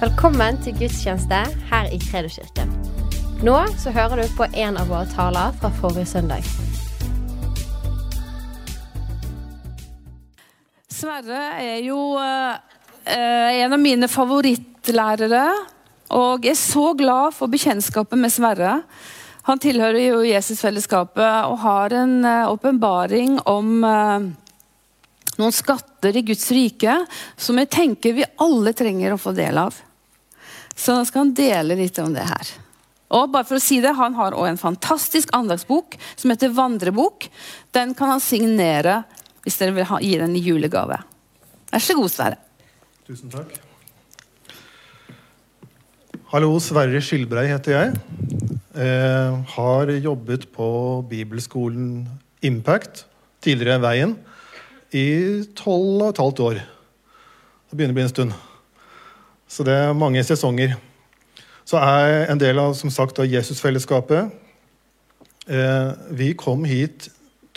Velkommen 0.00 0.56
til 0.64 0.72
gudstjeneste 0.78 1.38
her 1.68 1.88
i 1.92 1.98
Kredoskirken. 2.00 2.70
Nå 3.44 3.56
så 3.76 3.90
hører 3.92 4.22
du 4.22 4.30
på 4.32 4.46
en 4.48 4.78
av 4.80 4.88
våre 4.88 5.04
taler 5.12 5.52
fra 5.60 5.68
forrige 5.76 6.08
søndag. 6.08 6.46
Sverre 10.88 11.42
er 11.60 11.82
jo 11.84 11.98
eh, 12.16 13.58
en 13.60 13.76
av 13.76 13.82
mine 13.82 14.08
favorittlærere. 14.08 15.42
Og 16.16 16.48
jeg 16.48 16.54
er 16.54 16.62
så 16.62 16.86
glad 16.96 17.36
for 17.36 17.52
bekjentskapet 17.52 18.16
med 18.24 18.32
Sverre. 18.32 18.78
Han 19.50 19.60
tilhører 19.60 20.00
jo 20.00 20.24
Jesusfellesskapet 20.24 21.44
og 21.44 21.60
har 21.66 21.98
en 22.00 22.16
eh, 22.24 23.36
om 23.52 23.84
eh, 23.84 24.32
noen 25.36 25.60
skatter 25.60 26.16
i 26.16 26.24
Guds 26.32 26.48
rike 26.56 26.96
som 27.36 27.60
jeg 27.60 27.72
tenker 27.76 28.16
vi 28.16 28.28
alle 28.40 28.72
trenger 28.72 29.12
å 29.12 29.20
få 29.20 29.36
del 29.36 29.60
av. 29.60 29.76
Så 30.80 30.96
nå 30.96 31.04
skal 31.04 31.26
han 31.26 31.36
dele 31.36 31.76
litt 31.76 31.98
om 32.00 32.12
det 32.14 32.24
her. 32.24 32.52
Og 33.10 33.32
bare 33.32 33.46
for 33.46 33.58
å 33.58 33.62
si 33.62 33.80
det, 33.82 33.92
Han 33.98 34.14
har 34.14 34.32
også 34.32 34.48
en 34.52 34.60
fantastisk 34.60 35.32
andagsbok 35.36 35.98
som 36.16 36.30
heter 36.30 36.54
Vandrebok. 36.54 37.26
Den 37.74 37.94
kan 37.98 38.14
han 38.14 38.22
signere 38.22 39.02
hvis 39.44 39.58
dere 39.58 39.74
vil 39.76 39.88
ha, 39.88 39.98
gi 40.00 40.16
den 40.20 40.36
i 40.36 40.44
julegave. 40.44 41.00
Vær 41.72 41.82
så 41.82 41.96
god, 41.96 42.12
Sverre. 42.12 42.38
Tusen 43.08 43.32
takk. 43.32 43.56
Hallo, 46.30 46.52
Sverre 46.62 47.00
Skilbrei 47.02 47.48
heter 47.50 47.74
jeg. 47.74 47.94
Eh, 48.78 49.38
har 49.56 49.90
jobbet 49.90 50.46
på 50.54 50.68
bibelskolen 51.10 52.04
Impact, 52.46 53.04
tidligere 53.42 53.82
Veien, 53.82 54.14
i 54.94 55.42
tolv 55.58 56.04
og 56.04 56.12
et 56.12 56.22
halvt 56.22 56.44
år. 56.46 56.62
Det 56.62 57.76
begynner 57.76 57.96
å 57.96 57.98
bli 57.98 58.06
en 58.06 58.12
stund. 58.12 58.38
Så 59.50 59.64
det 59.66 59.74
er 59.74 59.96
mange 59.98 60.22
sesonger. 60.22 60.76
Så 61.66 61.78
er 61.82 62.30
en 62.30 62.38
del 62.38 62.58
av 62.62 62.74
som 62.78 62.90
sagt, 62.90 63.18
Jesusfellesskapet. 63.18 64.30
Eh, 65.50 65.90
vi 66.14 66.32
kom 66.38 66.62
hit 66.64 67.08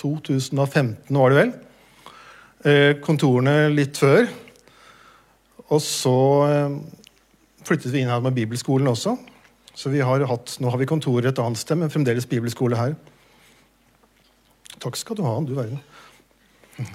2015, 0.01 0.97
var 1.13 1.29
det 1.29 1.37
vel. 1.37 1.51
Eh, 2.65 2.93
kontorene 3.03 3.69
litt 3.69 3.99
før. 4.01 4.25
Og 5.69 5.81
så 5.85 6.17
eh, 6.47 6.77
flyttet 7.67 7.93
vi 7.93 8.01
inn 8.01 8.09
her 8.09 8.23
med 8.25 8.33
bibelskolen 8.39 8.89
også. 8.89 9.13
Så 9.77 9.89
vi 9.93 10.01
har 10.01 10.25
hatt, 10.29 10.57
Nå 10.61 10.69
har 10.73 10.81
vi 10.81 10.89
kontoret 10.89 11.29
et 11.29 11.41
annet 11.41 11.61
sted, 11.61 11.77
men 11.77 11.93
fremdeles 11.93 12.29
bibelskole 12.29 12.77
her. 12.77 12.97
Takk 14.81 14.97
skal 14.97 15.17
du 15.17 15.23
ha, 15.25 15.37
du 15.45 15.53
verden. 15.57 15.77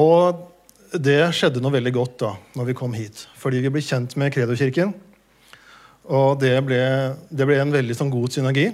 Og 0.00 0.51
det 0.92 1.20
skjedde 1.32 1.62
noe 1.62 1.72
veldig 1.72 1.92
godt 1.94 2.16
da 2.20 2.32
når 2.58 2.68
vi 2.68 2.76
kom 2.76 2.92
hit. 2.96 3.24
Fordi 3.40 3.62
vi 3.64 3.70
ble 3.72 3.82
kjent 3.84 4.16
med 4.20 4.32
Kredokirken. 4.34 4.92
Og 6.12 6.40
det 6.42 6.54
ble, 6.66 6.80
det 7.30 7.46
ble 7.48 7.60
en 7.62 7.72
veldig 7.72 7.96
sånn 7.96 8.12
god 8.12 8.34
synergi. 8.34 8.66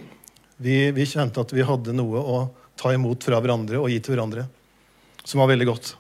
Vi, 0.58 0.78
vi, 0.96 1.06
kjente 1.06 1.44
at 1.44 1.52
vi 1.54 1.66
hadde 1.66 1.94
noe 1.94 2.18
å 2.18 2.38
ta 2.78 2.90
imot 2.94 3.22
fra 3.22 3.38
hverandre 3.42 3.78
og 3.78 3.92
gi 3.92 4.00
til 4.02 4.16
hverandre. 4.16 4.48
Som 5.22 5.44
var 5.44 5.52
veldig 5.52 5.68
godt. 5.68 5.92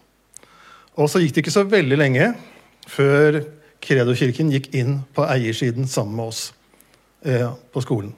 Og 0.98 1.10
så 1.10 1.22
gikk 1.22 1.36
det 1.36 1.44
ikke 1.44 1.54
så 1.54 1.66
veldig 1.68 1.98
lenge 2.00 2.32
før 2.88 3.42
Kredokirken 3.84 4.50
gikk 4.50 4.72
inn 4.74 5.02
på 5.14 5.26
eiersiden 5.28 5.86
sammen 5.86 6.16
med 6.18 6.32
oss 6.32 6.48
eh, 7.22 7.46
på 7.46 7.82
skolen. 7.84 8.10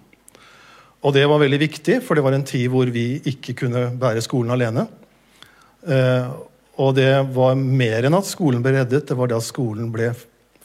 Og 1.04 1.12
det 1.16 1.26
var 1.28 1.40
veldig 1.40 1.58
viktig, 1.60 1.98
for 2.04 2.16
det 2.16 2.24
var 2.24 2.36
en 2.36 2.46
tid 2.48 2.66
hvor 2.72 2.88
vi 2.92 3.20
ikke 3.28 3.56
kunne 3.62 3.90
bære 4.00 4.24
skolen 4.24 4.54
alene. 4.56 4.86
Eh, 5.84 6.32
og 6.80 6.94
det 6.96 7.10
var 7.34 7.58
mer 7.58 8.06
enn 8.08 8.16
at 8.16 8.28
skolen 8.28 8.62
ble 8.64 8.72
reddet, 8.78 9.04
det 9.08 9.16
var 9.18 9.28
det 9.28 9.36
at 9.36 9.44
skolen 9.44 9.90
ble 9.92 10.14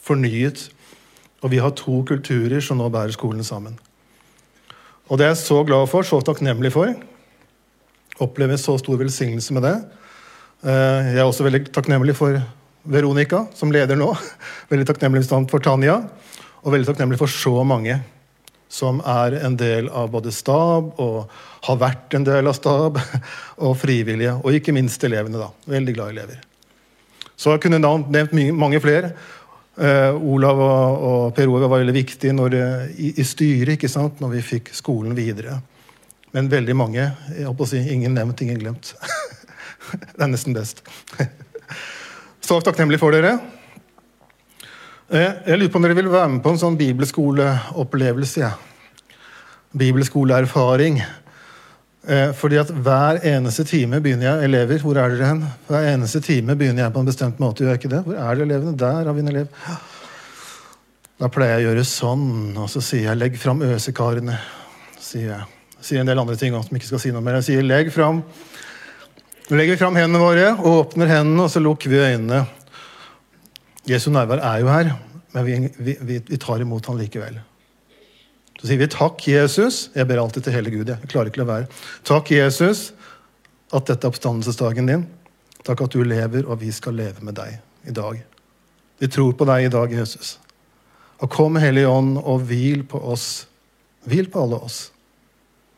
fornyet. 0.05 0.69
Og 1.43 1.51
vi 1.51 1.59
har 1.61 1.75
to 1.75 1.99
kulturer 2.07 2.63
som 2.63 2.79
nå 2.79 2.87
bærer 2.93 3.13
skolen 3.13 3.43
sammen. 3.45 3.75
Og 5.11 5.19
det 5.19 5.27
er 5.27 5.33
jeg 5.33 5.43
så 5.43 5.59
glad 5.67 5.89
for, 5.91 6.07
så 6.07 6.21
takknemlig 6.23 6.71
for. 6.73 6.93
Opplever 8.23 8.57
så 8.57 8.77
stor 8.79 8.97
velsignelse 9.01 9.53
med 9.53 9.67
det. 9.67 9.75
Eh, 10.63 11.11
jeg 11.11 11.19
er 11.19 11.27
også 11.27 11.45
veldig 11.45 11.65
takknemlig 11.75 12.15
for 12.17 12.39
Veronica, 12.89 13.43
som 13.57 13.73
leder 13.73 13.99
nå. 13.99 14.13
Veldig 14.71 14.87
takknemlig 14.87 15.25
for 15.27 15.61
Tanja, 15.61 15.99
og 16.63 16.73
veldig 16.73 16.87
takknemlig 16.87 17.17
for 17.19 17.29
så 17.29 17.63
mange 17.65 17.99
som 18.75 18.99
er 19.07 19.37
en 19.45 19.55
del 19.59 19.87
av 19.87 20.11
både 20.11 20.33
stab 20.35 20.97
og 21.01 21.31
har 21.65 21.79
vært 21.81 22.17
en 22.17 22.25
del 22.27 22.49
av 22.51 22.57
stab, 22.57 22.99
og 23.65 23.77
frivillige. 23.79 24.35
Og 24.43 24.59
ikke 24.59 24.75
minst 24.75 25.03
elevene. 25.07 25.39
da. 25.39 25.49
Veldig 25.71 25.95
glad 25.95 26.13
elever. 26.15 26.43
Så 27.35 27.55
jeg 27.55 27.65
kunne 27.65 27.81
nevnt 27.81 28.35
mange 28.55 28.79
flere. 28.83 29.13
Uh, 29.75 30.15
Olav 30.23 30.59
og, 30.63 31.01
og, 31.03 31.23
Per 31.35 31.49
Ove 31.51 31.67
var 31.67 31.81
veldig 31.81 31.95
viktige 31.97 32.31
når, 32.31 32.53
i, 32.95 33.09
i, 33.19 33.25
styret 33.27 33.73
ikke 33.75 33.89
sant? 33.91 34.21
når 34.23 34.37
vi 34.37 34.43
fikk 34.53 34.71
skolen 34.75 35.15
videre. 35.17 35.57
Men 36.35 36.51
veldig 36.51 36.75
mange. 36.75 37.09
jeg 37.31 37.47
håper 37.47 37.65
å 37.65 37.69
si, 37.69 37.81
Ingen 37.91 38.15
nevnt, 38.15 38.43
ingen 38.43 38.59
glemt. 38.59 38.93
det 40.15 40.23
er 40.23 40.31
nesten 40.31 40.55
best. 40.55 40.83
Så 42.45 42.59
takknemlig 42.63 43.01
for 43.01 43.15
dere. 43.15 43.37
Jeg 45.05 45.59
lurer 45.59 45.69
på 45.69 45.77
om 45.77 45.83
dere 45.85 45.95
vil 45.99 46.07
være 46.09 46.29
med 46.33 46.41
på 46.41 46.49
en 46.49 46.57
sånn 46.57 46.77
bibelskoleopplevelse. 46.79 48.41
Ja. 48.41 48.55
Bibelskoleerfaring. 49.77 50.97
Eh, 52.05 52.31
fordi 52.37 52.57
at 52.57 52.69
hver 52.69 53.19
eneste 53.25 53.65
time 53.69 53.99
begynner 54.01 54.27
jeg 54.27 54.47
Elever, 54.47 54.81
hvor 54.81 54.97
er 54.97 55.13
dere 55.13 55.29
hen? 55.29 55.43
Hver 55.69 55.91
eneste 55.91 56.21
time 56.25 56.55
begynner 56.57 56.85
jeg 56.85 56.93
på 56.93 57.03
en 57.03 57.09
bestemt 57.09 57.39
måte. 57.41 57.61
Gjør 57.61 57.75
jeg 57.75 57.81
ikke 57.83 57.93
det? 57.93 58.01
Hvor 58.07 58.17
er 58.17 58.35
det 58.35 58.47
elevene? 58.47 58.77
Der 58.81 59.05
har 59.05 59.13
vi 59.13 59.23
en 59.23 59.31
elev. 59.33 59.47
Da 61.21 61.29
pleier 61.31 61.59
jeg 61.59 61.65
å 61.65 61.69
gjøre 61.69 61.85
sånn, 61.87 62.27
og 62.57 62.69
så 62.69 62.81
sier 62.83 63.09
jeg 63.09 63.17
'legg 63.17 63.37
fram 63.39 63.61
øsekarene'. 63.61 64.37
Sier 64.99 65.29
jeg. 65.31 65.45
Sier 65.81 66.01
en 66.01 66.07
del 66.07 66.19
andre 66.19 66.35
ting 66.35 66.53
også, 66.53 66.67
som 66.67 66.77
ikke 66.77 66.91
skal 66.91 66.99
si 66.99 67.11
noe 67.11 67.21
mer. 67.21 67.39
Jeg 67.39 67.43
sier 67.43 67.61
'legg 67.63 67.93
fram'. 67.93 68.23
legger 69.49 69.73
vi 69.73 69.77
fram 69.77 69.95
hendene 69.95 70.19
våre, 70.19 70.57
åpner 70.57 71.07
hendene, 71.07 71.43
og 71.43 71.49
så 71.49 71.61
lukker 71.61 71.89
vi 71.89 71.97
øynene. 72.01 72.47
Jesu 73.85 74.09
nærvær 74.11 74.41
er 74.41 74.61
jo 74.63 74.69
her, 74.71 74.93
men 75.33 75.45
vi, 75.45 75.57
vi, 75.77 76.21
vi 76.25 76.37
tar 76.41 76.63
imot 76.63 76.87
han 76.89 76.97
likevel. 76.97 77.37
Så 78.55 78.69
sier 78.69 78.79
vi 78.79 78.87
takk, 78.89 79.19
Jesus. 79.27 79.89
Jeg 79.93 80.07
ber 80.09 80.21
alltid 80.21 80.47
til 80.47 80.55
hele 80.55 80.71
Gud. 80.73 80.89
Jeg 80.89 81.11
klarer 81.11 81.29
ikke 81.29 81.43
å 81.43 81.49
være. 81.49 81.67
Takk, 82.07 82.31
Jesus, 82.33 82.87
at 83.75 83.89
dette 83.89 84.07
er 84.07 84.13
oppstandelsesdagen 84.13 84.89
din. 84.89 85.05
Takk 85.67 85.83
at 85.85 85.93
du 85.93 86.05
lever, 86.07 86.47
og 86.47 86.61
vi 86.63 86.71
skal 86.73 86.97
leve 86.97 87.25
med 87.25 87.37
deg 87.37 87.59
i 87.85 87.93
dag. 87.95 88.21
Vi 89.01 89.11
tror 89.11 89.35
på 89.37 89.47
deg 89.49 89.67
i 89.67 89.71
dag, 89.73 89.93
Jesus. 89.93 90.37
Og 91.19 91.29
kom, 91.31 91.59
Hellige 91.59 91.91
Ånd, 91.91 92.15
og 92.23 92.47
hvil 92.47 92.85
på 92.87 93.01
oss. 93.11 93.45
Hvil 94.07 94.31
på 94.31 94.45
alle 94.45 94.61
oss. 94.65 94.85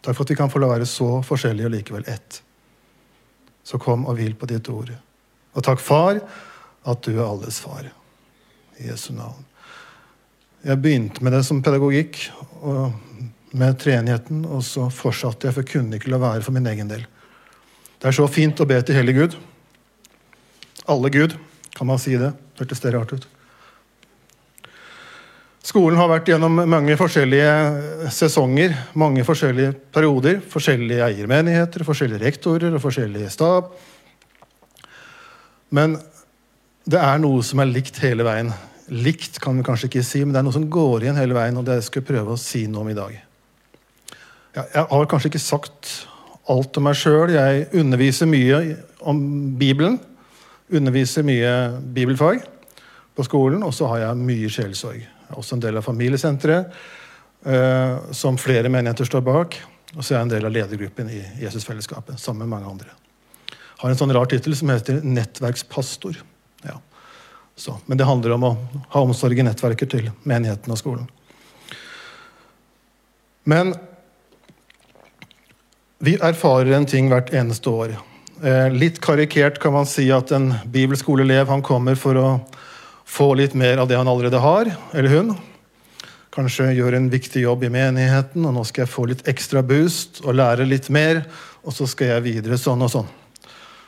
Takk 0.05 0.15
for 0.15 0.23
at 0.23 0.31
vi 0.31 0.39
kan 0.39 0.53
få 0.53 0.61
være 0.61 0.87
så 0.87 1.17
forskjellige 1.25 1.67
og 1.67 1.73
likevel 1.73 2.07
ett. 2.07 2.41
Så 3.67 3.81
kom 3.81 4.05
og 4.07 4.19
hvil 4.19 4.37
på 4.37 4.47
ditt 4.47 4.69
ord. 4.71 4.93
Og 5.57 5.65
takk, 5.65 5.81
Far, 5.83 6.21
at 6.87 7.03
du 7.03 7.17
er 7.17 7.25
alles 7.25 7.59
far. 7.59 7.89
Jesu 8.83 9.11
navn. 9.15 9.45
Jeg 10.65 10.81
begynte 10.81 11.23
med 11.23 11.33
det 11.35 11.43
som 11.47 11.61
pedagogikk, 11.63 12.19
med 13.57 13.77
treenigheten, 13.79 14.43
og 14.45 14.63
så 14.65 14.89
fortsatte 14.93 15.47
jeg, 15.47 15.55
for 15.55 15.63
jeg 15.63 15.71
kunne 15.71 15.97
ikke 15.97 16.11
la 16.11 16.19
være 16.21 16.43
for 16.45 16.55
min 16.55 16.67
egen 16.67 16.89
del. 16.89 17.05
Det 17.97 18.09
er 18.09 18.17
så 18.17 18.27
fint 18.29 18.59
å 18.59 18.67
be 18.69 18.77
til 18.85 18.97
hele 18.97 19.15
Gud. 19.15 19.37
Alle 20.87 21.09
Gud, 21.13 21.37
kan 21.77 21.89
man 21.89 22.01
si 22.01 22.17
det. 22.19 22.33
Hørtes 22.59 22.83
det 22.83 22.93
rart 22.93 23.13
ut? 23.15 23.27
Skolen 25.67 25.99
har 25.99 26.07
vært 26.07 26.29
gjennom 26.31 26.61
mange 26.69 26.95
forskjellige 26.95 28.09
sesonger, 28.15 28.75
mange 28.95 29.25
forskjellige 29.27 29.73
perioder. 29.91 30.37
Forskjellige 30.47 31.09
eiermenigheter, 31.09 31.83
forskjellige 31.87 32.23
rektorer 32.23 32.77
og 32.77 32.83
forskjellige 32.85 33.31
stab. 33.33 33.73
Men 35.75 35.97
det 36.87 36.99
er 37.03 37.19
noe 37.19 37.43
som 37.43 37.59
er 37.59 37.67
likt 37.69 37.99
hele 37.99 38.23
veien. 38.23 38.51
Likt 38.87 39.41
kan 39.43 39.57
vi 39.59 39.65
kanskje 39.67 39.89
ikke 39.89 40.03
si, 40.07 40.21
men 40.23 40.31
det 40.31 40.39
er 40.39 40.45
noe 40.47 40.55
som 40.55 40.69
går 40.71 41.03
igjen 41.03 41.17
hele 41.19 41.35
veien, 41.35 41.57
og 41.59 41.65
det 41.67 41.81
skal 41.83 41.99
jeg 41.99 42.07
prøve 42.13 42.35
å 42.35 42.39
si 42.39 42.63
noe 42.71 42.85
om 42.85 42.91
i 42.91 42.95
dag. 42.95 43.17
Jeg 44.57 44.85
har 44.89 45.09
kanskje 45.11 45.33
ikke 45.33 45.43
sagt 45.43 45.89
alt 46.49 46.79
om 46.79 46.87
meg 46.87 46.95
sjøl. 46.97 47.33
Jeg 47.35 47.67
underviser 47.77 48.29
mye 48.31 48.61
om 49.03 49.19
Bibelen. 49.59 49.99
Underviser 50.71 51.27
mye 51.27 51.51
bibelfag 51.95 52.39
på 53.17 53.25
skolen, 53.27 53.65
og 53.67 53.75
så 53.75 53.89
har 53.91 54.05
jeg 54.05 54.23
mye 54.23 54.51
sjelsorg. 54.51 55.03
Jeg 55.03 55.33
er 55.33 55.41
også 55.41 55.57
en 55.57 55.65
del 55.65 55.79
av 55.79 55.85
familiesenteret, 55.85 56.71
eh, 57.51 57.99
som 58.15 58.39
flere 58.39 58.71
menigheter 58.71 59.07
står 59.07 59.25
bak. 59.27 59.59
Og 59.95 60.01
så 60.01 60.13
er 60.13 60.19
jeg 60.21 60.27
en 60.29 60.33
del 60.37 60.47
av 60.47 60.55
ledergruppen 60.55 61.11
i 61.11 61.21
Jesusfellesskapet 61.43 62.19
sammen 62.19 62.45
med 62.45 62.55
mange 62.55 62.71
andre. 62.71 62.95
Jeg 63.51 63.83
har 63.83 63.91
en 63.91 63.99
sånn 63.99 64.15
rar 64.15 64.31
tittel 64.31 64.55
som 64.55 64.71
heter 64.71 65.03
nettverkspastor. 65.03 66.23
Ja. 66.63 66.79
Så, 67.57 67.77
men 67.85 67.97
det 67.97 68.05
handler 68.05 68.35
om 68.35 68.43
å 68.47 68.55
ha 68.93 69.01
omsorg 69.01 69.39
i 69.39 69.45
nettverket 69.45 69.93
til 69.93 70.09
menigheten 70.29 70.73
og 70.73 70.79
skolen. 70.79 71.07
Men 73.47 73.73
vi 75.97 76.17
erfarer 76.21 76.75
en 76.77 76.85
ting 76.85 77.09
hvert 77.09 77.31
eneste 77.33 77.71
år. 77.73 77.95
Eh, 78.43 78.67
litt 78.69 78.99
karikert 79.01 79.57
kan 79.63 79.73
man 79.73 79.87
si 79.89 80.11
at 80.13 80.31
en 80.35 80.51
bibelskoleelev 80.69 81.49
han 81.49 81.63
kommer 81.65 81.97
for 81.97 82.19
å 82.21 82.27
få 83.07 83.31
litt 83.39 83.55
mer 83.57 83.79
av 83.81 83.87
det 83.89 83.97
han 83.97 84.09
allerede 84.11 84.41
har, 84.43 84.69
eller 84.93 85.15
hun. 85.15 85.31
Kanskje 86.35 86.69
gjør 86.77 86.99
en 86.99 87.07
viktig 87.09 87.41
jobb 87.47 87.63
i 87.65 87.71
menigheten, 87.73 88.45
og 88.45 88.53
nå 88.53 88.65
skal 88.67 88.83
jeg 88.83 88.93
få 88.93 89.07
litt 89.09 89.23
ekstra 89.31 89.63
boost 89.65 90.21
og 90.25 90.37
lære 90.37 90.67
litt 90.69 90.91
mer, 90.93 91.23
og 91.65 91.73
så 91.73 91.87
skal 91.89 92.17
jeg 92.17 92.27
videre 92.27 92.59
sånn 92.61 92.83
og 92.85 92.91
sånn. 92.93 93.09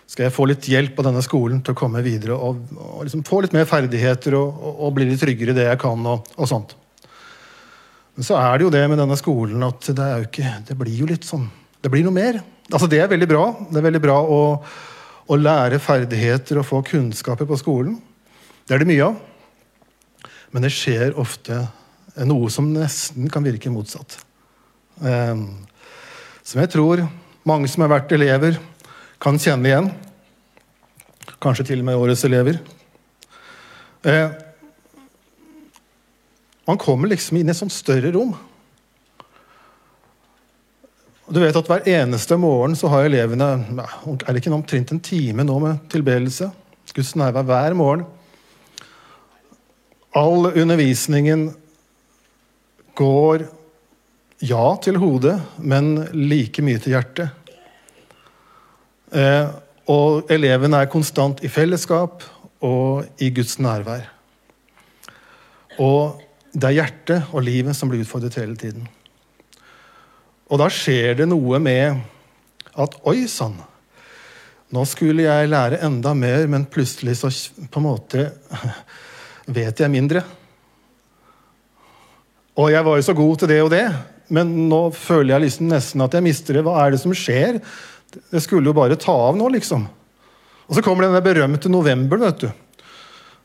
Skal 0.10 0.26
jeg 0.26 0.34
få 0.34 0.48
litt 0.50 0.66
hjelp 0.66 0.98
av 1.00 1.06
denne 1.12 1.22
skolen 1.22 1.60
til 1.62 1.76
å 1.76 1.78
komme 1.78 2.02
videre 2.02 2.34
og, 2.34 2.64
og 2.74 3.04
liksom 3.06 3.22
få 3.28 3.44
litt 3.46 3.54
mer 3.54 3.68
ferdigheter 3.70 4.34
og, 4.40 4.56
og, 4.58 4.80
og, 4.88 4.94
bli 4.96 5.06
litt 5.12 5.22
tryggere 5.22 5.54
i 5.54 5.58
det 5.60 5.68
jeg 5.68 5.82
kan, 5.84 6.06
og, 6.10 6.32
sånt. 6.50 6.74
Men 8.18 8.26
så 8.26 8.40
er 8.40 8.58
det 8.58 8.66
jo 8.66 8.72
det 8.74 8.82
med 8.90 8.98
denne 9.00 9.18
skolen 9.20 9.66
at 9.68 9.92
det, 9.96 10.08
ikke, 10.26 10.54
det 10.66 10.78
blir 10.80 11.04
jo 11.04 11.10
litt 11.10 11.28
sånn 11.28 11.46
Det 11.80 11.92
blir 11.94 12.04
noe 12.04 12.16
mer. 12.16 12.42
Altså 12.74 12.90
Det 12.92 13.00
er 13.00 13.12
veldig 13.12 13.28
bra. 13.30 13.44
Det 13.70 13.80
er 13.80 13.86
veldig 13.86 14.02
bra 14.04 14.18
å, 14.20 14.40
å 15.30 15.38
lære 15.40 15.80
ferdigheter 15.80 16.60
og 16.60 16.68
få 16.68 16.82
kunnskaper 16.90 17.48
på 17.48 17.60
skolen. 17.62 17.96
Det 18.66 18.76
er 18.76 18.84
det 18.84 18.90
mye 18.90 19.06
av. 19.06 19.22
Men 20.52 20.66
det 20.66 20.74
skjer 20.74 21.14
ofte 21.22 21.62
noe 22.28 22.50
som 22.52 22.68
nesten 22.74 23.30
kan 23.32 23.46
virke 23.46 23.72
motsatt. 23.72 24.18
Um, 25.00 25.62
som 26.44 26.60
jeg 26.60 26.74
tror 26.74 27.06
mange 27.48 27.70
som 27.72 27.86
har 27.86 27.94
vært 27.94 28.12
elever, 28.18 28.58
kan 29.20 29.40
kjenne 29.40 29.68
igjen. 29.70 29.90
Kanskje 31.44 31.70
til 31.72 31.82
og 31.84 31.90
med 31.90 32.00
årets 32.00 32.24
elever. 32.28 32.60
Eh, 34.08 34.30
man 36.68 36.80
kommer 36.80 37.12
liksom 37.12 37.40
inn 37.40 37.50
i 37.50 37.54
et 37.54 37.60
sånt 37.60 37.74
større 37.74 38.12
rom. 38.16 38.36
Du 41.30 41.38
vet 41.42 41.56
at 41.56 41.68
Hver 41.70 41.86
eneste 41.86 42.38
morgen 42.42 42.76
så 42.78 42.90
har 42.90 43.06
elevene 43.06 43.50
er 43.54 44.32
det 44.32 44.40
ikke 44.42 44.54
omtrent 44.56 44.94
en 44.96 45.04
time 45.04 45.46
nå 45.46 45.60
med 45.62 45.84
tilbedelse. 45.92 46.50
Guds 46.96 47.14
nærvær 47.20 47.46
hver 47.46 47.76
morgen. 47.78 48.06
All 50.18 50.50
undervisningen 50.50 51.52
går 52.98 53.46
ja 54.42 54.66
til 54.82 54.98
hodet, 54.98 55.36
men 55.58 56.08
like 56.16 56.64
mye 56.66 56.82
til 56.82 56.96
hjertet. 56.96 57.39
Eh, 59.10 59.48
og 59.90 60.30
eleven 60.30 60.76
er 60.78 60.90
konstant 60.92 61.42
i 61.42 61.50
fellesskap 61.50 62.24
og 62.66 63.08
i 63.22 63.32
Guds 63.34 63.58
nærvær. 63.62 64.06
Og 65.82 66.20
det 66.54 66.70
er 66.70 66.78
hjertet 66.78 67.34
og 67.34 67.46
livet 67.46 67.78
som 67.78 67.90
blir 67.90 68.04
utfordret 68.04 68.38
hele 68.42 68.58
tiden. 68.60 68.86
Og 70.50 70.62
da 70.62 70.70
skjer 70.74 71.18
det 71.20 71.30
noe 71.30 71.60
med 71.62 72.02
at 72.80 72.96
Oi 73.10 73.26
sann! 73.30 73.58
Nå 74.70 74.84
skulle 74.86 75.26
jeg 75.26 75.50
lære 75.50 75.80
enda 75.82 76.12
mer, 76.14 76.46
men 76.46 76.68
plutselig 76.70 77.16
så 77.18 77.32
på 77.74 77.82
en 77.82 77.88
måte 77.88 78.28
vet 79.58 79.82
jeg 79.82 79.90
mindre. 79.90 80.22
Og 82.60 82.70
jeg 82.70 82.86
var 82.86 83.00
jo 83.00 83.06
så 83.08 83.16
god 83.18 83.40
til 83.42 83.50
det 83.50 83.62
og 83.64 83.72
det, 83.74 83.86
men 84.30 84.52
nå 84.70 84.82
føler 84.94 85.34
jeg 85.34 85.46
liksom 85.48 85.72
nesten 85.72 86.06
at 86.06 86.14
jeg 86.14 86.26
mister 86.26 86.60
det. 86.60 86.66
Hva 86.68 86.76
er 86.84 86.94
det 86.94 87.02
som 87.02 87.16
skjer? 87.18 87.58
Det 88.10 88.42
skulle 88.42 88.70
jo 88.72 88.78
bare 88.78 88.98
ta 89.00 89.14
av 89.30 89.38
nå, 89.38 89.50
liksom. 89.54 89.86
Og 90.70 90.78
så 90.78 90.84
kommer 90.86 91.06
denne 91.06 91.22
berømte 91.26 91.70
november. 91.70 92.22
vet 92.22 92.46
du. 92.46 92.50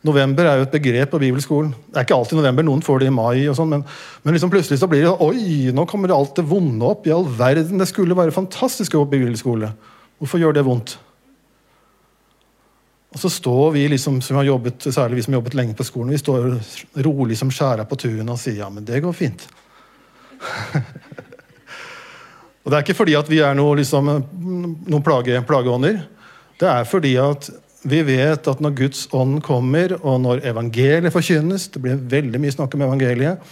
November 0.04 0.44
er 0.44 0.58
jo 0.60 0.66
et 0.66 0.74
begrep 0.74 1.14
på 1.14 1.20
bibelskolen. 1.22 1.70
Det 1.88 1.96
er 1.96 2.04
ikke 2.04 2.16
alltid 2.18 2.36
november, 2.36 2.66
noen 2.66 2.82
får 2.84 3.00
det 3.00 3.08
i 3.08 3.14
mai. 3.14 3.48
og 3.48 3.56
sånn, 3.56 3.70
men, 3.72 3.84
men 4.22 4.36
liksom 4.36 4.52
plutselig 4.52 4.82
så 4.82 4.88
blir 4.90 5.06
det 5.06 5.14
Oi, 5.24 5.72
nå 5.72 5.86
kommer 5.88 6.10
det 6.10 6.16
alt 6.16 6.36
det 6.36 6.44
vonde 6.48 6.84
opp. 6.84 7.06
i 7.08 7.14
all 7.14 7.24
verden, 7.24 7.80
Det 7.80 7.88
skulle 7.88 8.16
være 8.16 8.34
fantastisk 8.36 8.94
å 8.94 9.02
gå 9.02 9.08
på 9.08 9.16
bibelskole. 9.16 9.72
Hvorfor 10.20 10.42
gjør 10.42 10.58
det 10.58 10.66
vondt? 10.66 10.98
Og 13.14 13.20
så 13.22 13.30
står 13.30 13.72
vi 13.76 13.86
liksom, 13.88 14.20
som 14.22 14.36
har 14.36 14.44
jobbet, 14.48 14.88
særlig 14.90 15.20
vi 15.20 15.22
som 15.22 15.32
har 15.32 15.38
jobbet 15.38 15.54
lenge 15.54 15.76
på 15.78 15.86
skolen, 15.86 16.10
vi 16.10 16.18
står 16.18 16.56
rolig 17.06 17.38
som 17.38 17.52
skjæra 17.54 17.86
på 17.86 17.96
tunet 17.96 18.32
og 18.32 18.40
sier 18.42 18.64
ja, 18.64 18.70
men 18.74 18.84
det 18.84 19.00
går 19.04 19.14
fint. 19.14 19.46
Og 22.64 22.70
Det 22.72 22.78
er 22.78 22.86
ikke 22.86 22.96
fordi 22.96 23.14
at 23.18 23.28
vi 23.28 23.42
er 23.44 23.56
noen, 23.56 23.76
liksom, 23.76 24.08
noen 24.88 25.04
plage, 25.04 25.36
plageånder. 25.44 26.00
Det 26.60 26.70
er 26.70 26.88
fordi 26.88 27.12
at 27.20 27.50
vi 27.84 28.00
vet 28.06 28.48
at 28.48 28.60
når 28.64 28.76
Guds 28.78 29.04
ånd 29.12 29.42
kommer, 29.44 29.92
og 30.00 30.22
når 30.24 30.40
evangeliet 30.48 31.12
forkynnes 31.12 31.66
Det 31.68 31.82
blir 31.84 32.00
veldig 32.00 32.40
mye 32.40 32.54
snakk 32.54 32.76
om 32.76 32.86
evangeliet. 32.86 33.42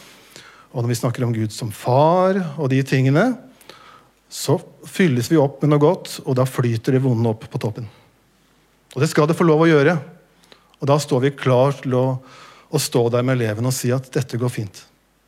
Og 0.73 0.81
når 0.81 0.89
vi 0.95 1.01
snakker 1.03 1.27
om 1.27 1.35
Gud 1.37 1.53
som 1.53 1.69
far 1.69 2.39
og 2.57 2.71
de 2.73 2.81
tingene, 2.89 3.35
så 4.33 4.57
fylles 4.89 5.29
vi 5.29 5.37
opp 5.37 5.61
med 5.61 5.75
noe 5.75 5.83
godt, 5.83 6.23
og 6.25 6.39
da 6.39 6.47
flyter 6.49 6.97
det 6.97 7.03
vonde 7.05 7.29
opp 7.29 7.45
på 7.53 7.61
toppen. 7.61 7.85
Og 8.95 9.05
det 9.05 9.11
skal 9.13 9.29
det 9.29 9.37
få 9.37 9.45
lov 9.45 9.67
å 9.67 9.69
gjøre. 9.69 9.99
Og 10.81 10.89
da 10.89 10.97
står 10.97 11.27
vi 11.27 11.35
klar 11.37 11.77
til 11.77 11.93
å, 11.99 12.07
å 12.73 12.81
stå 12.81 13.05
der 13.13 13.29
med 13.29 13.37
eleven 13.37 13.69
og 13.69 13.77
si 13.77 13.93
at 13.93 14.09
dette 14.17 14.41
går 14.41 14.53
fint. 14.53 14.81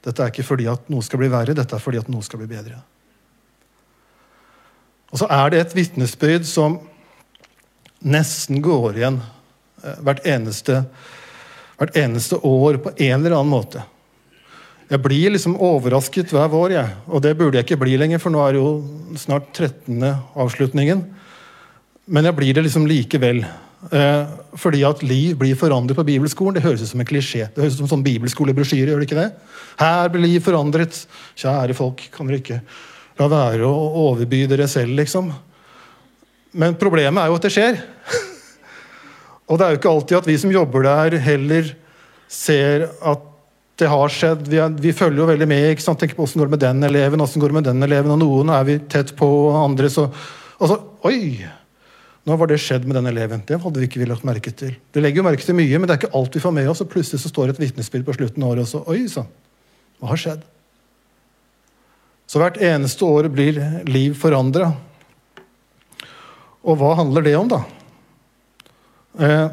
Dette 0.04 0.24
er 0.24 0.32
ikke 0.32 0.48
fordi 0.48 0.70
at 0.72 0.88
noe 0.92 1.04
skal 1.04 1.20
bli 1.20 1.28
verre, 1.32 1.56
dette 1.56 1.76
er 1.76 1.84
fordi 1.84 2.00
at 2.00 2.08
noe 2.12 2.24
skal 2.24 2.40
bli 2.40 2.48
bedre. 2.48 2.80
Og 5.14 5.20
så 5.22 5.30
er 5.30 5.52
det 5.52 5.60
et 5.62 5.74
vitnesbyrd 5.78 6.46
som 6.48 6.80
nesten 8.02 8.58
går 8.64 8.98
igjen 8.98 9.20
eh, 9.22 9.98
hvert 10.02 10.24
eneste, 10.26 10.80
hvert 11.78 11.98
eneste, 11.98 12.40
år 12.42 12.80
på 12.82 12.90
en 12.98 13.20
eller 13.20 13.36
annen 13.36 13.52
måte. 13.52 13.84
Jeg 14.90 15.00
blir 15.00 15.30
liksom 15.32 15.54
overrasket 15.62 16.34
hver 16.34 16.50
vår, 16.52 16.74
jeg. 16.74 16.96
og 17.06 17.22
det 17.22 17.36
burde 17.38 17.56
jeg 17.56 17.64
ikke 17.64 17.78
bli 17.80 17.94
lenger, 17.98 18.20
for 18.20 18.34
nå 18.34 18.42
er 18.42 18.58
jo 18.58 18.72
snart 19.16 19.54
13. 19.54 20.02
avslutningen. 20.34 21.04
Men 22.10 22.28
jeg 22.28 22.36
blir 22.36 22.56
det 22.56 22.66
liksom 22.66 22.88
likevel. 22.90 23.44
Eh, 23.94 24.32
fordi 24.58 24.82
at 24.84 25.02
liv 25.06 25.36
blir 25.38 25.54
forandret 25.56 25.96
på 25.96 26.06
bibelskolen. 26.10 26.58
Det 26.58 26.64
høres 26.66 26.82
ut 26.82 26.90
som 26.90 27.04
en 27.04 27.08
klisjé. 27.08 27.46
Det 27.54 27.62
høres 27.62 27.78
ut 27.78 27.84
som 27.84 27.86
en 27.86 27.94
sånn 27.94 28.04
bibelskolebrosjyre. 28.06 28.90
gjør 28.90 29.00
det 29.00 29.08
ikke 29.08 29.20
det? 29.22 29.30
Her 29.78 30.10
blir 30.10 30.26
liv 30.26 30.44
forandret. 30.44 31.04
Kjære 31.38 31.78
folk, 31.78 32.02
kan 32.12 32.28
dere 32.28 32.42
ikke 32.42 32.60
La 33.20 33.28
være 33.30 33.66
å 33.66 33.90
overby 34.08 34.44
dere 34.50 34.66
selv, 34.70 34.96
liksom. 34.98 35.30
Men 36.58 36.74
problemet 36.78 37.22
er 37.22 37.30
jo 37.30 37.38
at 37.38 37.46
det 37.46 37.52
skjer. 37.54 37.78
Og 39.50 39.58
det 39.58 39.66
er 39.66 39.74
jo 39.74 39.80
ikke 39.80 39.92
alltid 39.92 40.18
at 40.18 40.28
vi 40.28 40.36
som 40.40 40.52
jobber 40.54 40.86
der, 40.86 41.18
heller 41.22 41.70
ser 42.30 42.88
at 43.04 43.30
det 43.78 43.90
har 43.90 44.12
skjedd. 44.12 44.46
Vi, 44.50 44.58
er, 44.62 44.70
vi 44.80 44.94
følger 44.94 45.22
jo 45.22 45.28
veldig 45.30 45.48
med. 45.50 45.66
ikke 45.74 45.84
sant? 45.84 45.98
Tenker 46.00 46.18
på 46.18 46.26
Åssen 46.26 46.40
går 46.40 46.50
det 46.50 46.56
med 46.56 46.62
den 46.62 46.86
eleven, 46.86 47.22
åssen 47.22 47.42
går 47.42 47.50
det 47.50 47.58
med 47.58 47.68
den 47.68 47.86
eleven. 47.86 48.14
Og 48.14 48.20
noen 48.22 48.54
er 48.54 48.66
vi 48.66 48.78
tett 48.90 49.14
på, 49.18 49.28
og 49.50 49.60
andre 49.64 49.90
så 49.92 50.08
Altså, 50.54 50.76
oi! 51.02 51.42
Nå 52.24 52.36
var 52.40 52.48
det 52.48 52.60
skjedd 52.62 52.86
med 52.88 52.94
den 52.96 53.10
eleven. 53.10 53.42
Det 53.44 53.58
hadde 53.60 53.80
vi 53.82 53.88
ikke 53.88 54.06
lagt 54.08 54.24
merke 54.24 54.52
til. 54.54 54.76
Det 54.94 55.02
legger 55.02 55.20
jo 55.20 55.26
merke 55.26 55.44
til 55.44 55.56
mye, 55.58 55.80
men 55.80 55.90
det 55.90 55.96
er 55.96 56.00
ikke 56.04 56.14
alt 56.16 56.38
vi 56.38 56.40
får 56.40 56.54
med 56.56 56.70
oss. 56.70 56.80
Og 56.80 56.88
plutselig 56.92 57.20
så 57.20 57.28
står 57.28 57.52
et 57.52 57.60
vitnesbyrd 57.60 58.06
på 58.06 58.14
slutten 58.16 58.46
av 58.46 58.54
året, 58.54 58.64
og 58.64 58.70
så 58.70 58.84
Oi 58.94 59.02
sann! 59.10 59.26
Hva 59.98 60.14
har 60.14 60.22
skjedd? 60.22 60.46
Så 62.26 62.40
hvert 62.40 62.60
eneste 62.62 63.04
år 63.06 63.28
blir 63.32 63.60
liv 63.88 64.16
forandra. 64.18 64.72
Og 66.64 66.78
hva 66.80 66.94
handler 66.96 67.26
det 67.26 67.34
om, 67.36 67.50
da? 67.50 67.60
Eh, 69.20 69.48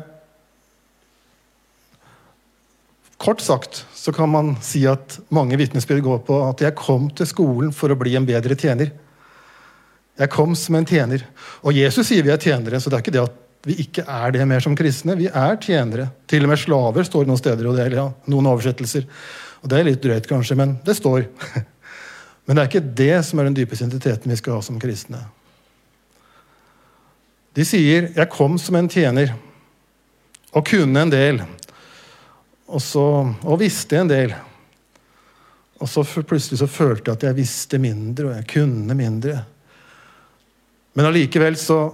kort 3.21 3.43
sagt 3.43 3.83
så 3.93 4.13
kan 4.15 4.31
man 4.31 4.55
si 4.65 4.81
at 4.89 5.19
mange 5.29 5.59
vitnesbyrd 5.59 6.01
går 6.01 6.23
på 6.25 6.39
at 6.47 6.63
jeg 6.63 6.77
kom 6.79 7.11
til 7.13 7.27
skolen 7.29 7.75
for 7.75 7.93
å 7.93 7.99
bli 7.99 8.15
en 8.17 8.25
bedre 8.25 8.57
tjener. 8.57 8.93
Jeg 10.17 10.31
kom 10.33 10.55
som 10.57 10.77
en 10.79 10.87
tjener. 10.87 11.23
Og 11.61 11.77
Jesus 11.77 12.07
sier 12.09 12.25
vi 12.25 12.33
er 12.33 12.41
tjenere, 12.41 12.79
så 12.81 12.89
det 12.89 12.97
er 12.97 13.05
ikke 13.05 13.15
det 13.15 13.25
at 13.27 13.37
vi 13.67 13.77
ikke 13.83 14.07
er 14.09 14.33
det 14.33 14.47
mer 14.49 14.63
som 14.63 14.73
kristne. 14.77 15.13
Vi 15.19 15.27
er 15.29 15.59
tjenere. 15.61 16.07
Til 16.29 16.47
og 16.47 16.49
med 16.49 16.61
slaver 16.61 17.05
står 17.05 17.27
det 17.27 17.29
noen 17.29 17.41
steder, 17.41 17.67
og 17.69 17.77
det 17.77 17.85
er 17.85 17.97
ja, 17.99 18.07
noen 18.33 18.49
oversettelser. 18.49 19.05
Og 19.61 19.69
Det 19.69 19.77
er 19.77 19.85
litt 19.85 20.01
drøyt, 20.01 20.29
kanskje, 20.29 20.57
men 20.57 20.79
det 20.85 20.97
står. 20.97 21.27
Men 22.45 22.57
det 22.57 22.63
er 22.63 22.69
ikke 22.71 22.95
det 22.97 23.15
som 23.27 23.39
er 23.39 23.47
den 23.49 23.57
dype 23.57 23.77
identiteten 23.77 24.31
vi 24.31 24.39
skal 24.39 24.57
ha 24.57 24.65
som 24.65 24.79
kristne. 24.81 25.21
De 27.55 27.65
sier 27.67 28.11
'Jeg 28.15 28.29
kom 28.29 28.57
som 28.57 28.75
en 28.75 28.89
tjener 28.89 29.33
og 30.53 30.65
kunne 30.65 31.01
en 31.01 31.11
del', 31.11 31.45
og, 32.67 32.81
så, 32.81 33.35
og 33.43 33.59
visste 33.59 33.97
en 33.97 34.07
del. 34.07 34.33
Og 35.81 35.89
så 35.89 36.03
plutselig 36.23 36.59
så 36.59 36.67
følte 36.67 37.11
jeg 37.11 37.17
at 37.17 37.23
jeg 37.23 37.35
visste 37.35 37.77
mindre, 37.77 38.25
og 38.25 38.35
jeg 38.35 38.47
kunne 38.47 38.95
mindre. 38.95 39.43
Men 40.93 41.05
allikevel 41.05 41.57
så 41.57 41.89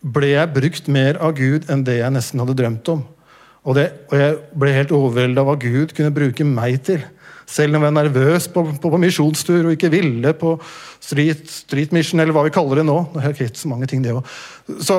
ble 0.00 0.32
jeg 0.36 0.54
brukt 0.54 0.88
mer 0.88 1.18
av 1.20 1.34
Gud 1.36 1.68
enn 1.70 1.84
det 1.84 1.98
jeg 1.98 2.14
nesten 2.14 2.40
hadde 2.40 2.56
drømt 2.56 2.88
om. 2.88 3.04
Og, 3.64 3.74
det, 3.74 3.90
og 4.08 4.18
jeg 4.20 4.36
ble 4.56 4.72
helt 4.72 4.94
overveldet 4.94 5.40
av 5.42 5.48
hva 5.48 5.56
Gud 5.60 5.92
kunne 5.96 6.14
bruke 6.14 6.46
meg 6.46 6.78
til. 6.86 7.02
Selv 7.48 7.78
om 7.78 7.84
jeg 7.84 7.88
var 7.88 7.96
nervøs 7.96 8.46
på, 8.52 8.62
på, 8.76 8.90
på 8.92 9.00
misjonstur 9.00 9.62
og 9.62 9.72
ikke 9.72 9.88
ville 9.92 10.34
på 10.36 10.52
street, 11.00 11.46
street, 11.48 11.94
mission, 11.96 12.20
eller 12.20 12.36
hva 12.36 12.44
vi 12.44 12.52
kaller 12.52 12.82
det 12.82 12.84
nå. 12.88 12.98
Det 13.14 13.22
er 13.24 13.32
ikke 13.32 13.62
så 13.62 13.70
mange 13.70 13.88
ting 13.88 14.04
det 14.04 14.12
så, 14.84 14.98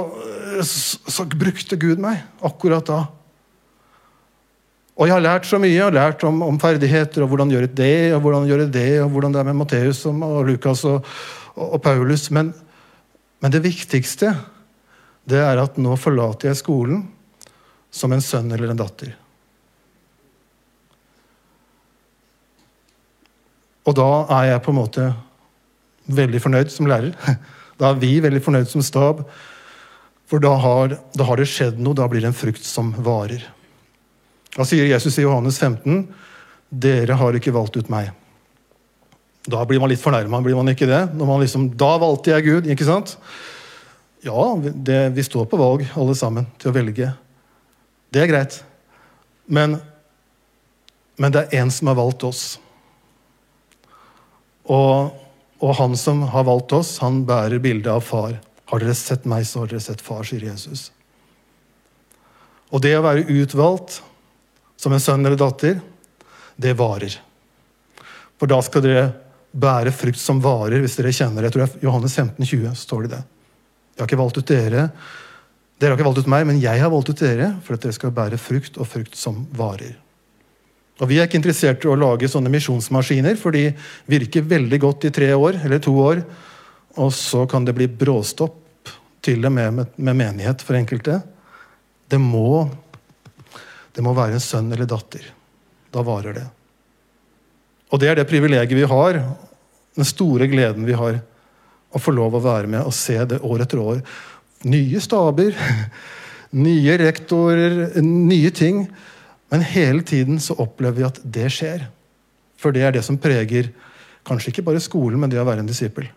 så, 0.65 0.97
så, 1.05 1.27
brukte 1.29 1.77
Gud 1.77 2.01
meg 2.01 2.23
akkurat 2.41 2.89
da. 2.89 3.03
Og 4.97 5.07
jeg 5.07 5.15
har 5.15 5.23
lært 5.23 5.45
så 5.47 5.61
mye. 5.61 5.75
Jeg 5.75 5.85
har 5.85 5.95
lært 5.95 6.25
om, 6.27 6.41
om 6.47 6.57
ferdigheter 6.59 7.23
og 7.23 7.29
hvordan 7.31 7.53
gjøre 7.53 7.69
det 7.69 8.15
og 8.17 8.23
hvordan 8.25 8.49
gjøre 8.49 8.67
det, 8.73 8.89
og 9.03 9.13
hvordan 9.13 9.35
det 9.35 9.43
er 9.43 9.49
med 9.51 9.59
Matteus 9.61 10.01
og, 10.09 10.25
og 10.25 10.41
Lukas 10.49 10.83
og, 10.89 11.05
og, 11.53 11.65
og 11.77 11.79
Paulus. 11.85 12.27
Men, 12.35 12.49
men 13.39 13.53
det 13.53 13.61
viktigste 13.63 14.33
det 15.29 15.39
er 15.45 15.61
at 15.61 15.77
nå 15.77 15.93
forlater 16.01 16.49
jeg 16.49 16.63
skolen 16.63 17.05
som 17.93 18.13
en 18.13 18.25
sønn 18.25 18.49
eller 18.49 18.73
en 18.73 18.81
datter. 18.81 19.13
Og 23.87 23.95
da 23.97 24.09
er 24.39 24.51
jeg 24.51 24.63
på 24.65 24.73
en 24.73 24.79
måte 24.79 25.05
veldig 26.09 26.41
fornøyd 26.43 26.73
som 26.73 26.89
lærer. 26.89 27.15
Da 27.79 27.93
er 27.93 27.99
vi 28.01 28.17
veldig 28.19 28.41
fornøyd 28.43 28.67
som 28.67 28.83
stab. 28.83 29.21
For 30.27 30.43
da 30.43 30.49
har, 30.59 30.97
da 31.15 31.23
har 31.23 31.39
det 31.39 31.45
skjedd 31.47 31.77
noe. 31.79 31.95
Da 31.95 32.09
blir 32.11 32.19
det 32.19 32.27
en 32.33 32.35
frukt 32.35 32.65
som 32.67 32.89
varer. 33.05 33.45
Da 34.51 34.65
sier 34.67 34.89
Jesus 34.89 35.15
i 35.15 35.23
Johannes 35.23 35.61
15.: 35.63 36.01
Dere 36.67 37.15
har 37.21 37.37
ikke 37.39 37.53
valgt 37.55 37.79
ut 37.79 37.87
meg. 37.87 38.11
Da 39.47 39.63
blir 39.65 39.79
man 39.79 39.93
litt 39.93 40.03
fornærma, 40.03 40.41
blir 40.43 40.57
man 40.59 40.69
ikke 40.73 40.89
det? 40.89 41.01
Når 41.15 41.25
man 41.31 41.39
liksom, 41.39 41.69
Da 41.79 41.93
valgte 42.01 42.35
jeg 42.35 42.45
Gud, 42.49 42.67
ikke 42.67 42.85
sant? 42.85 43.15
Ja, 44.27 44.59
det, 44.59 44.99
vi 45.15 45.23
står 45.23 45.47
på 45.47 45.57
valg, 45.57 45.87
alle 45.95 46.15
sammen, 46.19 46.49
til 46.59 46.73
å 46.73 46.75
velge. 46.75 47.13
Det 48.11 48.21
er 48.21 48.27
greit. 48.27 48.59
Men, 49.47 49.77
men 51.15 51.31
det 51.31 51.45
er 51.45 51.63
én 51.63 51.71
som 51.71 51.87
har 51.87 51.97
valgt 51.97 52.27
oss. 52.27 52.59
Og 54.69 55.19
og 55.59 55.75
han 55.75 55.97
som 55.97 56.21
har 56.31 56.45
valgt 56.47 56.71
oss, 56.75 56.97
han 57.03 57.23
bærer 57.27 57.59
bildet 57.59 57.91
av 57.91 58.03
far. 58.05 58.37
Har 58.71 58.79
dere 58.79 58.95
sett 58.95 59.25
meg, 59.27 59.43
så 59.47 59.63
har 59.63 59.71
dere 59.71 59.83
sett 59.83 60.01
far, 60.01 60.23
sier 60.23 60.45
Jesus. 60.45 60.89
Og 62.71 62.83
det 62.83 62.93
å 62.95 63.03
være 63.03 63.25
utvalgt 63.27 63.99
som 64.79 64.93
en 64.95 65.03
sønn 65.03 65.25
eller 65.25 65.39
datter, 65.39 65.81
det 66.55 66.77
varer. 66.79 67.17
For 68.39 68.47
da 68.47 68.61
skal 68.63 68.85
dere 68.85 69.07
bære 69.51 69.91
frukt 69.91 70.21
som 70.21 70.39
varer, 70.43 70.79
hvis 70.79 70.95
dere 70.99 71.11
kjenner 71.15 71.43
det. 71.43 71.49
Jeg 71.49 71.57
tror 71.57 71.65
det 71.65 71.71
er 71.73 71.87
Johannes 71.89 72.15
15, 72.15 72.45
20 72.45 72.77
står 72.79 73.07
det 73.07 73.15
det. 73.17 73.23
Jeg 73.95 74.03
har 74.03 74.07
ikke 74.07 74.21
valgt 74.21 74.39
ut 74.39 74.53
dere. 74.53 74.85
Dere 75.79 75.91
har 75.91 75.99
ikke 75.99 76.07
valgt 76.07 76.23
ut 76.23 76.31
meg, 76.31 76.45
men 76.47 76.61
jeg 76.63 76.79
har 76.79 76.93
valgt 76.93 77.11
ut 77.11 77.25
dere 77.25 77.51
for 77.65 77.75
at 77.75 77.83
dere 77.83 77.97
skal 77.97 78.15
bære 78.15 78.39
frukt, 78.39 78.79
og 78.79 78.87
frukt 78.87 79.19
som 79.19 79.43
varer. 79.59 79.97
Og 80.99 81.07
Vi 81.07 81.19
er 81.19 81.27
ikke 81.29 81.39
interessert 81.39 81.85
i 81.85 81.89
å 81.89 81.95
lage 81.95 82.27
sånne 82.27 82.51
misjonsmaskiner, 82.51 83.37
for 83.39 83.55
de 83.55 83.69
virker 84.11 84.47
veldig 84.47 84.79
godt 84.83 85.07
i 85.07 85.13
tre 85.15 85.31
år 85.31 85.61
eller 85.63 85.79
to 85.83 85.93
år. 85.95 86.23
Og 86.99 87.13
så 87.15 87.45
kan 87.47 87.63
det 87.65 87.75
bli 87.77 87.87
bråstopp, 87.87 88.57
til 89.23 89.43
og 89.43 89.51
med 89.51 89.73
med, 89.75 90.15
menighet 90.15 90.61
for 90.63 90.77
enkelte. 90.79 91.17
Det 92.07 92.17
må, 92.19 92.69
det 93.91 94.03
må 94.03 94.13
være 94.15 94.37
en 94.37 94.43
sønn 94.43 94.71
eller 94.71 94.87
datter. 94.87 95.25
Da 95.91 96.03
varer 96.07 96.37
det. 96.37 96.45
Og 97.91 97.99
det 97.99 98.09
er 98.09 98.19
det 98.19 98.29
privilegiet 98.29 98.77
vi 98.77 98.87
har, 98.87 99.19
den 99.95 100.07
store 100.07 100.47
gleden 100.47 100.87
vi 100.87 100.95
har, 100.95 101.19
å 101.89 101.99
få 101.99 102.13
lov 102.13 102.37
å 102.37 102.43
være 102.43 102.69
med 102.69 102.85
og 102.85 102.95
se 102.95 103.17
det 103.27 103.41
år 103.43 103.65
etter 103.65 103.81
år. 103.81 104.01
Nye 104.69 105.01
staber, 105.03 105.55
nye 106.65 106.97
rektorer, 107.01 107.79
nye 108.03 108.51
ting. 108.55 108.85
Men 109.49 109.65
hele 109.65 110.03
tiden 110.05 110.39
så 110.39 110.55
opplever 110.61 110.97
vi 110.97 111.07
at 111.07 111.19
det 111.23 111.47
skjer. 111.53 111.87
For 112.59 112.75
det 112.75 112.83
er 112.85 112.95
det 112.95 113.03
som 113.05 113.17
preger 113.21 113.71
kanskje 114.27 114.53
ikke 114.53 114.65
bare 114.67 114.81
skolen, 114.83 115.19
men 115.21 115.31
det 115.31 115.39
å 115.41 115.47
være 115.47 115.63
en 115.63 115.69
disippel. 115.69 116.09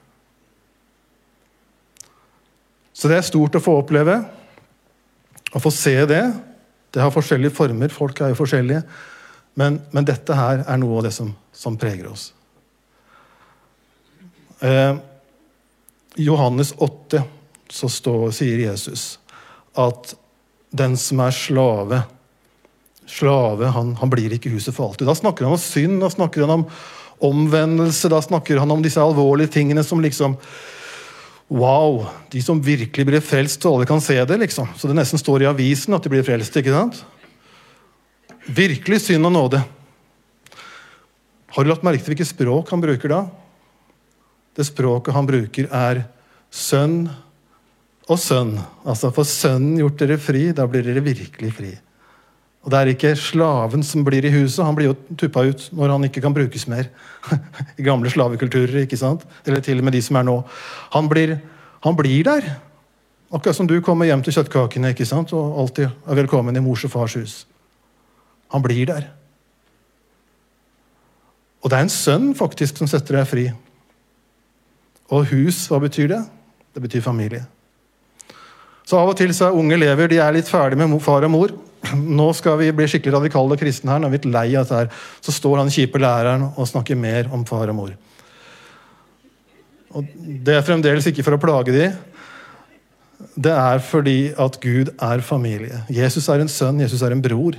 Så 2.92 3.08
det 3.08 3.18
er 3.18 3.26
stort 3.26 3.56
å 3.56 3.62
få 3.62 3.78
oppleve. 3.80 4.18
Å 5.52 5.62
få 5.62 5.72
se 5.74 5.94
det. 6.08 6.22
Det 6.92 7.00
har 7.00 7.14
forskjellige 7.14 7.56
former, 7.56 7.92
folk 7.92 8.20
er 8.20 8.32
jo 8.32 8.40
forskjellige. 8.42 8.82
Men, 9.58 9.80
men 9.92 10.06
dette 10.08 10.36
her 10.36 10.64
er 10.66 10.80
noe 10.80 11.00
av 11.00 11.06
det 11.08 11.14
som, 11.16 11.32
som 11.56 11.76
preger 11.80 12.10
oss. 12.12 12.30
Eh, 14.62 14.94
Johannes 16.20 16.74
8 16.76 17.22
så 17.72 17.88
står, 17.88 18.28
sier 18.36 18.60
Jesus 18.66 19.16
at 19.80 20.12
den 20.76 20.94
som 21.00 21.22
er 21.24 21.34
slave 21.34 22.02
slave, 23.06 23.70
han, 23.74 23.94
han, 23.98 24.10
blir 24.10 24.32
ikke 24.34 24.52
huset 24.52 24.74
for 24.74 24.90
alltid. 24.90 25.08
Da 25.08 25.16
snakker 25.18 25.46
han 25.46 25.56
om 25.56 25.60
synd, 25.60 26.00
da 26.02 26.10
snakker 26.12 26.46
han 26.46 26.54
om 26.60 26.66
omvendelse, 27.22 28.10
da 28.10 28.20
snakker 28.22 28.60
han 28.62 28.70
om 28.74 28.82
disse 28.82 29.02
alvorlige 29.02 29.52
tingene 29.58 29.84
som 29.86 30.02
liksom 30.02 30.38
Wow! 31.52 32.06
De 32.32 32.40
som 32.40 32.62
virkelig 32.64 33.04
blir 33.04 33.20
frelst, 33.20 33.60
så 33.60 33.74
alle 33.74 33.84
kan 33.84 34.00
se 34.00 34.14
det. 34.24 34.38
liksom. 34.40 34.70
Så 34.76 34.88
det 34.88 34.96
nesten 34.96 35.20
står 35.20 35.42
i 35.42 35.48
avisen 35.50 35.92
at 35.92 36.06
de 36.06 36.08
blir 36.08 36.24
frelst. 36.24 36.56
ikke 36.56 36.72
sant? 36.72 37.02
Virkelig 38.48 39.02
synd 39.04 39.28
og 39.28 39.34
nåde. 39.34 39.60
Har 41.52 41.64
du 41.64 41.68
lagt 41.68 41.84
merke 41.84 42.00
til 42.00 42.14
hvilket 42.14 42.30
språk 42.30 42.72
han 42.72 42.80
bruker 42.80 43.12
da? 43.12 43.20
Det 44.56 44.64
språket 44.64 45.12
han 45.12 45.28
bruker, 45.28 45.68
er 45.68 46.06
sønn 46.48 47.10
og 48.08 48.18
sønn. 48.20 48.56
Altså, 48.88 49.12
for 49.12 49.28
sønnen 49.28 49.76
gjort 49.82 50.00
dere 50.00 50.16
fri, 50.20 50.46
da 50.56 50.64
blir 50.64 50.86
dere 50.86 51.04
virkelig 51.04 51.52
fri. 51.58 51.74
Og 52.62 52.70
det 52.70 52.78
er 52.78 52.90
ikke 52.92 53.16
slaven 53.18 53.82
som 53.82 54.04
blir 54.06 54.22
i 54.22 54.30
huset, 54.30 54.62
han 54.62 54.76
blir 54.78 54.92
jo 54.92 54.98
tuppa 55.18 55.42
ut 55.48 55.64
når 55.74 55.94
han 55.96 56.04
ikke 56.06 56.22
kan 56.22 56.34
brukes 56.34 56.68
mer. 56.70 56.90
I 57.78 57.86
gamle 57.86 58.10
slavekulturer, 58.10 58.84
ikke 58.84 58.98
sant? 59.00 59.24
Eller 59.46 59.64
til 59.64 59.82
og 59.82 59.88
med 59.88 59.96
de 59.96 60.02
som 60.04 60.18
er 60.20 60.28
nå. 60.28 60.36
Han 60.94 61.08
blir, 61.10 61.40
han 61.82 61.98
blir 61.98 62.28
der. 62.28 62.52
Akkurat 63.32 63.56
som 63.56 63.66
du 63.66 63.80
kommer 63.82 64.06
hjem 64.06 64.22
til 64.22 64.36
kjøttkakene 64.36 64.92
ikke 64.92 65.08
sant? 65.08 65.32
og 65.34 65.58
alltid 65.64 65.88
er 65.88 66.20
velkommen 66.20 66.56
i 66.56 66.62
mors 66.62 66.84
og 66.86 66.92
fars 66.94 67.16
hus. 67.18 67.34
Han 68.54 68.62
blir 68.62 68.86
der. 68.92 69.08
Og 71.62 71.70
det 71.70 71.78
er 71.78 71.86
en 71.86 71.94
sønn 71.94 72.30
faktisk 72.36 72.78
som 72.78 72.90
setter 72.90 73.18
deg 73.18 73.26
fri. 73.30 73.48
Og 75.10 75.26
hus, 75.32 75.64
hva 75.70 75.80
betyr 75.82 76.10
det? 76.14 76.22
Det 76.74 76.82
betyr 76.84 77.02
familie. 77.04 77.42
Så 78.86 78.98
av 78.98 79.10
og 79.10 79.18
til 79.18 79.32
så 79.34 79.48
er 79.48 79.58
unge 79.58 79.74
elever 79.78 80.10
de 80.10 80.18
er 80.22 80.34
litt 80.34 80.50
ferdig 80.50 80.78
med 80.78 80.94
far 81.02 81.26
og 81.26 81.32
mor. 81.32 81.54
Nå 81.92 82.28
skal 82.36 82.58
vi 82.60 82.70
bli 82.74 82.86
skikkelig 82.88 83.16
radikale 83.16 83.56
og 83.56 83.60
kristne 83.60 83.92
her. 83.92 84.00
Nå 84.00 84.08
er 84.08 84.14
vi 84.14 84.20
litt 84.20 84.30
lei 84.30 84.46
av 84.54 84.64
dette 84.64 84.78
her. 84.78 85.04
Så 85.24 85.34
står 85.34 85.60
han 85.62 85.72
kjipe 85.72 86.00
læreren 86.00 86.46
og 86.52 86.68
snakker 86.70 86.98
mer 86.98 87.30
om 87.34 87.44
far 87.48 87.72
og 87.72 87.78
mor. 87.78 87.92
Og 89.92 90.08
Det 90.46 90.54
er 90.56 90.64
fremdeles 90.64 91.06
ikke 91.10 91.24
for 91.26 91.36
å 91.36 91.42
plage 91.42 91.74
de. 91.74 91.90
Det 93.34 93.52
er 93.52 93.82
fordi 93.84 94.32
at 94.40 94.58
Gud 94.62 94.94
er 94.96 95.22
familie. 95.24 95.82
Jesus 95.92 96.28
er 96.32 96.42
en 96.42 96.50
sønn, 96.50 96.80
Jesus 96.80 97.02
er 97.02 97.14
en 97.14 97.22
bror. 97.22 97.58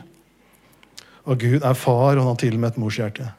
Og 1.23 1.39
Gud 1.39 1.61
er 1.63 1.77
far, 1.77 2.17
og 2.17 2.23
han 2.23 2.33
har 2.33 2.41
til 2.41 2.57
og 2.57 2.63
med 2.63 2.73
et 2.73 2.81
morshjerte. 2.81 3.29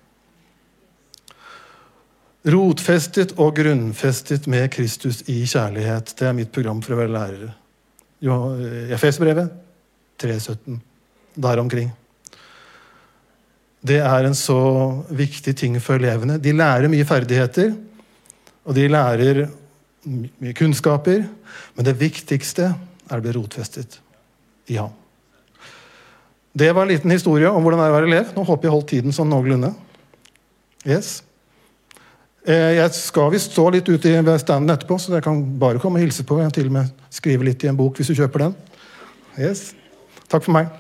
Rotfestet 2.45 3.35
og 3.41 3.57
grunnfestet 3.57 4.47
med 4.53 4.69
Kristus 4.73 5.23
i 5.33 5.43
kjærlighet. 5.49 6.12
Det 6.19 6.29
er 6.29 6.37
mitt 6.37 6.53
program 6.53 6.83
for 6.85 6.95
å 6.95 7.00
være 7.00 7.12
lærere. 7.12 7.53
Efesbrevet 8.95 9.63
3.17. 10.21 10.80
Der 11.35 11.61
omkring. 11.61 11.90
Det 13.85 13.99
er 14.00 14.25
en 14.25 14.37
så 14.38 14.59
viktig 15.12 15.56
ting 15.59 15.76
for 15.83 16.00
elevene. 16.00 16.38
De 16.40 16.54
lærer 16.56 16.88
mye 16.88 17.04
ferdigheter, 17.04 17.75
og 18.64 18.76
de 18.78 18.88
lærer 18.88 19.44
mye 20.04 20.56
kunnskaper, 20.56 21.26
men 21.76 21.87
det 21.87 21.99
viktigste 22.00 22.71
er 22.73 23.18
å 23.18 23.25
bli 23.25 23.35
rotfestet 23.37 23.99
i 24.73 24.78
ham. 24.80 24.92
Det 26.54 26.71
var 26.73 26.87
en 26.87 26.94
liten 26.94 27.11
historie 27.11 27.50
om 27.50 27.64
hvordan 27.64 27.83
det 27.83 27.87
er 27.87 27.92
å 27.92 27.99
være 27.99 28.09
elev. 28.09 28.33
Nå 28.37 28.44
håper 28.47 28.68
jeg 28.68 28.75
holdt 28.76 28.90
tiden 28.92 29.14
sånn 29.14 29.33
noenlunde. 29.33 29.73
Yes. 30.87 31.18
Eh, 32.47 32.76
jeg 32.78 32.94
skal 32.94 33.33
visst 33.35 33.56
stå 33.56 33.66
litt 33.75 33.88
ute 33.88 34.12
ved 34.23 34.40
standen 34.40 34.73
etterpå, 34.73 34.97
så 35.00 35.16
jeg 35.16 35.25
kan 35.26 35.40
bare 35.61 35.83
komme 35.83 35.99
og 35.99 36.06
hilse 36.06 36.25
på. 36.25 36.38
Jeg 36.38 36.49
kan 36.49 36.59
til 36.61 36.71
og 36.71 36.76
med 36.76 37.09
skrive 37.12 37.49
litt 37.49 37.64
i 37.64 37.73
en 37.73 37.78
bok 37.78 37.99
hvis 37.99 38.12
du 38.12 38.21
kjøper 38.21 38.47
den. 38.47 38.54
Yes. 39.35 39.73
Takk 40.28 40.45
for 40.47 40.54
meg. 40.57 40.73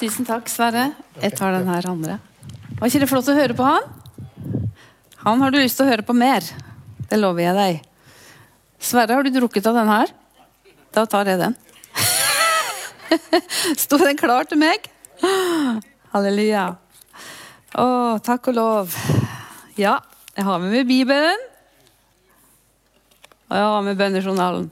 Tusen 0.00 0.24
takk, 0.24 0.46
Sverre. 0.48 0.90
Jeg 1.20 1.34
tar 1.36 1.52
den 1.58 1.68
her 1.68 1.86
andre. 1.90 2.14
Var 2.78 2.88
ikke 2.88 3.02
det 3.02 3.08
flott 3.10 3.26
å 3.28 3.36
høre 3.36 3.56
på 3.56 3.66
han? 3.66 3.84
Han 5.26 5.42
har 5.44 5.52
du 5.52 5.58
lyst 5.60 5.76
til 5.76 5.84
å 5.84 5.90
høre 5.90 6.06
på 6.08 6.16
mer. 6.16 6.46
Det 7.10 7.18
lover 7.20 7.44
jeg 7.44 7.56
deg. 7.58 7.82
Sverre, 8.80 9.18
har 9.18 9.26
du 9.26 9.34
drukket 9.34 9.68
av 9.68 9.76
den 9.76 9.90
her? 9.92 10.14
Da 10.96 11.04
tar 11.04 11.28
jeg 11.28 11.42
den. 11.42 11.58
Sto 13.82 14.00
den 14.00 14.16
klar 14.16 14.48
til 14.48 14.62
meg? 14.62 14.88
Halleluja. 16.14 16.64
Å, 17.76 17.86
takk 18.24 18.48
og 18.54 18.56
lov. 18.56 18.96
Ja, 19.76 19.98
jeg 20.32 20.48
har 20.48 20.64
med 20.64 20.72
meg 20.72 20.88
Bibelen. 20.88 21.49
Og 23.50 23.82
med 23.84 23.98
bønnejournalen. 23.98 24.68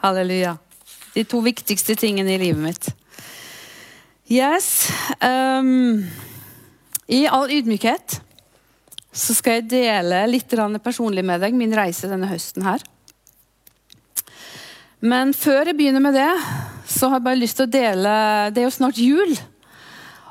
Halleluja. 0.00 0.56
De 1.14 1.24
to 1.28 1.42
viktigste 1.44 1.96
tingene 1.98 2.34
i 2.34 2.40
livet 2.40 2.62
mitt. 2.62 2.88
Yes. 4.30 4.88
Um, 5.20 6.06
I 7.10 7.26
all 7.28 7.50
ydmykhet 7.52 8.20
så 9.10 9.34
skal 9.34 9.58
jeg 9.58 9.70
dele 9.72 10.22
litt 10.30 10.52
personlig 10.84 11.24
med 11.26 11.42
deg 11.42 11.56
min 11.58 11.74
reise 11.74 12.08
denne 12.08 12.30
høsten 12.30 12.62
her. 12.62 12.84
Men 15.00 15.34
før 15.34 15.66
jeg 15.66 15.76
begynner 15.76 16.04
med 16.04 16.14
det, 16.14 16.30
så 16.86 17.08
har 17.08 17.18
jeg 17.18 17.26
bare 17.26 17.40
lyst 17.40 17.56
til 17.58 17.66
å 17.66 17.72
dele 17.72 18.12
Det 18.52 18.62
er 18.62 18.68
jo 18.68 18.76
snart 18.76 19.00
jul. 19.00 19.34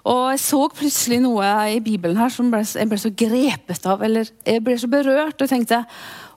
Og 0.10 0.24
jeg 0.32 0.42
så 0.42 0.62
plutselig 0.72 1.20
noe 1.22 1.50
i 1.74 1.82
Bibelen 1.84 2.18
her 2.18 2.32
som 2.34 2.50
ble, 2.54 2.64
jeg 2.64 2.88
ble 2.90 2.98
så 3.02 3.12
grepet 3.12 3.86
av. 3.90 4.02
Eller 4.06 4.30
jeg 4.48 4.64
ble 4.64 4.78
så 4.80 4.90
berørt 4.90 5.42
og 5.44 5.52
tenkte 5.52 5.84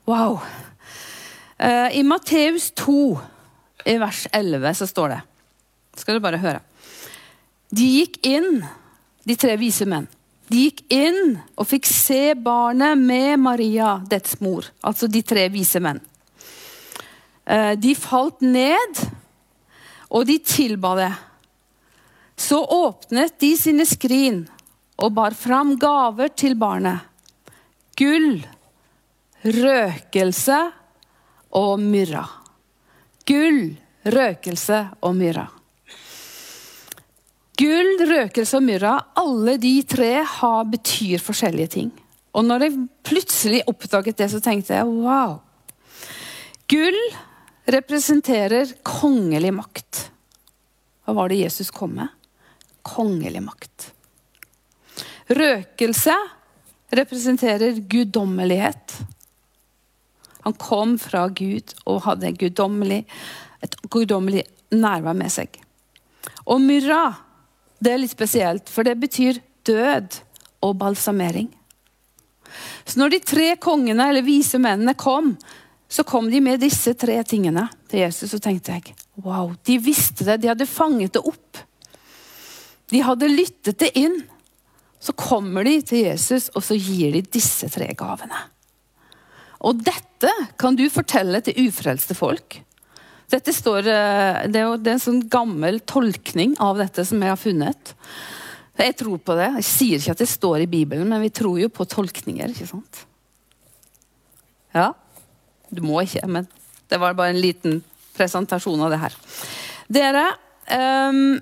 wow. 0.05 0.41
Uh, 1.59 1.89
I 1.97 2.03
Matteus 2.03 2.71
2, 2.81 3.19
i 3.85 3.97
vers 3.99 4.27
11 4.33 4.75
så 4.75 4.87
står 4.87 5.15
det 5.15 5.21
Skal 6.01 6.17
du 6.17 6.25
bare 6.25 6.41
høre. 6.43 6.61
De 7.73 7.85
gikk 7.99 8.19
inn, 8.27 8.63
de 9.25 9.37
tre 9.39 9.57
vise 9.61 9.87
menn. 9.89 10.09
De 10.53 10.67
gikk 10.67 10.83
inn 10.93 11.39
og 11.57 11.69
fikk 11.71 11.87
se 11.89 12.35
barnet 12.37 12.99
med 13.01 13.41
Maria, 13.41 13.95
dets 14.09 14.37
mor. 14.45 14.67
Altså 14.85 15.09
de 15.09 15.23
tre 15.25 15.47
vise 15.53 15.81
menn. 15.81 16.01
Eh, 17.45 17.73
de 17.81 17.95
falt 17.97 18.43
ned, 18.45 19.01
og 20.13 20.27
de 20.29 20.37
tilba 20.45 20.93
det. 20.99 21.13
Så 22.37 22.61
åpnet 22.61 23.39
de 23.41 23.55
sine 23.57 23.87
skrin 23.89 24.43
og 25.01 25.15
bar 25.17 25.33
fram 25.37 25.77
gaver 25.81 26.33
til 26.37 26.59
barnet. 26.59 27.09
Gull, 27.97 28.43
røkelse 29.45 30.59
og 31.59 31.81
myrra. 31.83 32.25
Gull, 33.29 33.75
røkelse 34.07 34.79
og 35.03 35.17
myrra. 35.19 35.47
Gull, 37.59 37.91
røkelse 38.09 38.59
og 38.59 38.65
myrra, 38.67 38.95
alle 39.19 39.59
de 39.61 39.75
tre 39.87 40.15
har, 40.27 40.65
betyr 40.71 41.23
forskjellige 41.23 41.75
ting. 41.77 41.91
Og 42.33 42.47
når 42.47 42.65
jeg 42.65 42.87
plutselig 43.05 43.61
oppdaget 43.69 44.19
det, 44.19 44.31
så 44.33 44.41
tenkte 44.43 44.75
jeg 44.75 44.89
wow. 44.89 45.37
Gull 46.71 46.99
representerer 47.69 48.73
kongelig 48.87 49.53
makt. 49.55 50.07
Hva 51.05 51.15
var 51.19 51.31
det 51.31 51.43
Jesus 51.43 51.71
kom 51.75 51.99
med? 51.99 52.09
Kongelig 52.87 53.43
makt. 53.45 53.91
Røkelse 55.33 56.17
representerer 56.93 57.79
guddommelighet. 57.89 58.97
Han 60.47 60.57
kom 60.59 60.97
fra 61.01 61.27
Gud 61.31 61.75
og 61.87 62.03
hadde 62.07 62.35
guddommelig, 62.39 63.05
et 63.63 63.77
guddommelig 63.91 64.45
nærvær 64.75 65.17
med 65.17 65.33
seg. 65.33 65.57
Og 66.51 66.61
myrra, 66.63 67.13
det 67.83 67.93
er 67.93 68.03
litt 68.03 68.15
spesielt, 68.15 68.71
for 68.71 68.87
det 68.87 68.97
betyr 69.01 69.41
død 69.67 70.19
og 70.63 70.77
balsamering. 70.81 71.51
Så 72.85 72.99
når 73.01 73.15
de 73.15 73.21
tre 73.25 73.49
kongene 73.63 74.09
eller 74.11 74.27
vise 74.27 74.59
mennene 74.61 74.95
kom, 74.99 75.33
så 75.93 76.05
kom 76.09 76.31
de 76.33 76.41
med 76.41 76.63
disse 76.63 76.95
tre 76.99 77.19
tingene 77.29 77.67
til 77.91 78.03
Jesus. 78.05 78.33
Og 78.35 78.43
tenkte 78.43 78.77
jeg, 78.79 78.95
wow, 79.21 79.53
De 79.65 79.77
visste 79.83 80.25
det, 80.25 80.41
de 80.43 80.51
hadde 80.51 80.69
fanget 80.69 81.15
det 81.17 81.23
opp. 81.23 81.61
De 82.93 83.03
hadde 83.05 83.29
lyttet 83.31 83.79
det 83.81 83.93
inn. 84.01 84.23
Så 85.03 85.15
kommer 85.19 85.67
de 85.67 85.81
til 85.83 86.07
Jesus, 86.07 86.49
og 86.55 86.63
så 86.65 86.77
gir 86.79 87.13
de 87.17 87.25
disse 87.27 87.69
tre 87.73 87.89
gavene. 87.99 88.39
Og 89.63 89.79
dette 89.87 90.31
kan 90.59 90.77
du 90.79 90.85
fortelle 90.91 91.41
til 91.45 91.69
ufrelste 91.69 92.17
folk. 92.19 92.59
Dette 93.33 93.55
står, 93.55 93.87
eh, 93.89 94.41
det 94.53 94.61
er, 94.61 94.75
er 94.75 94.95
en 94.95 95.03
sånn 95.03 95.23
gammel 95.33 95.81
tolkning 95.89 96.57
av 96.61 96.81
dette 96.83 97.05
som 97.09 97.23
jeg 97.23 97.33
har 97.33 97.41
funnet. 97.41 97.95
Jeg 98.81 98.97
tror 98.99 99.21
på 99.23 99.37
det. 99.39 99.49
Jeg 99.61 99.69
sier 99.69 100.01
ikke 100.01 100.17
at 100.17 100.25
det 100.25 100.31
står 100.33 100.65
i 100.65 100.71
Bibelen, 100.71 101.09
men 101.09 101.23
vi 101.23 101.31
tror 101.33 101.61
jo 101.61 101.71
på 101.73 101.87
tolkninger. 101.89 102.53
ikke 102.53 102.69
sant? 102.69 103.05
Ja. 104.75 104.93
Du 105.73 105.81
må 105.85 106.03
ikke, 106.05 106.27
men 106.29 106.49
det 106.91 106.99
var 107.01 107.17
bare 107.17 107.33
en 107.33 107.41
liten 107.41 107.81
presentasjon 108.17 108.83
av 108.85 108.93
det 108.93 109.01
her. 109.01 109.17
Dere 109.93 110.27
um, 111.09 111.41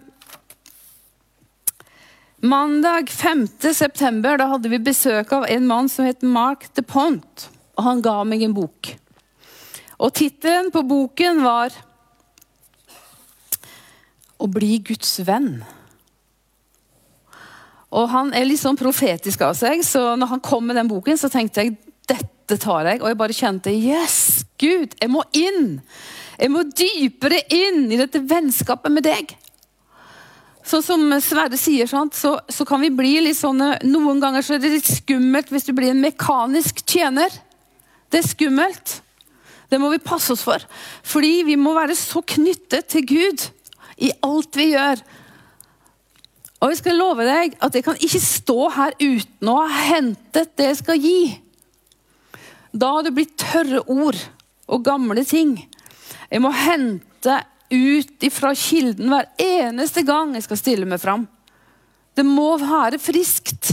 Mandag 2.40 3.10
5. 3.10 3.46
september 3.74 4.38
da 4.40 4.46
hadde 4.52 4.70
vi 4.72 4.78
besøk 4.80 5.32
av 5.34 5.48
en 5.50 5.66
mann 5.68 5.90
som 5.92 6.06
het 6.06 6.22
Mark 6.22 6.68
de 6.78 6.84
Pont 6.86 7.50
og 7.80 7.86
han 7.86 8.02
ga 8.04 8.18
meg 8.28 8.44
en 8.44 8.56
bok. 8.56 8.92
Og 10.00 10.12
tittelen 10.16 10.68
på 10.72 10.84
boken 10.84 11.42
var 11.44 11.72
'Å 14.40 14.46
bli 14.48 14.78
Guds 14.78 15.20
venn'. 15.20 15.64
Og 17.92 18.08
Han 18.08 18.32
er 18.32 18.44
litt 18.44 18.60
sånn 18.60 18.78
profetisk 18.78 19.40
av 19.40 19.54
seg, 19.54 19.82
så 19.84 20.16
når 20.16 20.26
han 20.26 20.40
kom 20.40 20.66
med 20.66 20.76
den 20.76 20.88
boken, 20.88 21.18
så 21.18 21.28
tenkte 21.28 21.64
jeg 21.64 21.76
dette 22.06 22.56
tar 22.56 22.86
jeg. 22.86 23.02
Og 23.02 23.08
jeg 23.08 23.18
bare 23.18 23.32
kjente 23.32 23.74
yes, 23.74 24.44
Gud, 24.58 24.94
jeg 25.00 25.10
må 25.10 25.24
inn. 25.32 25.80
Jeg 26.38 26.50
må 26.50 26.62
dypere 26.62 27.42
inn 27.50 27.90
i 27.92 27.98
dette 28.00 28.22
vennskapet 28.22 28.92
med 28.92 29.02
deg. 29.02 29.36
Sånn 30.62 30.82
som 30.82 31.20
Sverre 31.20 31.58
sier? 31.58 31.86
Så, 31.86 32.38
så 32.48 32.64
kan 32.68 32.80
vi 32.80 32.92
bli 32.94 33.16
litt 33.24 33.38
sånne 33.38 33.80
Noen 33.82 34.20
ganger 34.20 34.44
så 34.44 34.54
er 34.54 34.62
det 34.62 34.74
litt 34.76 34.86
skummelt 34.86 35.50
hvis 35.50 35.66
du 35.66 35.72
blir 35.74 35.90
en 35.90 36.02
mekanisk 36.04 36.84
tjener. 36.86 37.32
Det 38.10 38.20
er 38.20 38.28
skummelt. 38.28 38.96
Det 39.70 39.78
må 39.78 39.90
vi 39.92 40.02
passe 40.02 40.34
oss 40.34 40.42
for. 40.42 40.62
Fordi 41.06 41.44
vi 41.46 41.56
må 41.58 41.74
være 41.76 41.94
så 41.98 42.22
knyttet 42.26 42.90
til 42.90 43.06
Gud 43.06 43.46
i 44.02 44.10
alt 44.26 44.58
vi 44.58 44.72
gjør. 44.72 45.02
Og 46.60 46.72
jeg 46.72 46.80
skal 46.82 46.98
love 46.98 47.24
deg 47.24 47.54
at 47.62 47.76
jeg 47.76 47.86
kan 47.86 48.00
ikke 48.02 48.20
stå 48.20 48.58
her 48.74 48.96
uten 49.00 49.48
å 49.48 49.60
ha 49.62 49.84
hentet 49.94 50.52
det 50.58 50.72
jeg 50.72 50.80
skal 50.82 51.00
gi. 51.00 51.22
Da 52.70 52.96
har 52.96 53.06
det 53.06 53.14
blitt 53.16 53.38
tørre 53.40 53.84
ord 53.88 54.18
og 54.70 54.84
gamle 54.86 55.24
ting. 55.26 55.56
Jeg 56.30 56.42
må 56.42 56.52
hente 56.54 57.40
ut 57.70 58.26
ifra 58.26 58.52
kilden 58.58 59.10
hver 59.10 59.30
eneste 59.40 60.02
gang 60.06 60.34
jeg 60.36 60.46
skal 60.46 60.60
stille 60.60 60.88
meg 60.90 61.00
fram. 61.02 61.26
Det 62.14 62.26
må 62.26 62.52
være 62.60 62.98
friskt. 63.00 63.72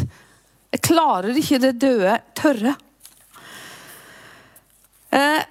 Jeg 0.71 0.83
klarer 0.85 1.37
ikke 1.37 1.59
det 1.63 1.73
døde, 1.81 2.17
tørre. 2.37 2.75
Eh, 5.11 5.43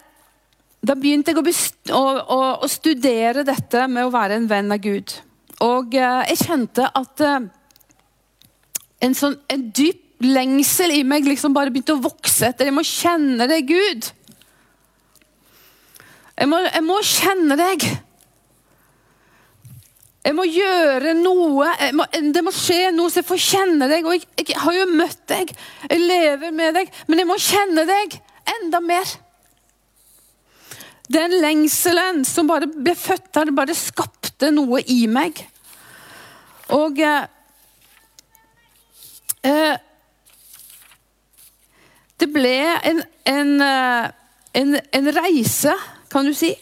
da 0.87 0.95
begynte 0.99 1.33
jeg 1.33 1.55
å, 1.95 2.01
å, 2.01 2.41
å, 2.63 2.69
studere 2.71 3.43
dette 3.47 3.87
med 3.91 4.07
å 4.07 4.13
være 4.15 4.39
en 4.39 4.49
venn 4.51 4.75
av 4.75 4.83
Gud. 4.85 5.15
Og 5.65 5.97
eh, 5.97 6.23
jeg 6.31 6.43
kjente 6.45 6.87
at 6.87 7.23
eh, 7.25 7.47
en, 9.07 9.17
sånn, 9.17 9.39
en 9.51 9.65
dyp 9.75 10.05
lengsel 10.23 10.95
i 10.95 11.03
meg 11.05 11.27
liksom 11.29 11.57
bare 11.57 11.73
begynte 11.73 11.97
å 11.97 12.05
vokse 12.05 12.51
etter. 12.51 12.71
Jeg 12.71 12.77
må 12.77 12.85
kjenne 12.87 13.49
deg, 13.51 13.67
Gud. 13.69 14.11
Jeg 16.37 16.51
må, 16.53 16.61
jeg 16.69 16.85
må 16.85 17.01
kjenne 17.05 17.59
deg. 17.59 17.89
Jeg 20.27 20.35
må 20.37 20.47
gjøre 20.49 21.13
noe. 21.19 21.75
Må, 21.97 22.07
det 22.13 22.43
må 22.45 22.55
skje 22.55 22.91
noe 22.95 23.13
så 23.13 23.23
jeg 23.23 23.29
får 23.29 23.43
kjenne 23.43 23.91
deg. 23.91 24.07
Og 24.07 24.17
jeg, 24.17 24.27
jeg 24.43 24.59
har 24.63 24.77
jo 24.77 24.89
møtt 24.93 25.23
deg. 25.33 25.53
Jeg 25.89 26.03
lever 26.03 26.57
med 26.57 26.77
deg. 26.79 26.91
Men 27.11 27.23
jeg 27.23 27.31
må 27.31 27.39
kjenne 27.43 27.87
deg 27.89 28.19
enda 28.57 28.83
mer. 28.85 29.17
Den 31.09 31.37
lengselen 31.41 32.25
som 32.27 32.49
bare 32.51 32.67
ble 32.67 32.97
født 32.99 33.31
der, 33.37 33.53
bare 33.55 33.75
skapte 33.79 34.51
noe 34.55 34.81
i 34.91 35.05
meg. 35.11 35.39
Og 36.75 37.01
eh, 37.01 37.27
eh 39.47 39.83
Det 42.17 42.31
ble 42.33 42.57
en, 42.89 43.03
en, 43.29 43.51
eh, 43.61 44.07
en, 44.57 44.71
en, 44.99 45.09
reise, 45.13 45.75
kan 46.09 46.25
du 46.25 46.33
si. 46.33 46.55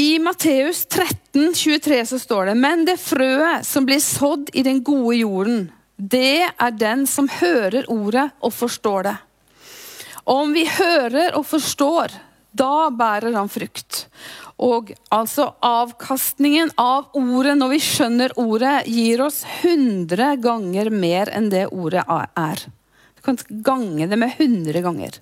I 0.00 0.16
Matteus 0.18 0.86
13, 0.86 1.52
23 1.54 1.98
så 2.08 2.18
står 2.18 2.48
det 2.48 2.54
Men 2.56 2.86
det 2.88 2.96
frøet 3.00 3.68
som 3.68 3.84
blir 3.84 4.00
sådd 4.00 4.48
i 4.56 4.64
den 4.64 4.80
gode 4.82 5.18
jorden, 5.20 5.68
det 5.96 6.48
er 6.48 6.72
den 6.72 7.04
som 7.06 7.28
hører 7.28 7.84
ordet 7.92 8.30
og 8.40 8.52
forstår 8.56 9.02
det. 9.10 9.16
Om 10.28 10.52
vi 10.52 10.66
hører 10.68 11.36
og 11.38 11.46
forstår, 11.48 12.12
da 12.52 12.88
bærer 12.92 13.32
han 13.36 13.48
frukt. 13.48 14.04
Og 14.58 14.90
altså 15.14 15.52
avkastningen 15.64 16.74
av 16.82 17.14
ordet, 17.16 17.54
når 17.60 17.72
vi 17.72 17.80
skjønner 17.84 18.34
ordet, 18.42 18.74
gir 18.90 19.22
oss 19.24 19.44
100 19.62 20.34
ganger 20.42 20.90
mer 20.92 21.30
enn 21.32 21.48
det 21.52 21.68
ordet 21.70 22.04
er. 22.08 22.66
Du 23.16 23.24
kan 23.24 23.38
gange 23.64 24.08
det 24.10 24.18
med 24.20 24.34
100 24.36 24.82
ganger. 24.84 25.20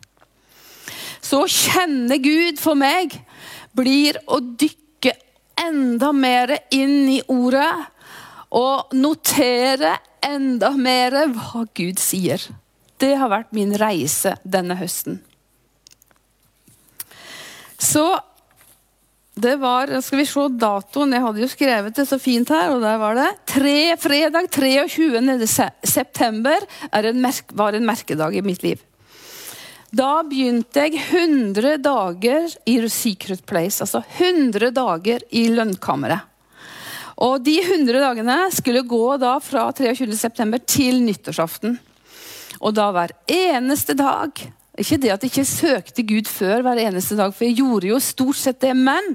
Så 1.21 1.45
å 1.45 1.51
kjenne 1.51 2.19
Gud 2.23 2.59
for 2.63 2.79
meg 2.79 3.15
blir 3.77 4.19
å 4.27 4.41
dykke 4.41 5.13
enda 5.61 6.13
mer 6.17 6.53
inn 6.75 7.07
i 7.15 7.21
ordet 7.33 7.73
og 8.57 8.95
notere 8.97 9.97
enda 10.25 10.71
mer 10.77 11.23
hva 11.35 11.67
Gud 11.77 12.01
sier. 12.01 12.41
Det 13.01 13.13
har 13.21 13.33
vært 13.33 13.53
min 13.57 13.75
reise 13.77 14.37
denne 14.45 14.79
høsten. 14.79 15.21
Så 17.77 18.07
det 19.37 19.59
var 19.61 19.91
Skal 20.01 20.23
vi 20.23 20.25
se 20.25 20.47
datoen? 20.57 21.13
Jeg 21.13 21.25
hadde 21.27 21.43
jo 21.43 21.49
skrevet 21.53 21.97
det 21.99 22.07
så 22.09 22.17
fint 22.17 22.49
her, 22.49 22.71
og 22.73 22.81
der 22.81 22.97
var 22.97 23.19
det. 23.19 23.29
Tre, 23.53 23.79
fredag 24.01 24.49
23. 24.49 25.21
september 25.85 26.65
en 26.89 27.21
merke, 27.21 27.53
var 27.53 27.77
en 27.77 27.85
merkedag 27.85 28.39
i 28.39 28.45
mitt 28.47 28.65
liv. 28.65 28.81
Da 29.93 30.23
begynte 30.27 30.87
jeg 30.87 30.97
100 30.99 31.77
dager 31.85 32.49
i 32.65 32.79
Secret 32.89 33.45
Place. 33.47 33.85
Altså 33.85 34.01
100 34.17 34.73
dager 34.75 35.21
i 35.31 35.47
lønnkammeret. 35.53 36.33
Og 37.23 37.41
de 37.45 37.59
100 37.61 38.01
dagene 38.01 38.39
skulle 38.53 38.85
gå 38.89 39.17
da 39.21 39.37
fra 39.41 39.69
23. 39.73 40.17
september 40.17 40.61
til 40.65 41.01
nyttårsaften. 41.05 41.79
Og 42.61 42.75
da 42.77 42.91
hver 42.95 43.13
eneste 43.31 43.97
dag 43.99 44.41
Ikke 44.77 44.99
det 45.01 45.13
at 45.15 45.23
jeg 45.25 45.33
ikke 45.33 45.49
søkte 45.49 46.05
Gud 46.05 46.29
før 46.29 46.61
hver 46.65 46.81
eneste 46.83 47.17
dag, 47.17 47.33
for 47.33 47.47
jeg 47.47 47.57
gjorde 47.63 47.89
jo 47.89 48.01
stort 48.03 48.37
sett 48.37 48.59
det. 48.61 48.75
Men 48.77 49.15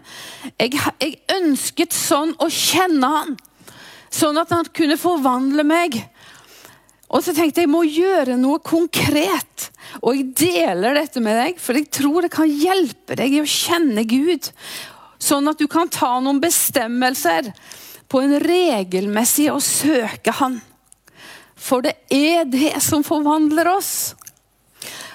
jeg, 0.58 0.74
jeg 0.98 1.20
ønsket 1.36 1.94
sånn 1.94 2.34
å 2.42 2.48
kjenne 2.50 3.12
han. 3.14 3.36
Sånn 4.10 4.42
at 4.42 4.50
han 4.50 4.66
kunne 4.74 4.98
forvandle 4.98 5.62
meg. 5.70 6.00
Og 7.12 7.22
så 7.22 7.36
tenkte 7.36 7.62
jeg 7.62 7.68
jeg 7.68 7.74
må 7.74 7.84
gjøre 7.86 8.40
noe 8.40 8.58
konkret. 8.64 9.68
Og 10.00 10.16
jeg 10.16 10.32
deler 10.40 10.98
dette 10.98 11.22
med 11.24 11.38
deg, 11.38 11.62
for 11.62 11.78
jeg 11.78 11.92
tror 11.94 12.26
det 12.26 12.34
kan 12.34 12.50
hjelpe 12.50 13.20
deg 13.20 13.36
i 13.36 13.44
å 13.44 13.54
kjenne 13.54 14.06
Gud. 14.10 14.50
Sånn 15.22 15.52
at 15.52 15.62
du 15.62 15.68
kan 15.70 15.92
ta 15.92 16.16
noen 16.24 16.42
bestemmelser 16.42 17.52
på 18.12 18.24
en 18.24 18.40
regelmessig 18.42 19.52
å 19.52 19.60
søke 19.64 20.34
Han. 20.42 20.58
For 21.62 21.86
det 21.86 21.94
er 22.10 22.48
det 22.50 22.80
som 22.82 23.06
forvandler 23.06 23.70
oss. 23.76 23.94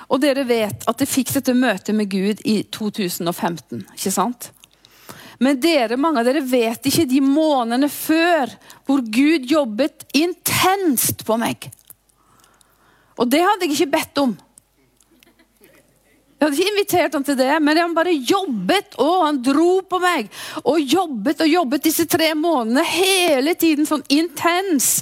Og 0.06 0.20
dere 0.22 0.44
vet 0.46 0.86
at 0.86 1.02
jeg 1.02 1.10
fikk 1.10 1.32
dette 1.34 1.54
møtet 1.56 1.96
med 1.96 2.10
Gud 2.12 2.42
i 2.46 2.60
2015. 2.70 3.82
ikke 3.96 4.14
sant? 4.14 4.52
Men 5.42 5.58
dere, 5.60 5.98
mange 6.00 6.22
av 6.22 6.28
dere 6.28 6.40
vet 6.46 6.86
ikke 6.88 7.08
de 7.10 7.20
månedene 7.20 7.90
før 7.92 8.54
hvor 8.86 9.02
Gud 9.02 9.50
jobbet 9.50 10.06
intenst 10.16 11.26
på 11.26 11.36
meg. 11.40 11.68
Og 13.16 13.28
det 13.32 13.42
hadde 13.44 13.66
jeg 13.66 13.76
ikke 13.76 13.94
bedt 13.96 14.22
om. 14.22 14.36
Jeg 16.36 16.44
hadde 16.44 16.56
ikke 16.56 16.72
invitert 16.74 17.14
han 17.16 17.24
til 17.24 17.36
det, 17.38 17.52
men 17.64 17.78
han 17.80 17.94
bare 17.96 18.12
jobbet, 18.12 18.98
og 19.00 19.22
han 19.24 19.38
dro 19.44 19.78
på 19.88 20.00
meg. 20.02 20.26
Og 20.68 20.82
jobbet 20.84 21.40
og 21.40 21.48
jobbet 21.48 21.86
disse 21.88 22.04
tre 22.12 22.34
månedene 22.36 22.84
hele 22.84 23.54
tiden. 23.56 23.88
Sånn 23.88 24.04
intens, 24.12 25.00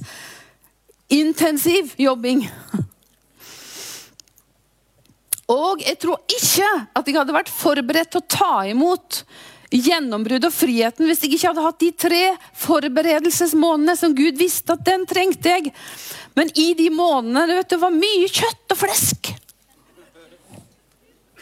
intensiv 1.14 1.94
jobbing. 2.00 2.44
Og 5.50 5.82
jeg 5.84 5.98
tror 6.00 6.22
ikke 6.30 6.68
at 6.96 7.08
jeg 7.08 7.18
hadde 7.18 7.36
vært 7.36 7.52
forberedt 7.52 8.14
til 8.14 8.22
å 8.22 8.30
ta 8.32 8.52
imot 8.70 9.24
gjennombrudd 9.74 10.46
og 10.46 10.54
friheten 10.54 11.08
hvis 11.08 11.24
jeg 11.24 11.34
ikke 11.34 11.50
hadde 11.50 11.64
hatt 11.64 11.80
de 11.82 11.90
tre 12.04 12.22
forberedelsesmånedene 12.62 13.96
som 13.98 14.14
Gud 14.16 14.38
visste 14.38 14.76
at 14.76 14.84
den 14.86 15.04
trengte 15.10 15.56
jeg. 15.56 15.74
Men 16.38 16.50
i 16.58 16.72
de 16.78 16.88
månedene 16.94 17.58
vet 17.58 17.74
du, 17.74 17.78
var 17.82 17.94
mye 17.94 18.30
kjøtt 18.30 18.74
og 18.74 18.80
flesk. 18.80 19.32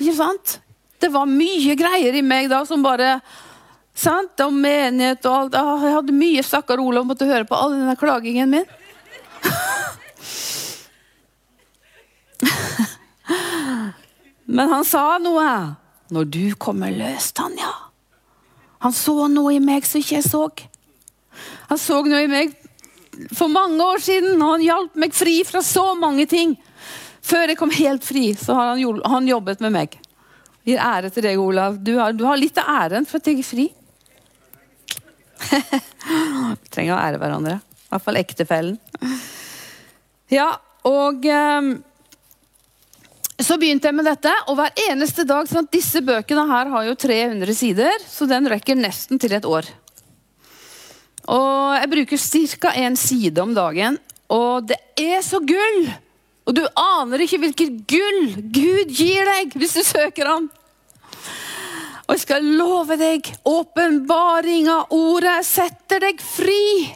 Ikke 0.01 0.17
sant? 0.17 0.59
Det 1.03 1.11
var 1.13 1.31
mye 1.31 1.77
greier 1.79 2.15
i 2.15 2.25
meg 2.25 2.49
da 2.51 2.63
som 2.67 2.83
bare 2.85 3.17
sant? 3.95 4.35
Og 4.43 4.55
menighet 4.55 5.27
og 5.29 5.55
alt. 5.55 5.59
Jeg 5.59 5.97
hadde 5.99 6.17
mye 6.17 6.47
stakkar 6.47 6.83
Olav 6.83 7.07
måtte 7.07 7.29
høre 7.29 7.47
på 7.49 7.59
all 7.59 7.77
denne 7.77 7.99
klagingen 8.01 8.51
min. 8.51 8.71
Men 14.57 14.69
han 14.69 14.85
sa 14.85 15.19
noe. 15.23 15.77
Når 16.13 16.25
du 16.29 16.53
kommer 16.61 16.93
løs, 16.93 17.33
Tanja. 17.33 17.73
Han 18.85 18.93
så 18.93 19.29
noe 19.33 19.55
i 19.55 19.61
meg 19.63 19.87
som 19.89 20.01
ikke 20.03 20.19
jeg 20.19 20.27
så. 20.27 20.51
Han 21.71 21.79
så 21.81 22.03
noe 22.05 22.27
i 22.27 22.29
meg 22.29 22.53
for 23.33 23.49
mange 23.53 23.85
år 23.85 23.99
siden, 24.03 24.43
og 24.43 24.57
han 24.57 24.65
hjalp 24.65 24.97
meg 24.99 25.15
fri 25.17 25.45
fra 25.47 25.63
så 25.65 25.95
mange 25.97 26.27
ting. 26.29 26.57
Før 27.23 27.53
jeg 27.53 27.59
kom 27.61 27.71
helt 27.73 28.05
fri, 28.05 28.33
så 28.37 28.55
har 28.59 28.75
han, 28.75 29.01
han 29.09 29.29
jobbet 29.29 29.63
med 29.65 29.73
meg. 29.77 29.99
Gir 30.67 30.81
ære 30.83 31.11
til 31.15 31.27
deg, 31.27 31.41
Olav. 31.41 31.79
Du 31.83 31.97
har, 31.99 32.13
du 32.15 32.25
har 32.27 32.39
litt 32.39 32.59
av 32.61 32.69
æren 32.85 33.07
for 33.09 33.23
at 33.23 33.31
jeg 33.31 33.41
er 33.41 33.47
fri. 33.47 33.69
Vi 36.63 36.73
trenger 36.73 36.97
å 36.97 37.03
ære 37.03 37.21
hverandre. 37.23 37.61
I 37.93 37.97
hvert 37.99 38.05
fall 38.07 38.17
ektefellen. 38.17 38.77
Ja, 40.33 40.47
og 40.89 41.27
um, 41.29 41.67
så 43.37 43.59
begynte 43.61 43.91
jeg 43.91 43.97
med 43.99 44.07
dette, 44.09 44.33
og 44.49 44.57
hver 44.57 44.73
eneste 44.87 45.27
dag 45.29 45.45
sånn 45.51 45.67
at 45.67 45.75
Disse 45.75 46.01
bøkene 46.01 46.47
her 46.49 46.71
har 46.73 46.87
jo 46.87 46.95
300 46.97 47.53
sider, 47.59 48.07
så 48.09 48.25
den 48.31 48.49
rekker 48.49 48.79
nesten 48.81 49.21
til 49.21 49.35
et 49.37 49.45
år. 49.45 49.69
Og 51.29 51.77
Jeg 51.77 51.91
bruker 51.93 52.23
ca. 52.63 52.73
én 52.81 52.97
side 52.97 53.45
om 53.45 53.53
dagen, 53.53 54.01
og 54.33 54.73
det 54.73 54.81
er 54.97 55.21
så 55.21 55.43
gull! 55.45 55.93
Og 56.49 56.57
du 56.57 56.65
aner 56.65 57.23
ikke 57.23 57.43
hvilket 57.45 57.85
gull 57.93 58.33
Gud 58.57 58.89
gir 58.89 59.29
deg 59.29 59.53
hvis 59.53 59.77
du 59.77 59.85
søker 59.85 60.33
ham. 60.33 60.49
Og 62.09 62.17
jeg 62.17 62.25
skal 62.25 62.49
love 62.57 62.97
deg, 62.97 63.29
åpenbaring 63.45 64.73
av 64.73 64.97
ordet 64.97 65.43
setter 65.47 66.03
deg 66.09 66.25
fri. 66.25 66.89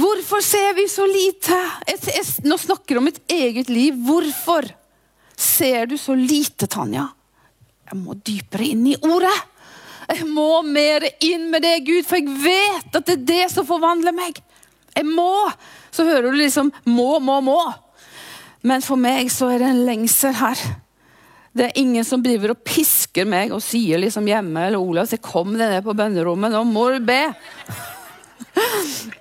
Hvorfor 0.00 0.40
ser 0.44 0.74
vi 0.78 0.86
så 0.88 1.04
lite? 1.08 1.56
Jeg, 1.88 2.00
jeg, 2.14 2.26
nå 2.46 2.56
snakker 2.60 2.94
jeg 2.94 3.00
om 3.00 3.08
mitt 3.10 3.20
eget 3.30 3.70
liv. 3.72 3.96
Hvorfor 4.06 4.68
ser 5.36 5.90
du 5.90 5.96
så 6.00 6.14
lite, 6.16 6.68
Tanja? 6.70 7.08
Jeg 7.90 7.98
må 7.98 8.14
dypere 8.14 8.68
inn 8.70 8.86
i 8.86 8.96
ordet. 9.02 9.34
Jeg 10.10 10.26
må 10.26 10.62
mer 10.66 11.04
inn 11.22 11.48
med 11.52 11.62
det, 11.62 11.76
Gud, 11.86 12.06
for 12.06 12.18
jeg 12.18 12.38
vet 12.42 12.96
at 12.96 13.06
det 13.06 13.16
er 13.18 13.26
det 13.28 13.44
som 13.52 13.66
forvandler 13.66 14.14
meg. 14.14 14.40
Jeg 14.96 15.06
må. 15.06 15.50
Så 15.94 16.06
hører 16.06 16.30
du 16.30 16.38
liksom 16.38 16.72
må, 16.88 17.18
må, 17.22 17.40
må. 17.44 17.60
Men 18.66 18.84
for 18.84 19.00
meg 19.00 19.30
så 19.32 19.50
er 19.52 19.62
det 19.62 19.70
en 19.70 19.84
lengsel 19.86 20.34
her. 20.38 20.64
Det 21.50 21.66
er 21.66 21.78
ingen 21.82 22.06
som 22.06 22.22
driver 22.22 22.54
og 22.54 22.64
pisker 22.66 23.26
meg 23.26 23.54
og 23.54 23.62
sier 23.64 23.98
liksom 23.98 24.28
hjemme 24.30 24.68
eller 24.68 24.78
Olav, 24.78 25.08
så 25.10 25.18
kom 25.22 25.56
deg 25.56 25.72
ned 25.72 25.82
på 25.86 25.96
bønnerommet, 25.98 26.54
nå 26.54 26.62
må 26.68 26.92
du 26.94 27.00
be. 27.02 27.24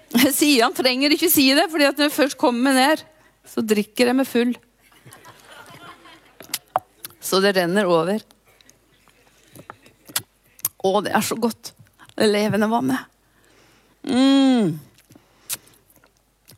Han 0.63 0.75
trenger 0.77 1.13
ikke 1.13 1.29
si 1.31 1.49
det, 1.53 1.67
fordi 1.71 1.87
at 1.89 1.99
når 1.99 2.09
jeg 2.09 2.15
først 2.15 2.39
kommer 2.39 2.75
ned, 2.75 3.03
så 3.45 3.61
drikker 3.65 4.09
jeg 4.09 4.17
meg 4.17 4.29
full. 4.29 4.55
Så 7.21 7.41
det 7.43 7.53
renner 7.57 7.89
over. 7.89 8.23
Å, 10.79 10.93
det 11.05 11.13
er 11.13 11.25
så 11.25 11.37
godt. 11.37 11.73
Det 12.15 12.29
levende 12.29 12.69
vannet. 12.71 13.05
Mm. 14.07 14.79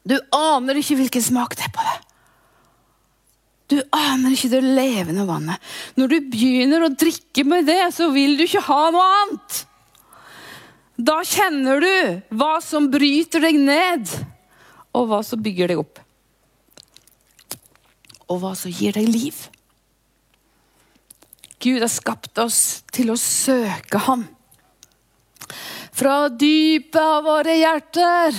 Du 0.07 0.15
aner 0.35 0.79
ikke 0.79 0.97
hvilken 1.01 1.23
smak 1.25 1.57
det 1.57 1.67
er 1.67 1.75
på 1.75 1.85
det. 1.85 1.97
Du 3.71 3.77
aner 3.95 4.33
ikke 4.35 4.51
det 4.51 4.61
levende 4.65 5.25
vannet. 5.27 5.61
Når 5.95 6.11
du 6.11 6.31
begynner 6.33 6.83
å 6.83 6.91
drikke 6.91 7.45
med 7.47 7.69
det, 7.69 7.83
så 7.95 8.09
vil 8.11 8.35
du 8.37 8.43
ikke 8.43 8.63
ha 8.67 8.81
noe 8.91 9.05
annet. 9.21 9.61
Da 11.01 11.21
kjenner 11.25 11.81
du 11.81 12.37
hva 12.37 12.59
som 12.61 12.89
bryter 12.91 13.41
deg 13.41 13.57
ned, 13.57 14.09
og 14.93 15.07
hva 15.09 15.21
som 15.25 15.41
bygger 15.41 15.71
deg 15.71 15.81
opp. 15.81 16.01
Og 18.29 18.41
hva 18.43 18.51
som 18.59 18.73
gir 18.73 18.93
deg 18.95 19.07
liv. 19.09 19.37
Gud 21.61 21.81
har 21.81 21.91
skapt 21.91 22.37
oss 22.41 22.81
til 22.93 23.11
å 23.13 23.17
søke 23.19 24.01
Ham. 24.07 24.25
Fra 25.91 26.29
dypet 26.29 26.97
av 27.01 27.25
våre 27.25 27.55
hjerter. 27.59 28.37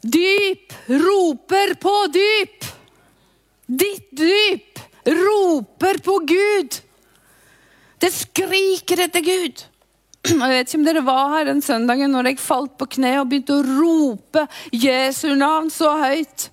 Dyp 0.00 0.76
roper 0.90 1.74
på 1.80 1.94
dyp. 2.12 2.68
Ditt 3.66 4.08
dyp 4.16 4.80
roper 5.06 6.00
på 6.04 6.18
Gud. 6.28 6.80
Det 8.00 8.10
skriker 8.14 9.04
etter 9.06 9.24
Gud. 9.24 9.66
Jeg 10.28 10.36
vet 10.36 10.68
ikke 10.68 10.78
om 10.78 10.84
dere 10.84 11.02
var 11.06 11.30
her 11.32 11.46
den 11.48 11.62
søndagen 11.64 12.12
når 12.12 12.30
jeg 12.30 12.42
falt 12.42 12.74
på 12.80 12.88
kne 12.96 13.14
og 13.22 13.30
begynte 13.30 13.56
å 13.56 13.64
rope 13.64 14.44
Jesu 14.76 15.30
navn 15.38 15.70
så 15.72 15.94
høyt. 16.02 16.50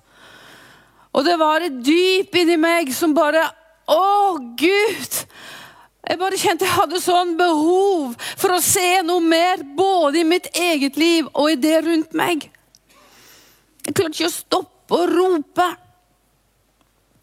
Og 1.12 1.24
det 1.26 1.36
var 1.40 1.64
et 1.64 1.80
dyp 1.84 2.36
inni 2.38 2.56
meg 2.60 2.92
som 2.96 3.16
bare 3.16 3.44
Å, 3.88 4.36
Gud! 4.60 5.20
Jeg 6.08 6.20
bare 6.20 6.38
kjente 6.40 6.64
jeg 6.64 6.72
hadde 6.72 7.00
sånn 7.04 7.34
behov 7.36 8.14
for 8.40 8.54
å 8.54 8.62
se 8.64 9.02
noe 9.04 9.20
mer, 9.20 9.60
både 9.76 10.22
i 10.22 10.28
mitt 10.28 10.48
eget 10.56 10.96
liv 11.00 11.28
og 11.34 11.52
i 11.52 11.58
det 11.60 11.82
rundt 11.84 12.14
meg. 12.16 12.46
Jeg 13.84 13.96
klarte 13.96 14.16
ikke 14.16 14.30
å 14.30 14.32
stoppe 14.32 14.96
å 14.96 15.08
rope. 15.10 15.66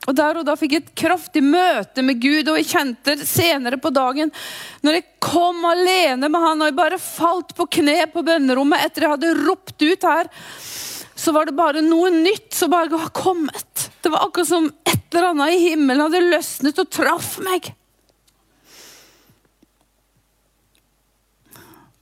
Og 0.06 0.16
Der 0.18 0.38
og 0.38 0.46
da 0.46 0.54
fikk 0.60 0.76
jeg 0.76 0.84
et 0.84 0.96
kraftig 0.98 1.42
møte 1.46 2.04
med 2.06 2.20
Gud, 2.22 2.50
og 2.52 2.60
jeg 2.60 2.70
kjente 2.70 3.16
senere 3.26 3.80
på 3.82 3.90
dagen 3.94 4.34
Når 4.86 5.00
jeg 5.00 5.08
kom 5.24 5.64
alene 5.66 6.30
med 6.30 6.44
han 6.44 6.62
og 6.62 6.70
jeg 6.70 6.78
bare 6.78 7.02
falt 7.02 7.56
på 7.58 7.68
kne 7.80 8.04
på 8.14 8.24
bønnerommet 8.26 8.86
etter 8.86 9.06
jeg 9.06 9.16
hadde 9.16 9.34
ropt 9.46 9.82
ut 9.82 10.06
her, 10.06 10.30
så 11.16 11.32
var 11.34 11.48
det 11.48 11.56
bare 11.58 11.82
noe 11.82 12.12
nytt 12.14 12.54
som 12.54 12.70
bare 12.70 12.92
var 12.92 13.08
kommet. 13.16 13.88
Det 14.04 14.12
var 14.14 14.28
akkurat 14.28 14.50
som 14.52 14.68
et 14.86 15.16
eller 15.16 15.32
annet 15.32 15.56
i 15.56 15.62
himmelen 15.72 16.04
hadde 16.06 16.22
løsnet 16.28 16.82
og 16.84 16.92
traff 16.94 17.38
meg. 17.42 17.72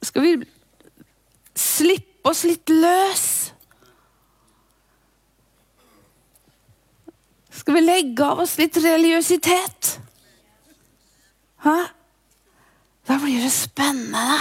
Skal 0.04 0.26
vi 0.26 0.34
slippe 1.56 2.34
oss 2.34 2.44
litt 2.50 2.74
løs? 2.74 3.28
Skal 7.64 7.78
vi 7.78 7.82
legge 7.86 8.26
av 8.28 8.42
oss 8.44 8.58
litt 8.60 8.76
religiøsitet? 8.76 9.94
Hæ? 11.64 11.76
Da 13.08 13.16
blir 13.22 13.40
det 13.40 13.54
spennende. 13.56 14.36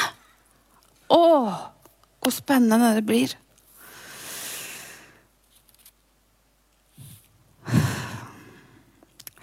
Å, 1.06 1.22
hvor 2.18 2.34
spennende 2.34 2.90
det 2.96 3.06
blir. 3.06 3.36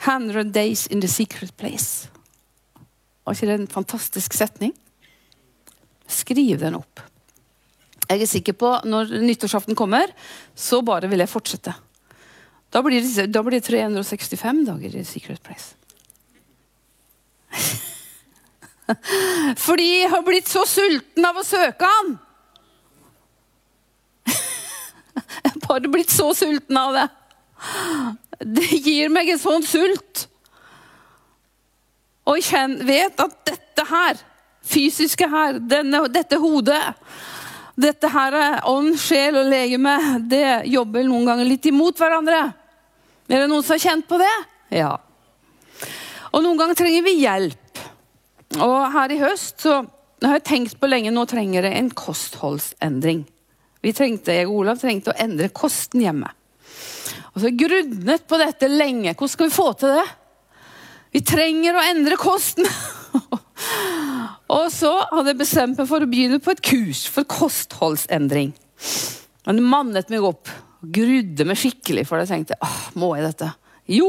100 0.04 0.52
days 0.52 0.86
in 0.92 1.00
the 1.00 1.08
secret 1.08 1.56
place. 1.56 2.12
Var 3.24 3.40
ikke 3.40 3.48
det 3.48 3.60
en 3.62 3.72
fantastisk 3.80 4.36
setning? 4.36 4.76
Skriv 6.04 6.60
den 6.60 6.76
opp. 6.84 7.00
Jeg 8.10 8.28
er 8.28 8.36
sikker 8.36 8.60
på 8.60 8.76
når 8.84 9.22
nyttårsaften 9.24 9.80
kommer, 9.80 10.12
så 10.52 10.84
bare 10.84 11.08
vil 11.08 11.24
jeg 11.24 11.32
fortsette. 11.32 11.80
Da 12.70 12.82
blir 12.86 13.02
det, 13.02 13.28
da 13.34 13.44
blir 13.44 13.58
det 13.60 13.66
365 13.68 14.66
dager 14.68 14.96
i 14.96 15.04
Secret 15.06 15.42
Place. 15.44 15.76
Fordi 19.66 19.88
jeg 20.02 20.10
har 20.10 20.26
blitt 20.26 20.50
så 20.50 20.66
sulten 20.70 21.26
av 21.26 21.38
å 21.38 21.46
søke 21.46 21.86
han. 21.90 22.18
Jeg 25.30 25.52
har 25.52 25.62
bare 25.68 25.92
blitt 25.92 26.12
så 26.14 26.32
sulten 26.34 26.78
av 26.80 26.96
det. 26.96 27.08
Det 28.40 28.70
gir 28.80 29.10
meg 29.14 29.30
en 29.30 29.42
sånn 29.42 29.66
sult. 29.68 30.28
Og 32.30 32.40
jeg 32.40 32.86
vet 32.86 33.22
at 33.22 33.36
dette 33.50 33.86
her, 33.90 34.20
fysiske 34.66 35.28
her, 35.30 35.58
denne, 35.60 36.04
dette 36.14 36.38
hodet 36.42 36.82
dette 37.80 38.10
her 38.12 38.36
ånd, 38.68 38.96
sjel 39.00 39.38
og 39.40 39.48
legeme 39.50 39.96
det 40.28 40.66
jobber 40.68 41.06
noen 41.08 41.28
ganger 41.30 41.48
litt 41.48 41.68
imot 41.70 42.00
hverandre. 42.00 42.42
Er 43.30 43.44
det 43.44 43.48
noen 43.52 43.64
som 43.64 43.76
har 43.78 43.84
kjent 43.84 44.08
på 44.10 44.20
det? 44.20 44.36
Ja. 44.76 44.98
Og 46.34 46.44
noen 46.44 46.60
ganger 46.60 46.78
trenger 46.78 47.06
vi 47.06 47.16
hjelp. 47.22 47.84
Og 48.60 48.78
her 48.94 49.14
i 49.14 49.20
høst 49.22 49.64
så 49.64 49.80
har 50.26 50.40
jeg 50.40 50.48
tenkt 50.50 50.80
på 50.82 50.90
lenge 50.90 51.14
nå 51.14 51.24
trenger 51.30 51.66
det 51.66 51.74
en 51.78 51.92
kostholdsendring. 51.96 53.24
Vi 53.80 53.96
trengte, 53.96 54.36
jeg 54.36 54.50
og 54.50 54.66
Olav 54.66 54.82
trengte 54.82 55.14
å 55.14 55.20
endre 55.22 55.48
kosten 55.56 56.04
hjemme. 56.04 56.28
Og 57.32 57.44
så 57.44 57.54
grunnet 57.56 58.26
på 58.28 58.40
dette 58.42 58.68
lenge. 58.68 59.14
Hvordan 59.14 59.32
skal 59.32 59.48
vi 59.48 59.56
få 59.56 59.70
til 59.80 59.96
det? 59.96 60.08
Vi 61.16 61.22
trenger 61.26 61.78
å 61.78 61.86
endre 61.94 62.20
kosten. 62.20 62.68
og 64.58 64.66
så 64.74 64.92
hadde 65.12 65.34
jeg 65.34 65.42
bestemt 65.42 65.80
meg 65.80 65.90
for 65.90 66.04
å 66.04 66.10
begynne 66.10 66.42
på 66.44 66.54
et 66.54 66.64
kurs 66.66 67.06
for 67.12 67.28
kostholdsendring. 67.30 68.54
Men 69.46 69.60
det 69.62 69.66
mannet 69.66 70.12
meg 70.14 70.26
opp. 70.26 70.52
Grudde 70.80 71.46
meg 71.48 71.60
skikkelig, 71.60 72.06
for 72.08 72.22
jeg 72.22 72.30
tenkte 72.30 72.60
åh, 72.64 72.82
må 73.00 73.12
jeg 73.18 73.26
dette? 73.28 73.50
Jo, 73.90 74.08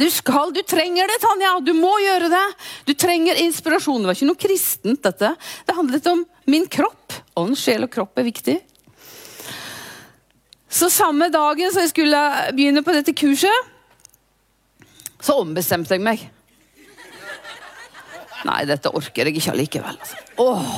du 0.00 0.06
skal, 0.10 0.54
du 0.56 0.62
trenger 0.64 1.10
det, 1.10 1.18
Tanja. 1.20 1.52
Du 1.60 1.74
må 1.76 1.92
gjøre 2.00 2.30
det. 2.32 2.46
Du 2.88 2.94
trenger 2.96 3.38
inspirasjon. 3.42 4.00
Det 4.00 4.08
var 4.08 4.16
ikke 4.16 4.30
noe 4.30 4.40
kristent, 4.40 5.02
dette. 5.04 5.34
Det 5.68 5.76
handlet 5.76 6.08
om 6.08 6.24
min 6.50 6.64
kropp. 6.72 7.18
Ånd, 7.38 7.58
sjel 7.60 7.84
og 7.84 7.92
kropp 7.92 8.18
er 8.18 8.26
viktig. 8.30 8.56
Så 10.70 10.88
samme 10.94 11.28
dagen 11.34 11.72
som 11.74 11.84
jeg 11.84 11.92
skulle 11.92 12.20
begynne 12.56 12.84
på 12.86 12.94
dette 12.94 13.12
kurset, 13.18 13.70
så 15.20 15.36
ombestemte 15.42 15.98
jeg 15.98 16.04
meg. 16.06 16.22
Nei, 18.48 18.62
dette 18.68 18.92
orker 18.96 19.28
jeg 19.28 19.36
ikke 19.36 19.52
allikevel. 19.52 19.98
Altså. 20.00 20.20
Åh, 20.40 20.74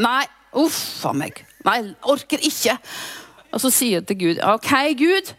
nei, 0.00 0.24
uff 0.62 0.80
a 1.08 1.12
meg. 1.16 1.42
Nei, 1.66 1.78
orker 2.08 2.42
ikke. 2.44 2.76
Og 3.52 3.60
så 3.60 3.70
sier 3.72 4.00
jeg 4.00 4.08
til 4.08 4.20
Gud 4.22 4.42
OK, 4.48 4.72
Gud, 4.96 5.32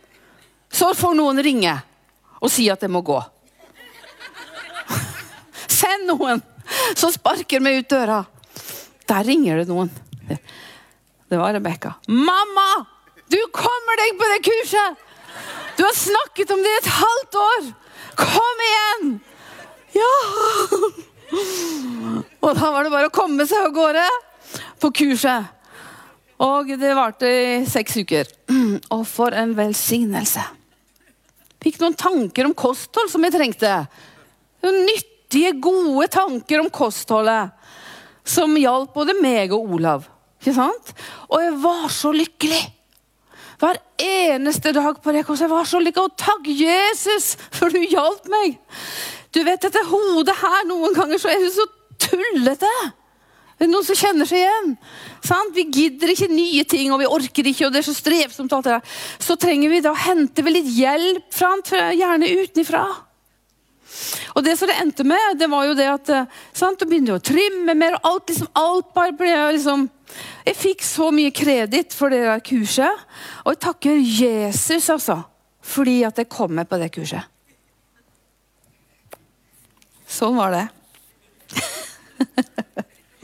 så 0.74 0.92
får 0.98 1.18
noen 1.18 1.42
ringe 1.46 1.74
og 2.44 2.52
si 2.52 2.68
at 2.70 2.84
jeg 2.84 2.92
må 2.94 3.02
gå. 3.06 3.18
Send 5.80 6.10
noen 6.10 6.44
som 7.00 7.12
sparker 7.14 7.64
meg 7.64 7.82
ut 7.82 7.90
døra. 7.92 8.24
Der 9.10 9.26
ringer 9.28 9.62
det 9.62 9.70
noen. 9.72 9.92
Det 11.34 11.40
var 11.40 11.56
Rebekka. 11.56 11.96
'Mamma, 12.08 12.86
du 13.32 13.40
kommer 13.56 13.98
deg 13.98 14.20
på 14.20 14.28
det 14.30 14.42
kurset! 14.46 15.00
Du 15.78 15.82
har 15.82 15.96
snakket 15.98 16.52
om 16.54 16.62
det 16.62 16.70
i 16.70 16.82
et 16.84 16.92
halvt 16.94 17.38
år! 17.42 17.72
Kom 18.20 18.62
igjen!' 18.68 19.16
Ja! 19.98 20.14
Og 21.34 22.52
da 22.58 22.72
var 22.74 22.86
det 22.86 22.94
bare 22.94 23.10
å 23.10 23.14
komme 23.14 23.46
seg 23.50 23.68
av 23.68 23.76
gårde 23.76 24.06
på 24.82 24.92
kurset. 25.00 25.50
Og 26.44 26.74
det 26.80 26.92
varte 26.98 27.30
i 27.30 27.64
seks 27.70 28.02
uker. 28.04 28.30
Og 28.96 29.06
for 29.08 29.36
en 29.38 29.54
velsignelse. 29.58 30.44
Fikk 31.64 31.80
noen 31.80 31.96
tanker 31.96 32.50
om 32.50 32.56
kosthold 32.58 33.12
som 33.12 33.24
jeg 33.24 33.36
trengte. 33.36 33.72
Nyttige, 34.64 35.54
gode 35.64 36.10
tanker 36.12 36.60
om 36.60 36.70
kostholdet. 36.74 37.54
Som 38.28 38.58
hjalp 38.60 38.94
både 38.96 39.16
meg 39.20 39.54
og 39.56 39.78
Olav. 39.78 40.08
Ikke 40.42 40.56
sant? 40.58 40.94
Og 41.32 41.40
jeg 41.40 41.58
var 41.64 41.86
så 41.92 42.12
lykkelig. 42.16 42.62
Hver 43.64 43.80
eneste 44.04 44.74
dag 44.76 45.00
på 45.00 45.14
det. 45.16 45.24
Jeg 45.24 45.52
var 45.52 45.68
så 45.70 45.80
lykkelig. 45.80 46.10
Og 46.12 46.18
takk, 46.20 46.48
Jesus, 46.52 47.34
for 47.56 47.72
du 47.72 47.80
hjalp 47.80 48.28
meg. 48.32 48.60
Du 49.34 49.42
vet, 49.42 49.62
dette 49.62 49.86
hodet 49.90 50.36
her, 50.38 50.68
noen 50.70 50.94
ganger 50.94 51.22
så 51.22 51.32
er 51.32 51.42
det 51.42 51.54
så 51.56 51.66
tullete. 52.04 52.70
Det 53.58 53.66
er 53.68 53.72
noen 53.72 53.86
som 53.86 53.98
kjenner 53.98 54.28
seg 54.28 54.42
igjen. 54.42 54.74
Sant? 55.24 55.54
Vi 55.56 55.66
gidder 55.72 56.12
ikke 56.14 56.30
nye 56.30 56.66
ting, 56.70 56.92
og 56.94 57.02
vi 57.02 57.10
orker 57.10 57.48
ikke, 57.50 57.68
og 57.68 57.74
det 57.74 57.82
er 57.82 57.88
så 57.88 57.96
strevsomt. 57.98 58.54
alt 58.54 58.68
det 58.68 58.76
der. 58.76 59.00
Så 59.24 59.38
trenger 59.40 59.72
vi 59.72 59.82
da 59.86 59.94
hente 59.94 60.46
litt 60.46 60.70
hjelp 60.74 61.26
fra 61.34 61.56
gjerne 61.96 62.30
utenfra. 62.44 62.84
Og 64.34 64.46
det 64.46 64.56
som 64.58 64.70
det 64.70 64.78
endte 64.82 65.06
med, 65.06 65.38
det 65.38 65.50
var 65.52 65.68
jo 65.68 65.76
det 65.78 65.90
at 65.90 66.10
eh, 66.10 66.30
sant, 66.56 66.80
du 66.80 66.90
begynner 66.90 67.20
å 67.20 67.24
trimme 67.24 67.76
mer, 67.78 67.98
og 68.00 68.10
alt, 68.10 68.32
liksom, 68.32 68.50
alt 68.58 68.94
bare 68.96 69.14
ble 69.18 69.34
liksom 69.54 69.90
Jeg 70.46 70.58
fikk 70.60 70.84
så 70.86 71.10
mye 71.14 71.34
kreditt 71.34 71.94
for 71.96 72.14
det 72.14 72.24
der 72.26 72.42
kurset. 72.46 73.06
Og 73.46 73.54
jeg 73.54 73.62
takker 73.66 74.02
Jesus, 74.02 74.90
altså, 74.94 75.22
fordi 75.62 76.02
at 76.06 76.20
jeg 76.20 76.30
kom 76.30 76.54
med 76.54 76.70
på 76.70 76.82
det 76.82 76.92
kurset. 76.94 77.33
Sånn 80.14 80.36
var 80.38 80.54
det. 80.54 80.68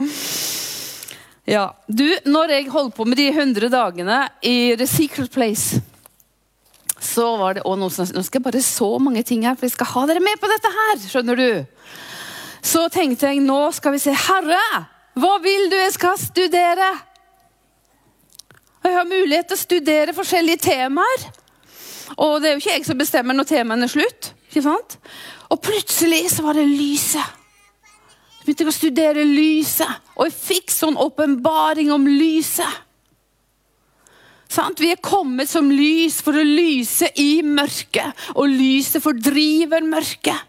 ja, 1.54 1.68
du, 1.86 2.08
når 2.26 2.56
jeg 2.56 2.72
holdt 2.72 2.96
på 2.96 3.06
med 3.06 3.20
de 3.20 3.28
100 3.30 3.70
dagene 3.70 4.24
i 4.42 4.74
The 4.78 4.88
Secret 4.90 5.30
Place, 5.30 5.78
så 7.00 7.36
var 7.40 7.56
det 7.56 7.64
også 7.64 7.80
noe 7.80 7.94
som, 7.94 8.10
Nå 8.12 8.22
skal 8.26 8.40
jeg 8.40 8.46
bare 8.48 8.62
så 8.64 8.90
mange 9.00 9.22
ting 9.26 9.46
her, 9.46 9.54
for 9.56 9.68
jeg 9.68 9.76
skal 9.76 9.92
ha 9.94 10.02
dere 10.10 10.24
med 10.24 10.40
på 10.40 10.50
dette 10.50 10.72
her. 10.74 10.96
skjønner 11.06 11.38
du? 11.38 11.50
Så 12.60 12.88
tenkte 12.92 13.30
jeg 13.30 13.40
nå 13.44 13.60
skal 13.72 13.94
vi 13.94 14.02
se 14.02 14.12
Herre, 14.26 14.64
hva 15.20 15.38
vil 15.42 15.70
du 15.70 15.78
jeg 15.78 15.94
skal 15.96 16.18
studere? 16.20 16.90
Jeg 18.84 18.96
har 18.96 19.08
mulighet 19.08 19.50
til 19.50 19.56
å 19.58 19.60
studere 19.62 20.16
forskjellige 20.16 20.64
temaer. 20.64 21.26
Og 22.16 22.40
det 22.40 22.48
er 22.50 22.54
jo 22.56 22.62
ikke 22.62 22.76
jeg 22.76 22.86
som 22.88 22.98
bestemmer 22.98 23.36
når 23.36 23.48
temaene 23.48 23.86
er 23.86 23.92
slutt. 23.92 24.32
ikke 24.48 24.64
sant? 24.64 24.96
Og 25.50 25.58
plutselig 25.62 26.28
så 26.32 26.44
var 26.46 26.58
det 26.58 26.68
lyset. 26.68 27.38
Så 28.40 28.46
begynte 28.46 28.64
jeg 28.64 28.72
å 28.72 28.76
studere 28.76 29.24
lyset, 29.26 30.12
og 30.16 30.28
jeg 30.28 30.36
fikk 30.36 30.72
sånn 30.72 30.96
åpenbaring 31.00 31.90
om 31.92 32.06
lyset. 32.08 32.86
Sant? 34.50 34.80
Vi 34.82 34.90
er 34.90 35.02
kommet 35.02 35.50
som 35.50 35.68
lys 35.70 36.18
for 36.24 36.34
å 36.34 36.46
lyse 36.46 37.10
i 37.20 37.42
mørket, 37.46 38.16
og 38.34 38.50
lyset 38.50 39.02
fordriver 39.04 39.84
mørket. 39.86 40.46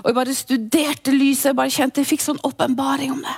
Og 0.00 0.08
jeg 0.08 0.16
bare 0.16 0.36
studerte 0.36 1.12
lyset, 1.12 1.50
jeg 1.50 1.58
bare 1.58 1.74
kjente 1.74 2.00
jeg 2.00 2.12
fikk 2.14 2.24
sånn 2.24 2.40
åpenbaring 2.46 3.12
om 3.12 3.20
det. 3.26 3.34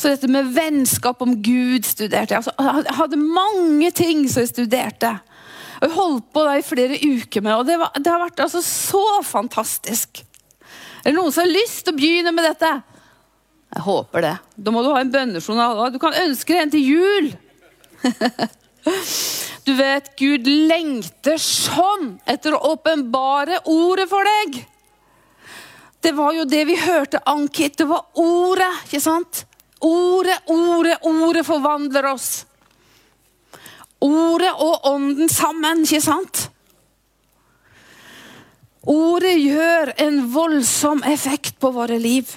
Så 0.00 0.08
dette 0.08 0.28
med 0.32 0.52
vennskap 0.56 1.20
om 1.20 1.34
Gud 1.44 1.84
studerte 1.84 2.34
jeg. 2.34 2.42
Altså, 2.42 2.52
jeg 2.88 2.96
hadde 2.96 3.20
mange 3.20 3.90
ting 3.92 4.22
som 4.32 4.44
jeg 4.44 4.52
studerte. 4.54 5.10
Jeg 5.80 5.94
holdt 5.96 6.26
på 6.34 6.44
i 6.52 6.62
flere 6.64 6.98
uker 7.00 7.44
med 7.44 7.56
og 7.56 7.66
det, 7.68 7.78
var, 7.80 7.94
det 7.96 8.12
har 8.12 8.20
vært 8.20 8.42
altså 8.44 8.60
så 8.64 9.04
fantastisk. 9.24 10.22
Er 11.00 11.10
det 11.10 11.16
noen 11.16 11.32
som 11.32 11.46
har 11.46 11.52
lyst 11.54 11.86
til 11.86 11.94
å 11.94 11.98
begynne 11.98 12.32
med 12.36 12.44
dette? 12.44 12.72
Jeg 13.70 13.84
håper 13.86 14.26
det. 14.26 14.34
Da 14.58 14.74
må 14.74 14.82
du 14.82 14.90
ha 14.92 15.00
en 15.00 15.12
bønnejournal. 15.14 15.84
Du 15.94 16.00
kan 16.02 16.16
ønske 16.26 16.52
deg 16.52 16.64
en 16.66 16.74
til 16.74 16.88
jul. 16.94 17.30
Du 19.60 19.74
vet, 19.76 20.06
Gud 20.16 20.46
lengter 20.48 21.36
sånn 21.38 22.14
etter 22.28 22.56
å 22.56 22.72
åpenbare 22.72 23.58
ordet 23.68 24.06
for 24.10 24.26
deg. 24.26 24.56
Det 26.00 26.14
var 26.16 26.32
jo 26.34 26.46
det 26.48 26.62
vi 26.66 26.78
hørte, 26.80 27.20
Ankit. 27.28 27.76
Det 27.78 27.86
var 27.86 28.08
ordet, 28.18 28.70
ikke 28.86 29.02
sant? 29.04 29.44
Ordet, 29.84 30.38
ordet, 30.48 30.96
ordet 31.06 31.44
forvandler 31.46 32.08
oss. 32.14 32.30
Ordet 34.00 34.52
og 34.56 34.86
ånden 34.88 35.28
sammen, 35.28 35.84
ikke 35.84 36.00
sant? 36.04 36.46
Ordet 38.88 39.34
gjør 39.36 39.92
en 40.00 40.22
voldsom 40.32 41.02
effekt 41.04 41.58
på 41.60 41.72
våre 41.74 41.98
liv. 42.00 42.30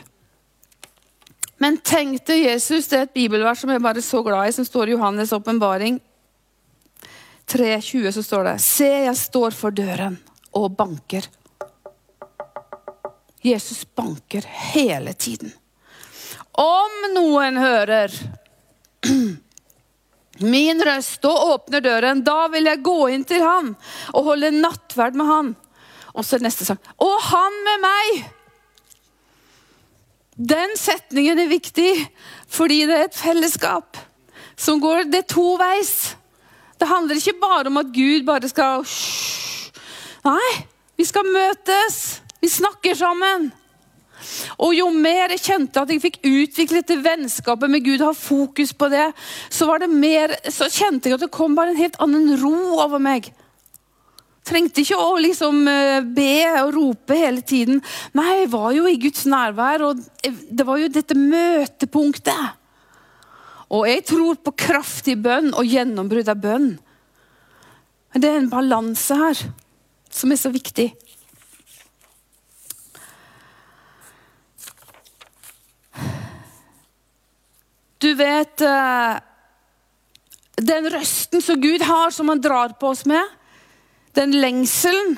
Men 1.63 1.78
tenkte 1.80 2.36
Jesus, 2.36 2.89
det 2.91 2.97
er 2.97 3.06
et 3.08 3.15
bibelvers 3.15 3.62
som 3.63 3.71
jeg 3.71 3.84
bare 3.84 4.02
er 4.02 4.06
så 4.06 4.19
glad 4.26 4.49
i, 4.49 4.56
som 4.56 4.67
står 4.67 4.91
i 4.91 4.97
Johannes' 4.97 5.32
åpenbaring 5.36 6.02
3,20, 7.47 8.12
så 8.12 8.23
står 8.23 8.43
det 8.47 8.60
Se, 8.63 8.89
jeg 9.06 9.17
står 9.19 9.56
for 9.56 9.76
døren 9.76 10.17
og 10.56 10.76
banker. 10.78 11.28
Jesus 13.43 13.84
banker 13.86 14.45
hele 14.73 15.13
tiden. 15.13 15.52
Om 16.60 17.10
noen 17.15 17.60
hører 17.60 18.13
min 20.41 20.82
røst 20.82 21.26
og 21.30 21.50
åpner 21.54 21.84
døren. 21.84 22.24
Da 22.26 22.48
vil 22.54 22.69
jeg 22.69 22.84
gå 22.86 22.98
inn 23.13 23.26
til 23.28 23.43
han 23.43 23.74
og 24.13 24.32
holde 24.32 24.54
nattverd 24.56 25.17
med 25.19 25.30
han. 25.30 25.52
Og 26.13 26.26
så 26.26 26.39
neste 26.41 26.65
sang. 26.65 26.82
Og 27.02 27.13
han 27.30 27.60
med 27.67 27.84
meg! 27.84 28.24
Den 30.34 30.74
setningen 30.80 31.38
er 31.43 31.52
viktig 31.52 31.91
fordi 32.50 32.84
det 32.89 32.96
er 32.98 33.08
et 33.08 33.17
fellesskap 33.17 34.00
som 34.58 34.82
går 34.82 35.06
det 35.13 35.28
toveis. 35.30 36.15
Det 36.82 36.89
handler 36.89 37.19
ikke 37.19 37.41
bare 37.41 37.69
om 37.69 37.78
at 37.82 37.93
Gud 37.93 38.26
bare 38.26 38.50
skal 38.50 38.86
Nei, 40.24 40.52
vi 40.98 41.06
skal 41.06 41.28
møtes. 41.28 42.22
Vi 42.39 42.48
snakker 42.48 42.96
sammen. 42.96 43.50
Og 44.58 44.74
jo 44.78 44.90
mer 44.96 45.34
jeg 45.36 45.44
kjente 45.46 45.84
at 45.84 45.92
jeg 45.92 46.02
fikk 46.04 46.20
utviklet 46.28 46.90
det 46.90 47.00
vennskapet 47.06 47.72
med 47.72 47.86
Gud, 47.86 48.04
ha 48.06 48.14
fokus 48.18 48.74
på 48.76 48.90
det, 48.94 49.10
så, 49.50 49.70
det 49.82 49.90
mer, 49.92 50.36
så 50.52 50.70
kjente 50.72 51.10
jeg 51.10 51.18
at 51.18 51.26
det 51.26 51.34
kom 51.34 51.56
bare 51.58 51.74
en 51.74 51.82
helt 51.82 52.00
annen 52.04 52.36
ro 52.42 52.80
over 52.84 53.02
meg. 53.04 53.32
Trengte 54.44 54.84
ikke 54.84 55.00
å 55.00 55.14
liksom 55.24 55.62
eh, 55.72 56.02
be 56.04 56.34
og 56.66 56.74
rope 56.76 57.16
hele 57.16 57.44
tiden. 57.48 57.80
Nei, 58.18 58.42
jeg 58.42 58.50
var 58.52 58.74
jo 58.76 58.90
i 58.92 59.00
Guds 59.00 59.24
nærvær, 59.32 59.86
og 59.88 60.02
det 60.24 60.66
var 60.68 60.82
jo 60.82 60.92
dette 60.92 61.16
møtepunktet. 61.16 62.60
Og 63.74 63.88
jeg 63.88 64.04
tror 64.06 64.42
på 64.44 64.54
kraftig 64.66 65.16
bønn 65.24 65.54
og 65.56 65.66
gjennombrudd 65.66 66.28
av 66.30 66.42
bønn. 66.44 66.74
Men 68.14 68.22
det 68.22 68.30
er 68.30 68.42
en 68.42 68.52
balanse 68.52 69.16
her 69.18 69.40
som 70.14 70.34
er 70.34 70.38
så 70.38 70.52
viktig. 70.54 70.92
Du 78.04 78.12
vet 78.20 78.62
eh, 78.62 79.13
Den 80.60 80.89
røsten 80.92 81.42
som 81.42 81.62
Gud 81.62 81.82
har, 81.88 82.12
som 82.12 82.30
han 82.30 82.42
drar 82.44 82.76
på 82.80 82.92
oss 82.92 83.06
med, 83.10 83.24
den 84.13 84.36
lengselen 84.38 85.16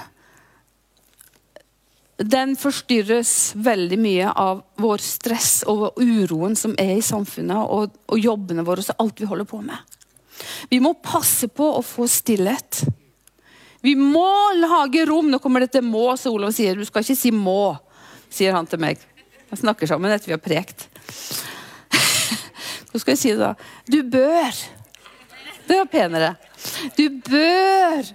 den 2.15 2.53
forstyrres 2.55 3.51
veldig 3.59 3.97
mye 3.99 4.29
av 4.39 4.61
vår 4.79 5.01
stress 5.03 5.65
og 5.67 5.97
uroen 5.99 6.55
som 6.55 6.71
er 6.79 6.93
i 6.95 7.03
samfunnet, 7.03 7.59
og, 7.59 7.97
og 8.07 8.21
jobbene 8.21 8.63
våre 8.63 8.85
og 8.85 9.01
alt 9.03 9.19
vi 9.19 9.27
holder 9.27 9.49
på 9.49 9.59
med. 9.65 9.97
Vi 10.71 10.79
må 10.79 10.93
passe 11.03 11.49
på 11.51 11.67
å 11.75 11.81
få 11.83 12.07
stillhet. 12.07 12.85
Vi 13.83 13.97
må 13.99 14.29
lage 14.57 15.03
rom. 15.09 15.27
Nå 15.31 15.39
kommer 15.43 15.63
dette 15.63 15.83
'må', 15.83 16.15
så 16.17 16.31
Olav 16.31 16.55
sier. 16.55 16.75
Du 16.75 16.85
skal 16.85 17.03
ikke 17.03 17.19
si 17.19 17.31
'må', 17.31 17.77
sier 18.29 18.55
han 18.55 18.65
til 18.65 18.79
meg. 18.79 18.97
Vi 19.51 19.59
snakker 19.59 19.87
sammen 19.87 20.11
etter 20.11 20.31
vi 20.31 20.37
har 20.39 20.43
prekt. 20.43 20.87
Så 22.95 23.01
skal 23.03 23.11
jeg 23.11 23.19
si 23.19 23.31
det, 23.35 23.43
da. 23.43 23.53
Du 23.91 23.97
bør. 24.07 24.59
Det 25.67 25.77
var 25.81 25.87
penere. 25.91 26.27
Du 26.95 27.09
bør 27.27 28.05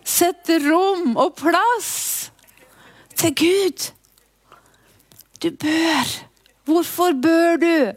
sette 0.00 0.54
rom 0.64 1.10
og 1.20 1.34
plass 1.36 2.30
til 3.20 3.34
Gud. 3.36 3.90
Du 5.44 5.50
bør. 5.60 6.14
Hvorfor 6.64 7.12
bør 7.20 7.60
du? 7.60 7.92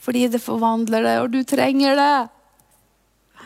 Fordi 0.00 0.22
det 0.32 0.40
forvandler 0.40 1.04
deg, 1.04 1.20
og 1.20 1.28
du 1.34 1.42
trenger 1.44 2.00
det. 2.00 3.36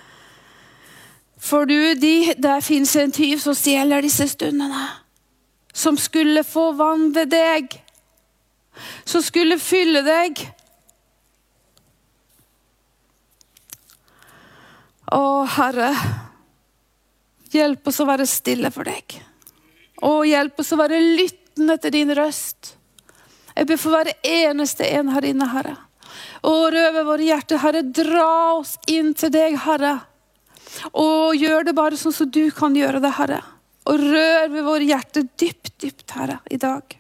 For 1.49 1.67
du, 1.67 1.75
de, 1.99 2.15
der 2.39 2.63
fins 2.63 2.95
en 2.95 3.11
tyv 3.11 3.43
som 3.43 3.59
stjeler 3.59 4.07
disse 4.07 4.29
stundene. 4.31 4.85
Som 5.75 5.99
skulle 5.99 6.47
forvandle 6.47 7.27
deg. 7.27 7.75
Som 9.03 9.27
skulle 9.27 9.59
fylle 9.59 10.05
deg 10.07 10.47
Å, 15.15 15.47
Herre, 15.57 15.93
hjelp 17.55 17.87
oss 17.87 18.01
å 18.03 18.09
være 18.09 18.27
stille 18.27 18.73
for 18.75 18.89
deg. 18.89 19.19
Å, 20.03 20.25
hjelp 20.27 20.59
oss 20.61 20.73
å 20.75 20.81
være 20.81 20.99
lyttende 20.99 21.77
til 21.83 21.95
din 21.95 22.11
røst. 22.17 22.75
Jeg 23.57 23.69
ber 23.71 23.79
for 23.81 23.95
hver 23.95 24.11
eneste 24.27 24.89
en 24.99 25.13
her 25.15 25.25
inne, 25.25 25.47
Herre. 25.53 25.77
Å, 26.43 26.55
røve 26.75 27.05
våre 27.07 27.29
hjerter, 27.29 27.63
Herre. 27.63 27.85
Dra 27.87 28.59
oss 28.59 28.75
inn 28.91 29.15
til 29.17 29.33
deg, 29.33 29.57
Herre. 29.63 29.95
Og 30.93 31.39
gjør 31.39 31.69
det 31.69 31.77
bare 31.77 31.99
sånn 31.99 32.15
som 32.15 32.31
du 32.31 32.45
kan 32.55 32.75
gjøre 32.77 33.01
det, 33.05 33.15
Herre. 33.17 33.41
Og 33.87 34.03
rør 34.03 34.51
ved 34.51 34.67
våre 34.67 34.89
hjerter 34.89 35.29
dypt, 35.39 35.77
dypt, 35.81 36.11
Herre, 36.19 36.41
i 36.51 36.59
dag. 36.61 36.99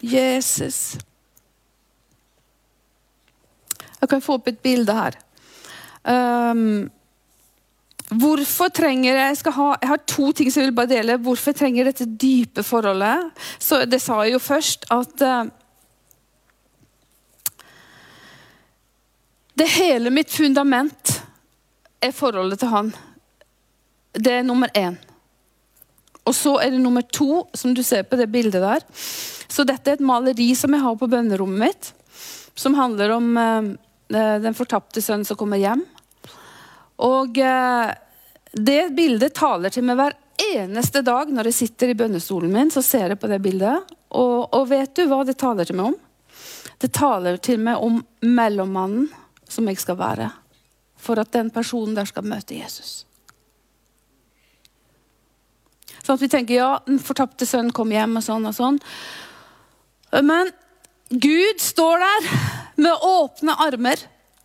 Jesus. 0.00 0.96
Jeg 4.00 4.10
kan 4.10 4.24
få 4.24 4.40
opp 4.40 4.48
et 4.48 4.60
bilde 4.64 4.96
her. 4.96 5.20
Um, 6.06 6.90
Hvorfor 8.06 8.70
trenger 8.70 9.16
jeg 9.18 9.36
skal 9.40 9.54
ha, 9.56 9.68
Jeg 9.82 9.90
har 9.90 10.02
to 10.06 10.28
ting 10.36 10.50
som 10.52 10.62
jeg 10.62 10.70
vil 10.70 10.76
bare 10.78 10.92
dele. 10.92 11.18
Hvorfor 11.18 11.50
jeg 11.50 11.58
trenger 11.58 11.88
dette 11.88 12.06
dype 12.06 12.62
forholdet? 12.62 13.32
Så 13.58 13.82
Det 13.90 13.98
sa 14.02 14.20
jeg 14.22 14.36
jo 14.36 14.42
først 14.42 14.86
at 14.94 15.24
uh, 15.26 15.48
Det 19.56 19.66
hele 19.74 20.12
mitt 20.12 20.30
fundament 20.30 21.16
er 22.04 22.12
forholdet 22.12 22.60
til 22.60 22.68
han. 22.68 22.90
Det 24.12 24.32
er 24.38 24.44
nummer 24.44 24.68
én. 24.76 24.98
Og 26.28 26.34
så 26.36 26.58
er 26.60 26.74
det 26.74 26.80
nummer 26.82 27.00
to, 27.00 27.46
som 27.54 27.72
du 27.74 27.82
ser 27.82 28.04
på 28.04 28.18
det 28.20 28.28
bildet 28.28 28.60
der. 28.60 28.84
Så 29.48 29.64
dette 29.64 29.90
er 29.90 29.96
et 29.96 30.04
maleri 30.04 30.50
som 30.54 30.74
jeg 30.76 30.84
har 30.84 30.98
på 31.00 31.08
bønnerommet 31.08 31.62
mitt. 31.62 31.90
Som 32.54 32.76
handler 32.76 33.16
om 33.16 33.32
uh, 33.40 33.72
den 34.12 34.54
fortapte 34.54 35.00
sønnen 35.00 35.24
som 35.24 35.40
kommer 35.40 35.56
hjem. 35.56 35.86
Og 37.04 37.38
eh, 37.38 37.90
det 38.56 38.82
bildet 38.96 39.34
taler 39.36 39.72
til 39.72 39.84
meg 39.84 39.98
hver 40.00 40.16
eneste 40.54 41.02
dag 41.04 41.30
når 41.32 41.50
jeg 41.50 41.58
sitter 41.60 41.92
i 41.92 41.98
bønnestolen 41.98 42.52
min. 42.52 42.70
så 42.72 42.82
ser 42.84 43.12
jeg 43.12 43.20
på 43.20 43.30
det 43.30 43.40
bildet. 43.44 43.94
Og, 44.16 44.54
og 44.54 44.68
vet 44.70 44.94
du 44.96 45.06
hva 45.10 45.22
det 45.26 45.36
taler 45.40 45.68
til 45.68 45.76
meg 45.76 45.92
om? 45.92 45.98
Det 46.80 46.92
taler 46.92 47.40
til 47.40 47.60
meg 47.60 47.80
om 47.80 48.00
mellommannen 48.20 49.08
som 49.48 49.68
jeg 49.68 49.80
skal 49.80 49.98
være. 50.00 50.30
For 50.96 51.20
at 51.20 51.32
den 51.32 51.50
personen 51.54 51.94
der 51.96 52.08
skal 52.08 52.26
møte 52.26 52.56
Jesus. 52.56 53.04
Sånn 56.02 56.16
at 56.16 56.22
vi 56.22 56.30
tenker 56.30 56.54
ja, 56.54 56.70
den 56.86 57.00
fortapte 57.02 57.48
sønnen 57.48 57.74
kom 57.74 57.90
hjem 57.90 58.18
og 58.20 58.24
sånn 58.24 58.46
og 58.46 58.54
sånn. 58.54 58.78
Men 60.22 60.52
Gud 61.10 61.62
står 61.62 62.02
der 62.02 62.28
med 62.82 63.04
åpne 63.08 63.56
armer 63.66 64.04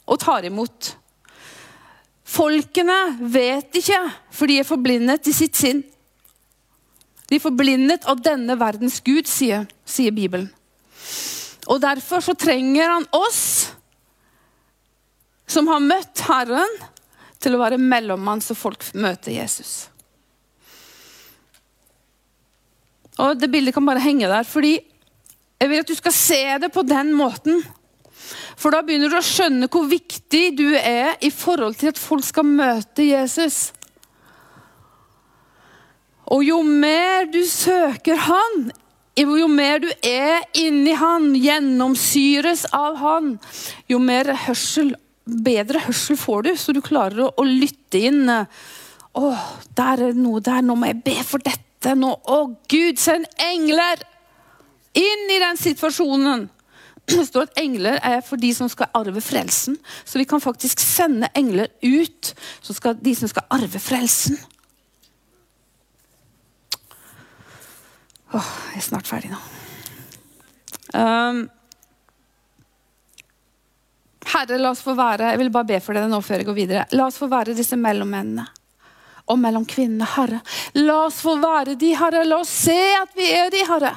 og 0.10 0.20
tar 0.22 0.46
imot. 0.48 0.96
Folkene 2.32 2.98
vet 3.20 3.76
ikke, 3.82 4.00
for 4.32 4.48
de 4.48 4.62
er 4.62 4.68
forblindet 4.68 5.28
i 5.28 5.34
sitt 5.36 5.58
sinn. 5.60 5.82
De 7.28 7.38
er 7.38 7.44
forblindet 7.44 8.08
av 8.12 8.22
denne 8.24 8.56
verdens 8.60 9.00
Gud, 9.04 9.28
sier, 9.28 9.68
sier 9.88 10.16
Bibelen. 10.16 10.50
Og 11.68 11.82
Derfor 11.84 12.24
så 12.24 12.36
trenger 12.36 12.90
han 12.90 13.08
oss 13.16 13.44
som 15.52 15.68
har 15.68 15.84
møtt 15.84 16.24
Herren, 16.28 16.80
til 17.42 17.56
å 17.58 17.60
være 17.60 17.80
mellommann 17.82 18.44
så 18.44 18.56
folk 18.56 18.86
møter 18.94 19.34
Jesus. 19.34 19.90
Og 23.20 23.40
Det 23.40 23.50
bildet 23.52 23.76
kan 23.76 23.86
bare 23.86 24.04
henge 24.04 24.30
der, 24.30 24.48
fordi 24.48 24.78
jeg 25.62 25.70
vil 25.70 25.84
at 25.84 25.90
du 25.90 25.98
skal 25.98 26.16
se 26.16 26.42
det 26.64 26.72
på 26.74 26.84
den 26.88 27.12
måten. 27.18 27.60
For 28.62 28.74
da 28.74 28.84
begynner 28.86 29.10
du 29.10 29.18
å 29.18 29.26
skjønne 29.26 29.70
hvor 29.74 29.88
viktig 29.90 30.44
du 30.60 30.68
er 30.78 31.16
i 31.26 31.32
forhold 31.34 31.80
til 31.80 31.90
at 31.90 32.02
folk 32.02 32.26
skal 32.28 32.46
møte 32.46 33.08
Jesus. 33.08 33.72
Og 36.32 36.46
jo 36.46 36.60
mer 36.64 37.26
du 37.32 37.42
søker 37.50 38.22
Han, 38.28 38.70
jo 39.18 39.48
mer 39.50 39.82
du 39.82 39.90
er 40.06 40.46
inni 40.58 40.94
Han, 40.96 41.32
gjennomsyres 41.36 42.68
av 42.78 43.02
Han, 43.02 43.34
jo 43.90 44.00
mer 44.00 44.30
hørsel, 44.46 44.94
bedre 45.26 45.82
hørsel 45.88 46.20
får 46.22 46.46
du, 46.46 46.54
så 46.56 46.78
du 46.78 46.84
klarer 46.86 47.26
å, 47.26 47.34
å 47.42 47.48
lytte 47.48 48.06
inn. 48.12 48.30
Å, 48.30 49.34
der 49.76 50.06
er 50.12 50.16
noe 50.16 50.40
der. 50.46 50.62
Nå 50.64 50.78
må 50.78 50.94
jeg 50.94 51.02
be 51.10 51.18
for 51.26 51.44
dette. 51.44 51.98
Nå, 51.98 52.14
å 52.14 52.40
Gud, 52.70 53.02
send 53.02 53.26
engler 53.42 54.06
inn 54.94 55.30
i 55.34 55.42
den 55.42 55.58
situasjonen. 55.58 56.46
Det 57.10 57.26
står 57.28 57.50
at 57.50 57.60
engler 57.60 57.98
er 58.06 58.22
for 58.26 58.40
de 58.40 58.52
som 58.56 58.70
skal 58.72 58.92
arve 58.98 59.22
frelsen. 59.24 59.78
Så 60.06 60.20
vi 60.22 60.26
kan 60.30 60.42
faktisk 60.42 60.80
sende 60.80 61.30
engler 61.36 61.72
ut, 61.82 62.34
som 62.62 62.78
skal 62.78 63.00
de 63.02 63.16
som 63.18 63.32
skal 63.32 63.48
arve 63.52 63.82
frelsen. 63.82 64.38
Åh, 68.32 68.54
jeg 68.72 68.80
er 68.80 68.86
snart 68.86 69.10
ferdig 69.10 69.34
nå. 69.34 69.42
Um, 70.96 71.44
Herre, 74.32 74.58
la 74.60 74.74
oss 74.74 74.82
få 74.84 74.92
være 74.98 75.30
Jeg 75.32 75.40
vil 75.40 75.52
bare 75.54 75.68
be 75.70 75.78
for 75.80 75.96
deg 75.96 76.10
nå 76.12 76.18
før 76.24 76.42
jeg 76.42 76.48
går 76.48 76.58
videre. 76.58 76.88
La 76.96 77.08
oss 77.08 77.20
få 77.20 77.30
være 77.32 77.56
disse 77.56 77.80
mellommennene 77.80 78.48
og 79.32 79.38
mellom 79.40 79.66
kvinnene, 79.70 80.08
Herre. 80.16 80.42
La 80.76 81.06
oss 81.06 81.22
få 81.24 81.38
være 81.40 81.78
de, 81.80 81.94
Herre. 81.96 82.24
La 82.28 82.42
oss 82.42 82.52
se 82.66 82.78
at 82.98 83.14
vi 83.16 83.30
er 83.32 83.52
de, 83.54 83.62
Herre. 83.68 83.94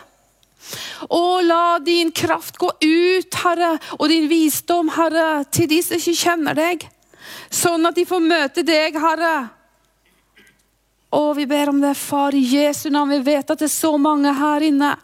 Og 1.09 1.45
la 1.47 1.79
din 1.83 2.13
kraft 2.15 2.59
gå 2.61 2.71
ut, 2.81 3.41
Herre, 3.45 3.75
og 3.99 4.09
din 4.11 4.29
visdom, 4.31 4.93
Herre, 4.95 5.45
til 5.51 5.69
de 5.71 5.81
som 5.85 5.99
ikke 5.99 6.17
kjenner 6.21 6.59
deg. 6.59 6.87
Sånn 7.51 7.87
at 7.89 7.97
de 7.97 8.07
får 8.09 8.23
møte 8.25 8.65
deg, 8.67 8.97
Herre. 9.01 9.35
Å, 11.15 11.23
vi 11.37 11.47
ber 11.47 11.71
om 11.71 11.81
det, 11.83 11.95
far, 11.99 12.35
i 12.35 12.43
Jesu 12.43 12.89
navn. 12.91 13.15
Vi 13.15 13.33
vet 13.33 13.51
at 13.51 13.61
det 13.61 13.69
er 13.69 13.75
så 13.75 13.95
mange 13.99 14.33
her 14.35 14.65
inne 14.67 14.95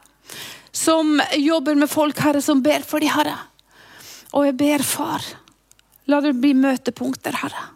som 0.71 1.19
jobber 1.37 1.79
med 1.79 1.91
folk, 1.91 2.19
Herre, 2.23 2.43
som 2.43 2.63
ber 2.63 2.87
for 2.87 3.03
de, 3.03 3.11
Herre. 3.11 3.37
Og 4.35 4.47
jeg 4.47 4.57
ber, 4.59 4.87
far, 4.87 5.27
la 6.11 6.21
det 6.23 6.37
bli 6.39 6.55
møtepunkter, 6.59 7.41
Herre. 7.43 7.69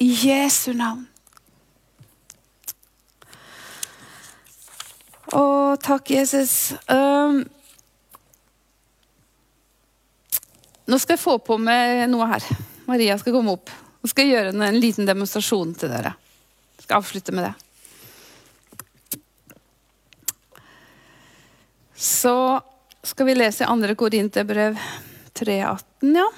I 0.00 0.10
Jesu 0.26 0.72
navn. 0.76 1.04
Å, 5.34 5.74
takk, 5.82 6.12
Jesus. 6.14 6.74
Um, 6.86 7.40
nå 10.86 10.98
skal 11.02 11.16
jeg 11.16 11.24
få 11.24 11.38
på 11.42 11.56
med 11.58 12.06
noe 12.12 12.28
her. 12.30 12.44
Maria 12.86 13.16
skal 13.18 13.34
komme 13.34 13.56
opp. 13.56 13.72
Nå 14.04 14.10
skal 14.10 14.28
jeg 14.28 14.36
gjøre 14.36 14.52
en, 14.54 14.62
en 14.68 14.78
liten 14.78 15.08
demonstrasjon 15.08 15.72
til 15.80 15.90
dere. 15.90 16.12
Jeg 16.76 16.86
skal 16.86 17.00
avslutte 17.00 17.34
med 17.34 17.48
det. 17.48 17.54
Så 21.98 22.34
skal 23.02 23.26
vi 23.26 23.34
lese 23.34 23.66
2. 23.66 23.94
Korinterbrev 23.98 24.78
3,18, 25.34 26.14
ja. 26.14 26.28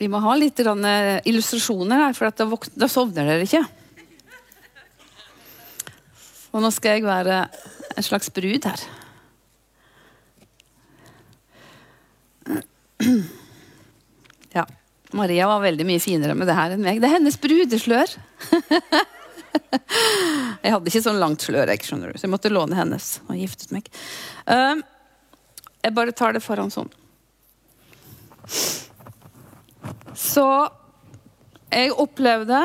Vi 0.00 0.08
må 0.08 0.20
ha 0.24 0.32
litt 0.38 0.62
eh, 0.64 1.20
illustrasjoner 1.28 2.06
her, 2.06 2.16
for 2.16 2.32
da, 2.32 2.46
da 2.72 2.88
sovner 2.88 3.28
dere 3.28 3.44
ikke. 3.44 3.66
Og 6.50 6.64
nå 6.64 6.70
skal 6.74 6.98
jeg 6.98 7.06
være 7.06 7.44
en 7.96 8.06
slags 8.06 8.30
brud 8.34 8.66
her. 8.66 8.82
Ja. 14.54 14.66
Maria 15.16 15.46
var 15.50 15.62
veldig 15.64 15.86
mye 15.86 16.02
finere 16.02 16.36
med 16.38 16.50
det 16.50 16.58
her 16.58 16.74
enn 16.74 16.84
meg. 16.84 17.00
Det 17.02 17.08
er 17.08 17.16
hennes 17.16 17.38
brudeslør. 17.40 18.12
jeg 20.64 20.74
hadde 20.74 20.90
ikke 20.90 21.02
sånn 21.02 21.22
langt 21.22 21.46
slør, 21.46 21.70
jeg, 21.70 21.82
skjønner 21.86 22.12
du, 22.12 22.18
så 22.18 22.26
jeg 22.26 22.34
måtte 22.34 22.52
låne 22.52 22.78
hennes. 22.78 23.12
og 23.26 23.38
giftet 23.38 23.72
meg. 23.74 23.88
Um, 24.46 24.82
jeg 25.80 25.96
bare 25.96 26.14
tar 26.14 26.36
det 26.36 26.44
foran 26.44 26.72
sånn. 26.74 26.90
Så 30.18 30.46
jeg 31.70 31.94
opplevde 31.94 32.60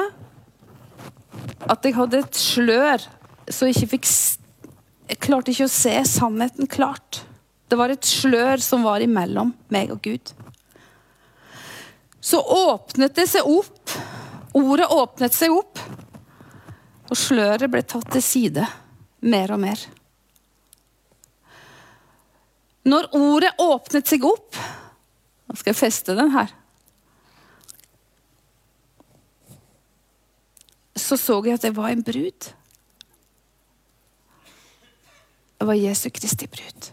at 1.66 1.86
jeg 1.86 1.96
hadde 1.96 2.24
et 2.26 2.38
slør 2.38 3.06
så 3.52 3.68
jeg 3.68 3.76
ikke 3.76 3.92
fikk 3.96 4.08
Jeg 5.10 5.22
klarte 5.22 5.54
ikke 5.54 5.68
å 5.68 5.72
se 5.72 5.94
sannheten 6.10 6.70
klart. 6.70 7.22
Det 7.70 7.78
var 7.78 7.92
et 7.94 8.06
slør 8.06 8.62
som 8.62 8.86
var 8.86 9.04
imellom 9.06 9.54
meg 9.74 9.92
og 9.94 10.02
Gud. 10.06 10.32
Så 12.26 12.40
åpnet 12.42 13.14
det 13.18 13.28
seg 13.30 13.46
opp. 13.46 13.94
Ordet 14.58 14.88
åpnet 14.90 15.36
seg 15.38 15.54
opp. 15.54 15.82
Og 17.06 17.18
sløret 17.20 17.70
ble 17.70 17.84
tatt 17.86 18.10
til 18.16 18.26
side 18.26 18.66
mer 19.26 19.54
og 19.54 19.62
mer. 19.62 19.82
Når 22.86 23.10
ordet 23.18 23.54
åpnet 23.62 24.10
seg 24.10 24.26
opp 24.30 24.58
Nå 25.46 25.54
skal 25.58 25.72
jeg 25.72 25.78
feste 25.78 26.16
den 26.18 26.32
her. 26.34 26.50
Så 30.98 31.20
så 31.22 31.38
jeg 31.46 31.60
at 31.60 31.68
jeg 31.68 31.76
var 31.78 31.92
en 31.94 32.02
brud. 32.02 32.48
Det 35.66 35.68
var 35.68 35.76
Jesu 35.82 36.10
Kristi 36.14 36.46
brud. 36.46 36.88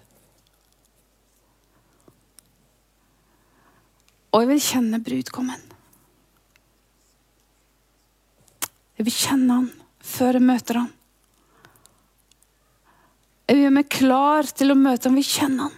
Og 4.33 4.41
jeg 4.41 4.49
vil 4.49 4.61
kjenne 4.65 5.01
brudgommen. 5.05 5.65
Jeg 8.97 9.05
vil 9.05 9.13
kjenne 9.13 9.59
han 9.59 9.67
før 10.01 10.39
jeg 10.39 10.47
møter 10.49 10.79
han. 10.81 10.87
Jeg 13.45 13.59
vil 13.59 13.61
gjøre 13.67 13.75
meg 13.77 13.91
klar 13.93 14.49
til 14.49 14.73
å 14.73 14.77
møte 14.81 15.11
han. 15.11 15.19
Vil 15.21 15.29
kjenne 15.29 15.67
han. 15.67 15.77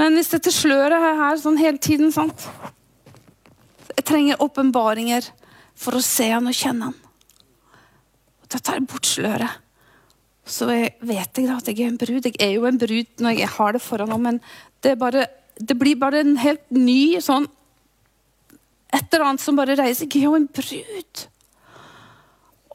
Men 0.00 0.16
hvis 0.16 0.32
dette 0.32 0.54
sløret 0.56 1.04
er 1.04 1.20
her 1.20 1.42
sånn 1.42 1.60
hele 1.60 1.82
tiden 1.84 2.14
sant? 2.16 2.46
Jeg 3.90 4.06
trenger 4.08 4.40
åpenbaringer 4.40 5.28
for 5.76 6.00
å 6.00 6.02
se 6.08 6.30
han 6.32 6.48
og 6.48 6.56
kjenne 6.56 6.88
han. 6.88 6.96
Og 8.40 8.48
da 8.48 8.62
tar 8.62 8.80
jeg 8.80 8.88
bort 8.88 9.12
sløret. 9.12 9.60
Så 10.44 10.68
vet 10.68 11.38
jeg 11.38 11.48
da 11.48 11.56
at 11.56 11.68
jeg 11.70 11.80
er 11.80 11.92
en 11.92 12.00
brud. 12.00 12.26
Jeg 12.28 12.36
er 12.42 12.54
jo 12.58 12.66
en 12.68 12.80
brud 12.80 13.22
når 13.24 13.38
jeg 13.38 13.52
har 13.56 13.76
det 13.76 13.82
foran 13.82 14.12
meg, 14.12 14.20
men 14.26 14.40
det, 14.84 14.98
bare, 15.00 15.26
det, 15.56 15.76
blir 15.80 15.96
bare 16.00 16.20
en 16.20 16.36
helt 16.40 16.66
ny 16.70 17.20
sånn 17.24 17.48
Et 18.94 19.08
eller 19.08 19.24
annet 19.26 19.42
som 19.42 19.56
bare 19.58 19.74
reiser. 19.74 20.06
Jeg 20.06 20.20
er 20.20 20.28
jo 20.28 20.36
en 20.38 20.50
brud. 20.54 21.22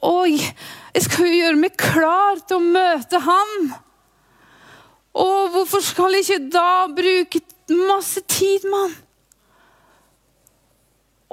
Oi, 0.09 0.33
jeg 0.95 1.05
skal 1.05 1.29
jo 1.29 1.37
gjøre 1.37 1.59
meg 1.61 1.77
klar 1.79 2.41
til 2.43 2.57
å 2.57 2.71
møte 2.73 3.21
han. 3.23 3.53
Og 5.15 5.53
hvorfor 5.53 5.83
skal 5.83 6.17
jeg 6.17 6.25
ikke 6.25 6.49
da 6.51 6.73
bruke 6.91 7.41
masse 7.87 8.25
tid 8.27 8.67
med 8.67 8.81
han? 8.81 8.97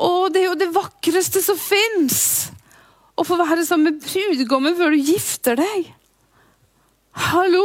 Og 0.06 0.28
det 0.30 0.42
er 0.42 0.50
jo 0.50 0.60
det 0.60 0.72
vakreste 0.74 1.40
som 1.42 1.58
fins. 1.58 2.20
Å 3.16 3.24
få 3.24 3.38
være 3.40 3.64
sammen 3.64 3.96
med 3.96 4.02
brudgommen 4.04 4.76
før 4.76 4.92
du 4.92 5.00
gifter 5.00 5.56
deg. 5.58 5.95
Hallo! 7.16 7.64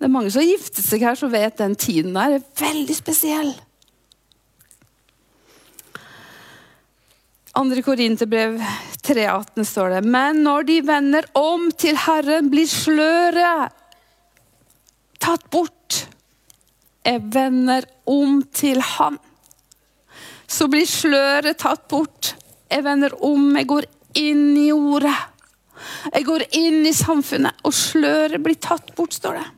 Det 0.00 0.08
er 0.08 0.12
mange 0.12 0.30
som 0.32 0.40
har 0.40 0.48
giftet 0.48 0.84
seg 0.84 1.02
her, 1.04 1.16
som 1.16 1.32
vet 1.32 1.58
den 1.60 1.74
tiden 1.76 2.14
der 2.16 2.38
er 2.38 2.46
veldig 2.60 2.96
spesiell. 2.96 3.50
Andre 7.60 7.82
Korinterbrev 7.84 8.60
3,18 9.04 9.66
står 9.66 9.96
det. 9.96 10.02
Men 10.08 10.44
når 10.44 10.68
de 10.68 10.78
vender 10.86 11.26
om 11.36 11.68
til 11.76 11.98
Herren, 11.98 12.48
blir 12.52 12.68
sløret 12.70 13.74
tatt 15.20 15.48
bort. 15.52 16.04
Jeg 17.04 17.24
vender 17.34 17.88
om 18.08 18.40
til 18.54 18.80
Han. 18.94 19.18
Så 20.50 20.68
blir 20.70 20.88
sløret 20.88 21.58
tatt 21.60 21.88
bort. 21.90 22.34
Jeg 22.70 22.84
vender 22.86 23.16
om, 23.26 23.50
jeg 23.56 23.68
går 23.68 23.88
inn 24.18 24.56
i 24.58 24.70
ordet. 24.72 25.16
Jeg 26.12 26.26
går 26.26 26.44
inn 26.58 26.84
i 26.86 26.94
samfunnet, 26.96 27.62
og 27.64 27.74
sløret 27.74 28.42
blir 28.42 28.58
tatt 28.60 28.92
bort, 28.96 29.14
står 29.16 29.40
det. 29.40 29.48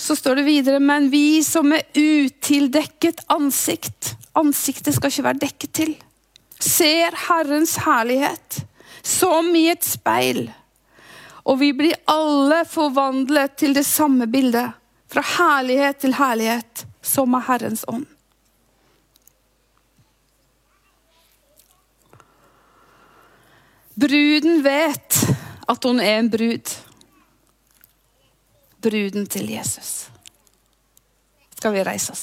Så 0.00 0.16
står 0.16 0.40
det 0.40 0.46
videre, 0.46 0.80
men 0.80 1.10
vi 1.12 1.42
som 1.44 1.72
er 1.76 1.84
utildekket 1.94 3.26
ansikt 3.28 4.14
Ansiktet 4.38 4.94
skal 4.94 5.10
ikke 5.10 5.24
være 5.26 5.42
dekket 5.42 5.72
til. 5.74 5.90
Ser 6.62 7.16
Herrens 7.26 7.72
herlighet 7.82 8.60
som 9.02 9.48
i 9.58 9.64
et 9.72 9.84
speil. 9.84 10.44
Og 11.50 11.58
vi 11.58 11.72
blir 11.74 11.98
alle 12.10 12.62
forvandlet 12.68 13.56
til 13.58 13.74
det 13.74 13.84
samme 13.88 14.28
bildet. 14.30 14.76
Fra 15.10 15.24
herlighet 15.34 15.98
til 16.04 16.14
herlighet, 16.14 16.84
som 17.02 17.34
er 17.34 17.46
Herrens 17.48 17.82
ånd. 17.90 18.06
Bruden 24.00 24.62
vet 24.64 25.16
at 25.68 25.84
hun 25.84 26.00
er 26.00 26.18
en 26.18 26.30
brud. 26.32 26.70
Bruden 28.80 29.26
til 29.28 29.50
Jesus. 29.52 30.08
Skal 31.58 31.74
vi 31.74 31.82
reise 31.84 32.14
oss? 32.14 32.22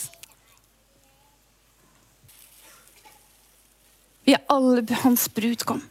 Vi 4.26 4.34
er 4.34 4.42
alle 4.52 4.82
hans 5.04 5.28
brud, 5.30 5.62
kom. 5.70 5.84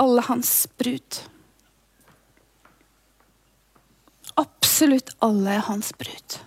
Alle 0.00 0.22
hans 0.28 0.52
brud. 0.78 1.18
Absolutt 4.38 5.10
alle 5.24 5.56
er 5.58 5.66
hans 5.66 5.90
brud. 5.98 6.38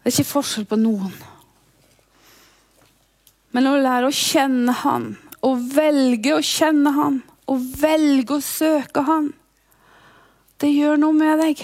Det 0.00 0.08
er 0.08 0.14
ikke 0.14 0.30
forskjell 0.30 0.68
på 0.70 0.78
noen. 0.78 1.16
Men 3.50 3.66
å 3.66 3.74
lære 3.82 4.08
å 4.08 4.14
kjenne 4.14 4.76
han 4.84 5.10
å 5.46 5.54
velge 5.56 6.34
å 6.36 6.44
kjenne 6.44 6.92
Han 6.96 7.20
å 7.50 7.58
velge 7.58 8.36
å 8.36 8.44
søke 8.44 9.04
Han, 9.06 9.30
det 10.60 10.70
gjør 10.70 11.00
noe 11.00 11.16
med 11.16 11.40
deg. 11.42 11.62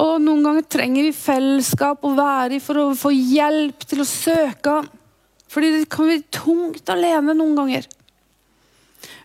Og 0.00 0.14
Noen 0.22 0.44
ganger 0.46 0.66
trenger 0.70 1.06
vi 1.06 1.14
fellesskap 1.16 2.04
å 2.06 2.14
være 2.16 2.58
i 2.58 2.62
for 2.62 2.80
å 2.80 2.86
få 2.98 3.12
hjelp 3.14 3.86
til 3.88 4.02
å 4.02 4.08
søke 4.08 4.76
Han. 4.78 4.90
Fordi 5.52 5.68
det 5.74 5.88
kan 5.92 6.08
bli 6.08 6.22
tungt 6.32 6.88
alene 6.88 7.34
noen 7.36 7.58
ganger. 7.58 7.88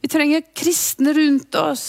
Vi 0.01 0.09
trenger 0.11 0.43
kristne 0.51 1.13
rundt 1.15 1.55
oss 1.55 1.85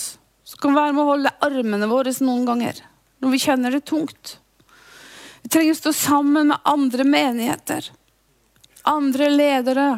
som 0.46 0.60
kan 0.62 0.76
være 0.76 0.94
med 0.94 1.02
å 1.02 1.08
holde 1.08 1.32
armene 1.44 1.88
våre 1.90 2.12
noen 2.22 2.44
ganger. 2.46 2.78
Når 3.18 3.34
vi 3.34 3.40
kjenner 3.42 3.74
det 3.74 3.82
tungt. 3.90 4.36
Vi 5.42 5.50
trenger 5.50 5.74
å 5.74 5.80
stå 5.80 5.94
sammen 5.96 6.52
med 6.52 6.70
andre 6.70 7.06
menigheter. 7.08 7.90
Andre 8.88 9.28
ledere. 9.30 9.88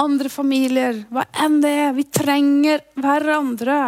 Andre 0.00 0.30
familier. 0.32 1.02
Hva 1.12 1.26
enn 1.44 1.58
det 1.64 1.72
er. 1.82 1.90
Vi 1.96 2.06
trenger 2.08 2.84
hverandre. 3.00 3.80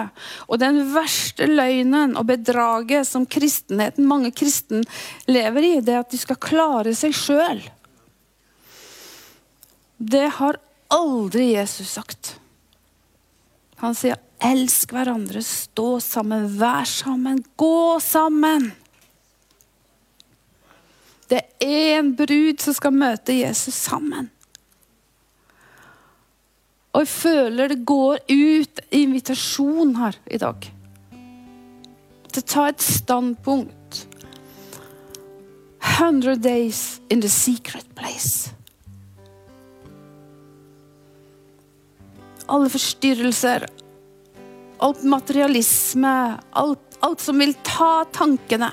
Og 0.50 0.58
den 0.60 0.82
verste 0.92 1.46
løgnen 1.48 2.16
og 2.18 2.26
bedraget 2.28 3.08
som 3.08 3.24
kristenheten, 3.24 4.08
mange 4.08 4.32
kristen 4.34 4.84
lever 5.30 5.68
i, 5.68 5.72
det 5.80 5.94
er 5.94 6.02
at 6.02 6.12
de 6.12 6.20
skal 6.20 6.40
klare 6.42 6.92
seg 6.98 7.16
sjøl. 7.16 7.62
Det 10.02 10.26
har 10.40 10.58
aldri 10.92 11.52
Jesus 11.54 11.94
sagt. 11.94 12.36
Han 13.82 13.94
sier 13.94 14.18
'elsk 14.42 14.92
hverandre', 14.94 15.42
'stå 15.42 15.98
sammen', 16.02 16.50
'vær 16.58 16.86
sammen', 16.86 17.44
'gå 17.56 17.98
sammen'. 17.98 18.81
Det 21.32 21.40
er 21.64 21.98
en 21.98 22.12
brud 22.16 22.60
som 22.60 22.76
skal 22.76 22.92
møte 22.92 23.38
Jesus 23.38 23.78
sammen. 23.88 24.28
Og 26.92 27.06
jeg 27.06 27.12
føler 27.14 27.72
det 27.72 27.84
går 27.88 28.20
ut 28.28 28.82
invitasjon 28.92 29.94
her 29.96 30.18
i 30.28 30.40
dag. 30.42 30.66
Til 32.32 32.42
å 32.42 32.48
ta 32.54 32.66
et 32.68 32.84
standpunkt. 32.84 34.02
100 35.96 36.36
days 36.44 37.00
in 37.10 37.24
the 37.24 37.32
secret 37.32 37.88
place. 37.96 38.52
alle 42.52 42.68
forstyrrelser, 42.72 43.66
alt 44.82 45.04
materialisme, 45.08 46.14
alt, 46.50 46.98
alt 47.00 47.20
som 47.22 47.38
vil 47.40 47.54
ta 47.64 48.04
tankene, 48.12 48.72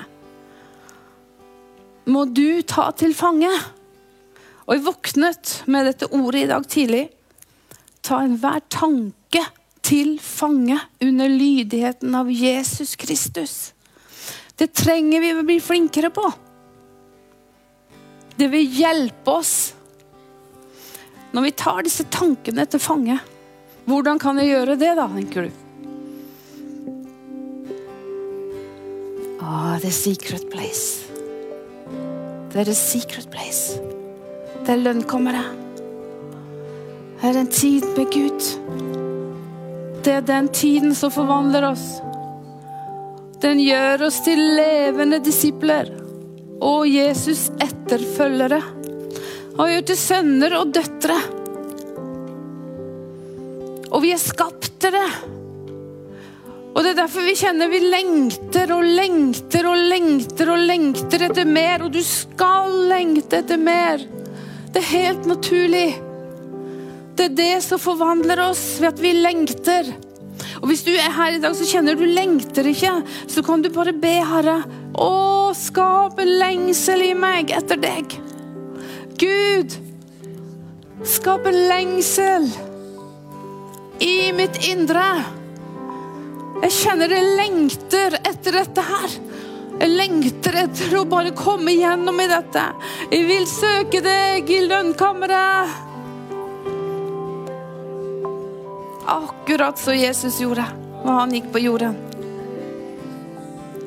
må 2.10 2.26
du 2.26 2.62
ta 2.66 2.90
til 2.98 3.14
fange. 3.16 3.50
Og 4.66 4.76
jeg 4.76 4.86
våknet 4.86 5.54
med 5.70 5.88
dette 5.88 6.10
ordet 6.14 6.44
i 6.44 6.50
dag 6.50 6.66
tidlig. 6.70 7.06
Ta 8.06 8.22
enhver 8.24 8.62
tanke 8.70 9.42
til 9.86 10.16
fange 10.22 10.78
under 11.02 11.30
lydigheten 11.30 12.14
av 12.14 12.30
Jesus 12.30 12.96
Kristus. 13.00 13.72
Det 14.56 14.72
trenger 14.76 15.22
vi 15.24 15.34
å 15.34 15.44
bli 15.46 15.58
flinkere 15.64 16.12
på. 16.14 16.26
Det 18.36 18.48
vil 18.52 18.68
hjelpe 18.80 19.32
oss 19.40 19.54
når 21.30 21.46
vi 21.46 21.52
tar 21.56 21.84
disse 21.86 22.06
tankene 22.12 22.66
til 22.68 22.82
fange. 22.82 23.18
Hvordan 23.88 24.20
kan 24.22 24.38
jeg 24.40 24.52
gjøre 24.52 24.78
det, 24.80 24.94
da, 24.98 25.06
tenker 25.10 25.48
du. 25.48 25.66
Ah, 29.40 29.78
the 29.82 29.90
secret 29.90 30.50
place. 30.50 31.09
Det 32.50 32.58
er 32.58 32.66
the 32.66 32.74
secret 32.74 33.30
place. 33.30 33.78
Det 34.66 34.72
er 34.74 34.80
lønnkommere. 34.82 35.42
Det 37.20 37.28
er 37.28 37.38
en 37.38 37.50
tid 37.52 37.86
med 37.94 38.10
Gud. 38.10 38.46
Det 40.02 40.16
er 40.16 40.26
den 40.26 40.48
tiden 40.48 40.94
som 40.98 41.12
forvandler 41.14 41.68
oss. 41.70 41.86
Den 43.40 43.62
gjør 43.62 44.06
oss 44.08 44.18
til 44.26 44.40
levende 44.58 45.20
disipler 45.22 45.92
og 46.60 46.88
Jesus 46.90 47.48
etterfølgere. 47.62 48.60
Og 49.54 49.70
gjør 49.70 49.86
til 49.92 50.00
sønner 50.00 50.56
og 50.58 50.74
døtre. 50.74 51.20
Og 53.90 54.02
vi 54.02 54.10
er 54.16 54.22
skapt 54.22 54.72
til 54.82 54.98
det. 54.98 55.39
Og 56.80 56.84
det 56.86 56.94
er 56.94 57.02
derfor 57.02 57.26
vi 57.28 57.34
kjenner 57.36 57.68
vi 57.68 57.78
lengter 57.92 58.70
og 58.72 58.86
lengter 58.88 59.66
og 59.68 59.82
lengter 59.90 60.48
og 60.48 60.62
lengter 60.64 61.26
etter 61.26 61.44
mer. 61.44 61.82
Og 61.84 61.90
du 61.92 61.98
skal 62.00 62.70
lengte 62.88 63.42
etter 63.42 63.58
mer. 63.60 64.00
Det 64.72 64.80
er 64.80 64.86
helt 64.88 65.26
naturlig. 65.28 65.90
Det 67.18 67.26
er 67.26 67.34
det 67.36 67.56
som 67.66 67.82
forvandler 67.82 68.40
oss 68.46 68.62
ved 68.80 68.94
at 68.94 69.02
vi 69.04 69.10
lengter. 69.12 69.90
Og 70.62 70.70
Hvis 70.70 70.86
du 70.86 70.88
er 70.94 71.12
her 71.12 71.36
i 71.36 71.42
dag 71.42 71.52
så 71.58 71.66
kjenner 71.68 71.98
du 72.00 72.06
lengter 72.08 72.70
ikke, 72.72 72.94
så 73.28 73.44
kan 73.44 73.60
du 73.60 73.68
bare 73.74 73.92
be 73.92 74.14
Herre 74.30 74.62
å 74.96 75.50
skape 75.52 76.24
lengsel 76.24 77.04
i 77.10 77.12
meg 77.12 77.52
etter 77.58 77.76
deg. 77.82 78.16
Gud, 79.20 79.76
skap 81.04 81.44
en 81.44 81.60
lengsel 81.68 82.48
i 84.00 84.32
mitt 84.32 84.62
indre. 84.72 85.04
Jeg 86.60 86.72
kjenner 86.76 87.12
jeg 87.14 87.36
lengter 87.38 88.16
etter 88.20 88.58
dette 88.60 88.84
her. 88.84 89.14
Jeg 89.80 89.92
lengter 89.96 90.58
etter 90.66 90.98
å 90.98 91.06
bare 91.08 91.32
komme 91.36 91.72
gjennom 91.72 92.18
i 92.20 92.28
dette. 92.28 92.66
Jeg 93.08 93.24
vil 93.30 93.46
søke 93.48 94.02
deg 94.04 94.50
i 94.52 94.60
lønnkammeret. 94.68 95.78
Akkurat 99.10 99.80
som 99.80 99.96
Jesus 99.96 100.36
gjorde 100.42 100.68
når 101.00 101.16
han 101.16 101.32
gikk 101.34 101.48
på 101.54 101.62
jorden. 101.64 101.96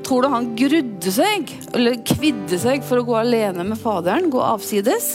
Tror 0.04 0.26
du 0.26 0.34
han 0.34 0.50
grudde 0.58 1.12
seg, 1.14 1.52
eller 1.72 2.02
kvidde 2.04 2.58
seg 2.60 2.82
for 2.84 3.00
å 3.00 3.06
gå 3.08 3.16
alene 3.22 3.64
med 3.64 3.80
Faderen? 3.80 4.28
Gå 4.34 4.42
avsides? 4.44 5.14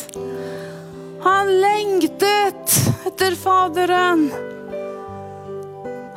Han 1.26 1.50
lengtet 1.60 2.78
etter 3.10 3.36
Faderen. 3.36 4.28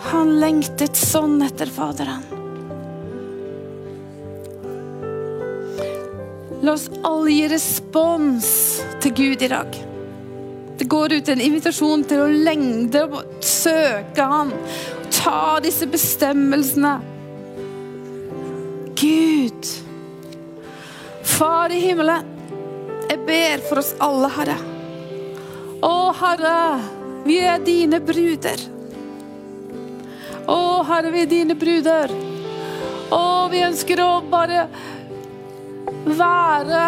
Han 0.02 0.40
lengtet 0.42 0.98
sånn 0.98 1.42
etter 1.46 1.70
Faderen. 1.70 2.24
La 6.62 6.74
oss 6.74 6.88
alle 7.06 7.34
gi 7.34 7.46
respons 7.50 8.50
til 9.02 9.14
Gud 9.18 9.46
i 9.46 9.50
dag. 9.50 9.78
Det 10.78 10.88
går 10.90 11.14
ut 11.20 11.30
en 11.30 11.42
invitasjon 11.42 12.04
til 12.10 12.24
å 12.24 12.34
lengde 12.50 13.06
og 13.06 13.46
søke 13.46 14.26
Han. 14.26 14.54
Ta 15.14 15.60
disse 15.62 15.86
bestemmelsene. 15.90 16.96
Gud, 18.98 19.72
Far 21.26 21.74
i 21.74 21.80
himmelen, 21.82 22.26
jeg 23.10 23.22
ber 23.26 23.64
for 23.66 23.82
oss 23.82 23.96
alle, 24.02 24.30
Herre. 24.36 24.58
Å, 25.82 25.96
Herre, 26.18 26.58
vi 27.26 27.40
er 27.46 27.62
dine 27.66 28.02
bruder. 28.06 28.62
Å, 30.50 30.60
Herre, 30.88 31.12
vi 31.14 31.24
er 31.26 31.30
dine 31.30 31.56
bruder. 31.58 32.12
Å, 33.12 33.24
vi 33.52 33.62
ønsker 33.66 34.02
å 34.02 34.12
bare 34.32 34.66
være 36.08 36.86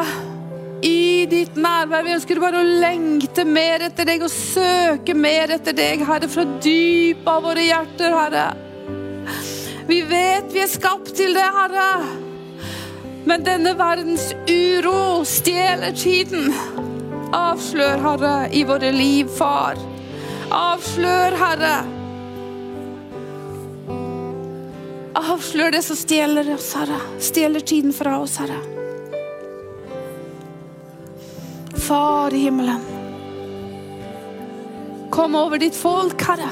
i 0.83 1.25
ditt 1.29 1.55
nærvær. 1.59 2.03
Vi 2.05 2.15
ønsker 2.17 2.41
bare 2.43 2.61
å 2.61 2.73
lengte 2.83 3.45
mer 3.47 3.85
etter 3.87 4.07
deg 4.09 4.25
og 4.25 4.31
søke 4.33 5.15
mer 5.15 5.53
etter 5.55 5.75
deg, 5.77 6.03
Herre, 6.07 6.29
fra 6.31 6.45
dypet 6.63 7.29
av 7.29 7.45
våre 7.45 7.65
hjerter, 7.67 8.17
Herre. 8.17 8.47
Vi 9.87 9.99
vet 10.07 10.51
vi 10.53 10.61
er 10.63 10.71
skapt 10.71 11.13
til 11.17 11.35
det, 11.35 11.47
Herre. 11.57 11.87
Men 13.27 13.43
denne 13.45 13.75
verdens 13.79 14.31
uro 14.49 15.23
stjeler 15.27 15.95
tiden. 15.95 16.51
Avslør, 17.33 17.99
Herre, 18.03 18.35
i 18.53 18.63
våre 18.67 18.91
liv, 18.95 19.31
Far. 19.37 19.79
Avslør, 20.53 21.37
Herre. 21.39 21.75
Avslør 25.13 25.71
det 25.71 25.83
som 25.85 25.97
stjeler 25.97 26.47
oss, 26.55 26.71
Herre. 26.73 26.97
Stjeler 27.21 27.59
tiden 27.59 27.93
fra 27.93 28.19
oss, 28.19 28.37
Herre. 28.41 28.57
Far 31.77 32.33
i 32.33 32.37
himmelen. 32.47 32.81
Kom 35.13 35.35
over 35.35 35.57
ditt 35.61 35.75
folk, 35.75 36.21
Herre. 36.21 36.49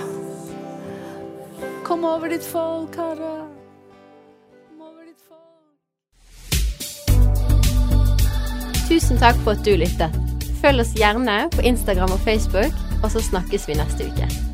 Kom 1.83 2.05
over 2.05 2.29
ditt 2.29 2.45
folk, 2.45 2.95
Herre. 2.95 3.47
Kom 4.67 4.81
over 4.85 5.05
ditt 5.09 5.21
folk. 5.25 5.65
Tusen 8.85 9.17
takk 9.17 9.41
for 9.41 9.57
at 9.57 9.65
du 9.65 9.73
lyttet. 9.81 10.21
Følg 10.61 10.85
oss 10.85 10.93
gjerne 10.93 11.49
på 11.57 11.65
Instagram 11.65 12.13
og 12.13 12.21
Facebook, 12.27 12.73
og 13.01 13.09
så 13.09 13.25
snakkes 13.31 13.65
vi 13.65 13.81
neste 13.81 14.11
uke. 14.11 14.50